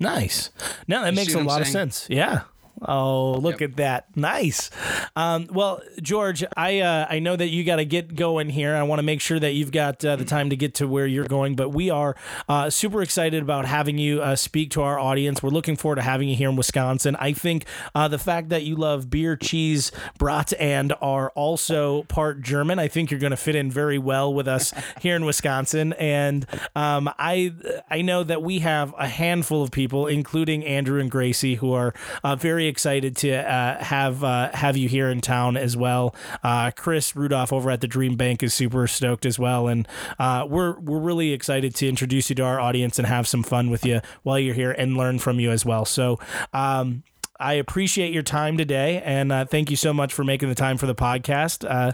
Nice. 0.00 0.50
No, 0.86 1.02
that 1.02 1.12
you 1.12 1.16
makes 1.16 1.34
a 1.34 1.40
lot 1.40 1.60
of 1.60 1.66
sense. 1.66 2.06
Yeah. 2.08 2.42
Oh, 2.82 3.32
look 3.32 3.60
yep. 3.60 3.70
at 3.70 3.76
that! 3.76 4.16
Nice. 4.16 4.70
Um, 5.16 5.48
well, 5.50 5.82
George, 6.00 6.44
I 6.56 6.80
uh, 6.80 7.06
I 7.08 7.18
know 7.18 7.34
that 7.34 7.48
you 7.48 7.64
got 7.64 7.76
to 7.76 7.84
get 7.84 8.14
going 8.14 8.50
here. 8.50 8.74
I 8.74 8.82
want 8.82 9.00
to 9.00 9.02
make 9.02 9.20
sure 9.20 9.38
that 9.38 9.52
you've 9.52 9.72
got 9.72 10.04
uh, 10.04 10.16
the 10.16 10.24
time 10.24 10.50
to 10.50 10.56
get 10.56 10.74
to 10.76 10.86
where 10.86 11.06
you're 11.06 11.26
going. 11.26 11.56
But 11.56 11.70
we 11.70 11.90
are 11.90 12.14
uh, 12.48 12.70
super 12.70 13.02
excited 13.02 13.42
about 13.42 13.64
having 13.64 13.98
you 13.98 14.22
uh, 14.22 14.36
speak 14.36 14.70
to 14.72 14.82
our 14.82 14.98
audience. 14.98 15.42
We're 15.42 15.50
looking 15.50 15.76
forward 15.76 15.96
to 15.96 16.02
having 16.02 16.28
you 16.28 16.36
here 16.36 16.48
in 16.48 16.56
Wisconsin. 16.56 17.16
I 17.16 17.32
think 17.32 17.64
uh, 17.94 18.08
the 18.08 18.18
fact 18.18 18.48
that 18.50 18.62
you 18.62 18.76
love 18.76 19.10
beer, 19.10 19.36
cheese, 19.36 19.90
brats, 20.18 20.52
and 20.54 20.92
are 21.00 21.30
also 21.30 22.04
part 22.04 22.42
German, 22.42 22.78
I 22.78 22.88
think 22.88 23.10
you're 23.10 23.20
going 23.20 23.30
to 23.30 23.36
fit 23.36 23.54
in 23.54 23.70
very 23.70 23.98
well 23.98 24.32
with 24.32 24.46
us 24.46 24.72
here 25.00 25.16
in 25.16 25.24
Wisconsin. 25.24 25.94
And 25.94 26.46
um, 26.76 27.10
I 27.18 27.52
I 27.90 28.02
know 28.02 28.22
that 28.24 28.42
we 28.42 28.60
have 28.60 28.94
a 28.98 29.08
handful 29.08 29.62
of 29.62 29.70
people, 29.70 30.06
including 30.06 30.64
Andrew 30.64 31.00
and 31.00 31.10
Gracie, 31.10 31.56
who 31.56 31.72
are 31.72 31.92
uh, 32.22 32.36
excited 32.68 33.16
to 33.16 33.32
uh, 33.32 33.82
have 33.82 34.22
uh, 34.22 34.50
have 34.52 34.76
you 34.76 34.88
here 34.88 35.10
in 35.10 35.20
town 35.20 35.56
as 35.56 35.76
well. 35.76 36.14
Uh, 36.42 36.70
Chris 36.70 37.16
Rudolph 37.16 37.52
over 37.52 37.70
at 37.70 37.80
the 37.80 37.88
Dream 37.88 38.16
Bank 38.16 38.42
is 38.42 38.54
super 38.54 38.86
stoked 38.86 39.26
as 39.26 39.38
well, 39.38 39.66
and 39.68 39.88
uh, 40.18 40.46
we're 40.48 40.78
we're 40.78 41.00
really 41.00 41.32
excited 41.32 41.74
to 41.76 41.88
introduce 41.88 42.30
you 42.30 42.36
to 42.36 42.42
our 42.42 42.60
audience 42.60 42.98
and 42.98 43.08
have 43.08 43.26
some 43.26 43.42
fun 43.42 43.70
with 43.70 43.84
you 43.84 44.00
while 44.22 44.38
you're 44.38 44.54
here 44.54 44.72
and 44.72 44.96
learn 44.96 45.18
from 45.18 45.40
you 45.40 45.50
as 45.50 45.64
well. 45.64 45.84
So. 45.84 46.18
Um, 46.52 47.02
I 47.40 47.54
appreciate 47.54 48.12
your 48.12 48.24
time 48.24 48.56
today, 48.56 49.00
and 49.04 49.30
uh, 49.30 49.44
thank 49.44 49.70
you 49.70 49.76
so 49.76 49.92
much 49.92 50.12
for 50.12 50.24
making 50.24 50.48
the 50.48 50.56
time 50.56 50.76
for 50.76 50.86
the 50.86 50.94
podcast. 50.94 51.64
Uh, 51.68 51.92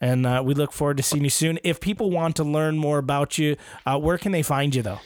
and 0.00 0.24
uh, 0.24 0.42
we 0.44 0.54
look 0.54 0.72
forward 0.72 0.96
to 0.96 1.02
seeing 1.02 1.22
you 1.22 1.30
soon. 1.30 1.58
If 1.62 1.80
people 1.80 2.10
want 2.10 2.36
to 2.36 2.44
learn 2.44 2.78
more 2.78 2.96
about 2.96 3.36
you, 3.36 3.56
uh, 3.84 3.98
where 3.98 4.16
can 4.16 4.32
they 4.32 4.42
find 4.42 4.74
you, 4.74 4.82
though? 4.82 5.00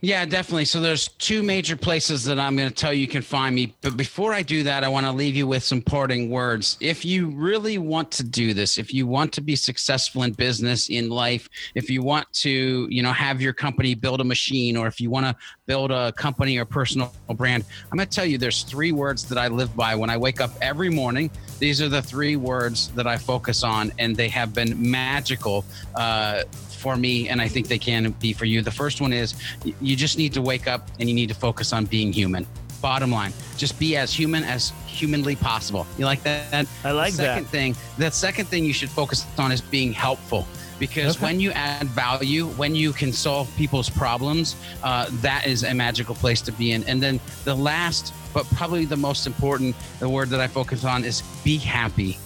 Yeah, 0.00 0.24
definitely. 0.24 0.64
So 0.64 0.80
there's 0.80 1.08
two 1.08 1.42
major 1.42 1.76
places 1.76 2.24
that 2.24 2.38
I'm 2.38 2.56
going 2.56 2.68
to 2.68 2.74
tell 2.74 2.92
you 2.92 3.00
you 3.00 3.08
can 3.08 3.22
find 3.22 3.54
me. 3.54 3.74
But 3.80 3.96
before 3.96 4.32
I 4.32 4.42
do 4.42 4.62
that, 4.62 4.84
I 4.84 4.88
want 4.88 5.06
to 5.06 5.12
leave 5.12 5.34
you 5.34 5.48
with 5.48 5.64
some 5.64 5.82
parting 5.82 6.30
words. 6.30 6.76
If 6.80 7.04
you 7.04 7.30
really 7.30 7.78
want 7.78 8.12
to 8.12 8.22
do 8.22 8.54
this, 8.54 8.78
if 8.78 8.94
you 8.94 9.08
want 9.08 9.32
to 9.32 9.40
be 9.40 9.56
successful 9.56 10.22
in 10.22 10.32
business, 10.32 10.88
in 10.88 11.10
life, 11.10 11.48
if 11.74 11.90
you 11.90 12.02
want 12.02 12.32
to, 12.34 12.86
you 12.88 13.02
know, 13.02 13.12
have 13.12 13.42
your 13.42 13.52
company 13.52 13.94
build 13.94 14.20
a 14.20 14.24
machine, 14.24 14.76
or 14.76 14.86
if 14.86 15.00
you 15.00 15.10
want 15.10 15.26
to 15.26 15.34
build 15.66 15.90
a 15.90 16.12
company 16.12 16.56
or 16.58 16.64
personal 16.64 17.12
brand, 17.34 17.64
I'm 17.90 17.96
going 17.96 18.08
to 18.08 18.14
tell 18.14 18.24
you 18.24 18.38
there's 18.38 18.62
three 18.62 18.92
words 18.92 19.17
that 19.24 19.38
I 19.38 19.48
live 19.48 19.74
by 19.76 19.94
when 19.94 20.10
I 20.10 20.16
wake 20.16 20.40
up 20.40 20.50
every 20.60 20.90
morning. 20.90 21.30
These 21.58 21.82
are 21.82 21.88
the 21.88 22.02
three 22.02 22.36
words 22.36 22.88
that 22.90 23.06
I 23.06 23.16
focus 23.16 23.62
on, 23.64 23.92
and 23.98 24.14
they 24.14 24.28
have 24.28 24.54
been 24.54 24.90
magical. 24.90 25.64
Uh, 25.94 26.44
for 26.78 26.96
me, 26.96 27.28
and 27.28 27.42
I 27.42 27.48
think 27.48 27.66
they 27.66 27.78
can 27.78 28.12
be 28.12 28.32
for 28.32 28.44
you. 28.44 28.62
The 28.62 28.70
first 28.70 29.00
one 29.00 29.12
is 29.12 29.34
you 29.80 29.96
just 29.96 30.16
need 30.16 30.32
to 30.34 30.40
wake 30.40 30.68
up 30.68 30.88
and 31.00 31.08
you 31.08 31.14
need 31.14 31.28
to 31.28 31.34
focus 31.34 31.72
on 31.72 31.84
being 31.84 32.12
human. 32.12 32.46
Bottom 32.80 33.10
line, 33.10 33.32
just 33.56 33.76
be 33.80 33.96
as 33.96 34.14
human 34.14 34.44
as 34.44 34.72
humanly 34.86 35.34
possible. 35.34 35.86
You 35.98 36.04
like 36.04 36.22
that? 36.22 36.66
I 36.84 36.92
like 36.92 37.12
second 37.12 37.44
that. 37.44 37.50
thing, 37.50 37.76
that 37.98 38.14
second 38.14 38.46
thing 38.46 38.64
you 38.64 38.72
should 38.72 38.90
focus 38.90 39.26
on 39.36 39.50
is 39.50 39.60
being 39.60 39.92
helpful. 39.92 40.46
Because 40.78 41.16
okay. 41.16 41.26
when 41.26 41.40
you 41.40 41.50
add 41.52 41.86
value, 41.88 42.46
when 42.46 42.74
you 42.74 42.92
can 42.92 43.12
solve 43.12 43.54
people's 43.56 43.90
problems, 43.90 44.56
uh, 44.82 45.06
that 45.20 45.46
is 45.46 45.64
a 45.64 45.74
magical 45.74 46.14
place 46.14 46.40
to 46.42 46.52
be 46.52 46.72
in. 46.72 46.84
And 46.84 47.02
then 47.02 47.20
the 47.44 47.54
last, 47.54 48.12
but 48.32 48.46
probably 48.54 48.84
the 48.84 48.96
most 48.96 49.26
important, 49.26 49.74
the 49.98 50.08
word 50.08 50.28
that 50.30 50.40
I 50.40 50.46
focus 50.46 50.84
on 50.84 51.04
is 51.04 51.22
be 51.44 51.56
happy 51.56 52.18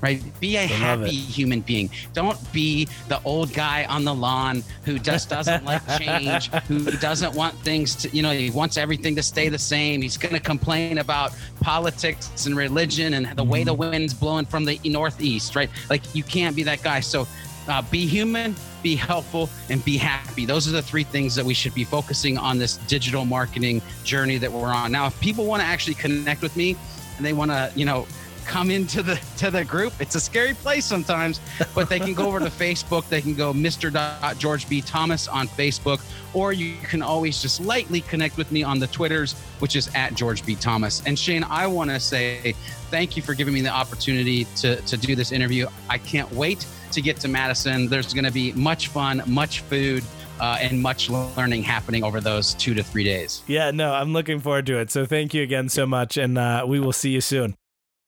right? 0.00 0.40
Be 0.40 0.56
a 0.56 0.66
happy 0.66 1.10
human 1.10 1.60
being. 1.60 1.90
Don't 2.12 2.38
be 2.52 2.86
the 3.08 3.20
old 3.24 3.52
guy 3.52 3.84
on 3.86 4.04
the 4.04 4.14
lawn 4.14 4.62
who 4.84 4.98
just 4.98 5.28
doesn't 5.28 5.64
like 5.64 5.82
change, 5.98 6.50
who 6.68 6.90
doesn't 6.92 7.34
want 7.34 7.54
things 7.60 7.94
to, 7.96 8.08
you 8.10 8.22
know, 8.22 8.30
he 8.30 8.50
wants 8.50 8.76
everything 8.76 9.16
to 9.16 9.22
stay 9.22 9.48
the 9.48 9.58
same. 9.58 10.02
He's 10.02 10.16
going 10.16 10.34
to 10.34 10.40
complain 10.40 10.98
about 10.98 11.32
politics 11.60 12.46
and 12.46 12.56
religion 12.56 13.14
and 13.14 13.36
the 13.36 13.44
way 13.44 13.64
the 13.64 13.72
mm-hmm. 13.72 13.90
wind's 13.90 14.14
blowing 14.14 14.44
from 14.44 14.64
the 14.64 14.78
northeast, 14.84 15.56
right? 15.56 15.70
Like 15.90 16.02
you 16.14 16.22
can't 16.22 16.54
be 16.54 16.62
that 16.64 16.82
guy. 16.82 17.00
So 17.00 17.26
uh, 17.68 17.82
be 17.82 18.06
human, 18.06 18.54
be 18.82 18.96
helpful, 18.96 19.48
and 19.70 19.84
be 19.84 19.96
happy. 19.96 20.46
Those 20.46 20.68
are 20.68 20.72
the 20.72 20.82
three 20.82 21.04
things 21.04 21.34
that 21.34 21.44
we 21.44 21.54
should 21.54 21.74
be 21.74 21.84
focusing 21.84 22.38
on 22.38 22.58
this 22.58 22.76
digital 22.88 23.24
marketing 23.24 23.82
journey 24.04 24.38
that 24.38 24.50
we're 24.50 24.72
on. 24.72 24.92
Now, 24.92 25.06
if 25.06 25.20
people 25.20 25.46
want 25.46 25.62
to 25.62 25.66
actually 25.66 25.94
connect 25.94 26.42
with 26.42 26.56
me 26.56 26.76
and 27.16 27.26
they 27.26 27.32
want 27.32 27.50
to, 27.50 27.70
you 27.74 27.84
know, 27.84 28.06
come 28.46 28.70
into 28.70 29.02
the 29.02 29.20
to 29.36 29.50
the 29.50 29.64
group. 29.64 29.92
It's 30.00 30.14
a 30.14 30.20
scary 30.20 30.54
place 30.54 30.84
sometimes, 30.84 31.40
but 31.74 31.88
they 31.88 31.98
can 31.98 32.14
go 32.14 32.28
over 32.28 32.38
to 32.38 32.46
Facebook. 32.64 33.08
They 33.08 33.20
can 33.20 33.34
go 33.34 33.52
Mr. 33.52 33.90
George 34.38 34.68
B. 34.68 34.80
Thomas 34.80 35.28
on 35.28 35.48
Facebook, 35.48 36.00
or 36.32 36.52
you 36.52 36.76
can 36.84 37.02
always 37.02 37.42
just 37.42 37.60
lightly 37.60 38.00
connect 38.02 38.36
with 38.36 38.50
me 38.52 38.62
on 38.62 38.78
the 38.78 38.86
Twitters, 38.86 39.34
which 39.58 39.76
is 39.76 39.90
at 39.94 40.14
George 40.14 40.46
B. 40.46 40.54
Thomas. 40.54 41.02
And 41.06 41.18
Shane, 41.18 41.44
I 41.44 41.66
want 41.66 41.90
to 41.90 42.00
say 42.00 42.54
thank 42.90 43.16
you 43.16 43.22
for 43.22 43.34
giving 43.34 43.52
me 43.52 43.60
the 43.60 43.70
opportunity 43.70 44.44
to 44.56 44.76
to 44.76 44.96
do 44.96 45.14
this 45.16 45.32
interview. 45.32 45.66
I 45.90 45.98
can't 45.98 46.30
wait 46.32 46.66
to 46.92 47.00
get 47.00 47.18
to 47.20 47.28
Madison. 47.28 47.88
There's 47.88 48.12
going 48.12 48.24
to 48.24 48.32
be 48.32 48.52
much 48.52 48.88
fun, 48.88 49.22
much 49.26 49.60
food. 49.60 50.04
Uh, 50.38 50.58
and 50.60 50.82
much 50.82 51.08
learning 51.08 51.62
happening 51.62 52.04
over 52.04 52.20
those 52.20 52.52
two 52.52 52.74
to 52.74 52.82
three 52.82 53.04
days. 53.04 53.42
Yeah, 53.46 53.70
no, 53.70 53.94
I'm 53.94 54.12
looking 54.12 54.38
forward 54.38 54.66
to 54.66 54.78
it. 54.78 54.90
So 54.90 55.06
thank 55.06 55.32
you 55.32 55.42
again 55.42 55.70
so 55.70 55.86
much, 55.86 56.18
and 56.18 56.36
uh, 56.36 56.66
we 56.68 56.78
will 56.78 56.92
see 56.92 57.08
you 57.08 57.22
soon. 57.22 57.56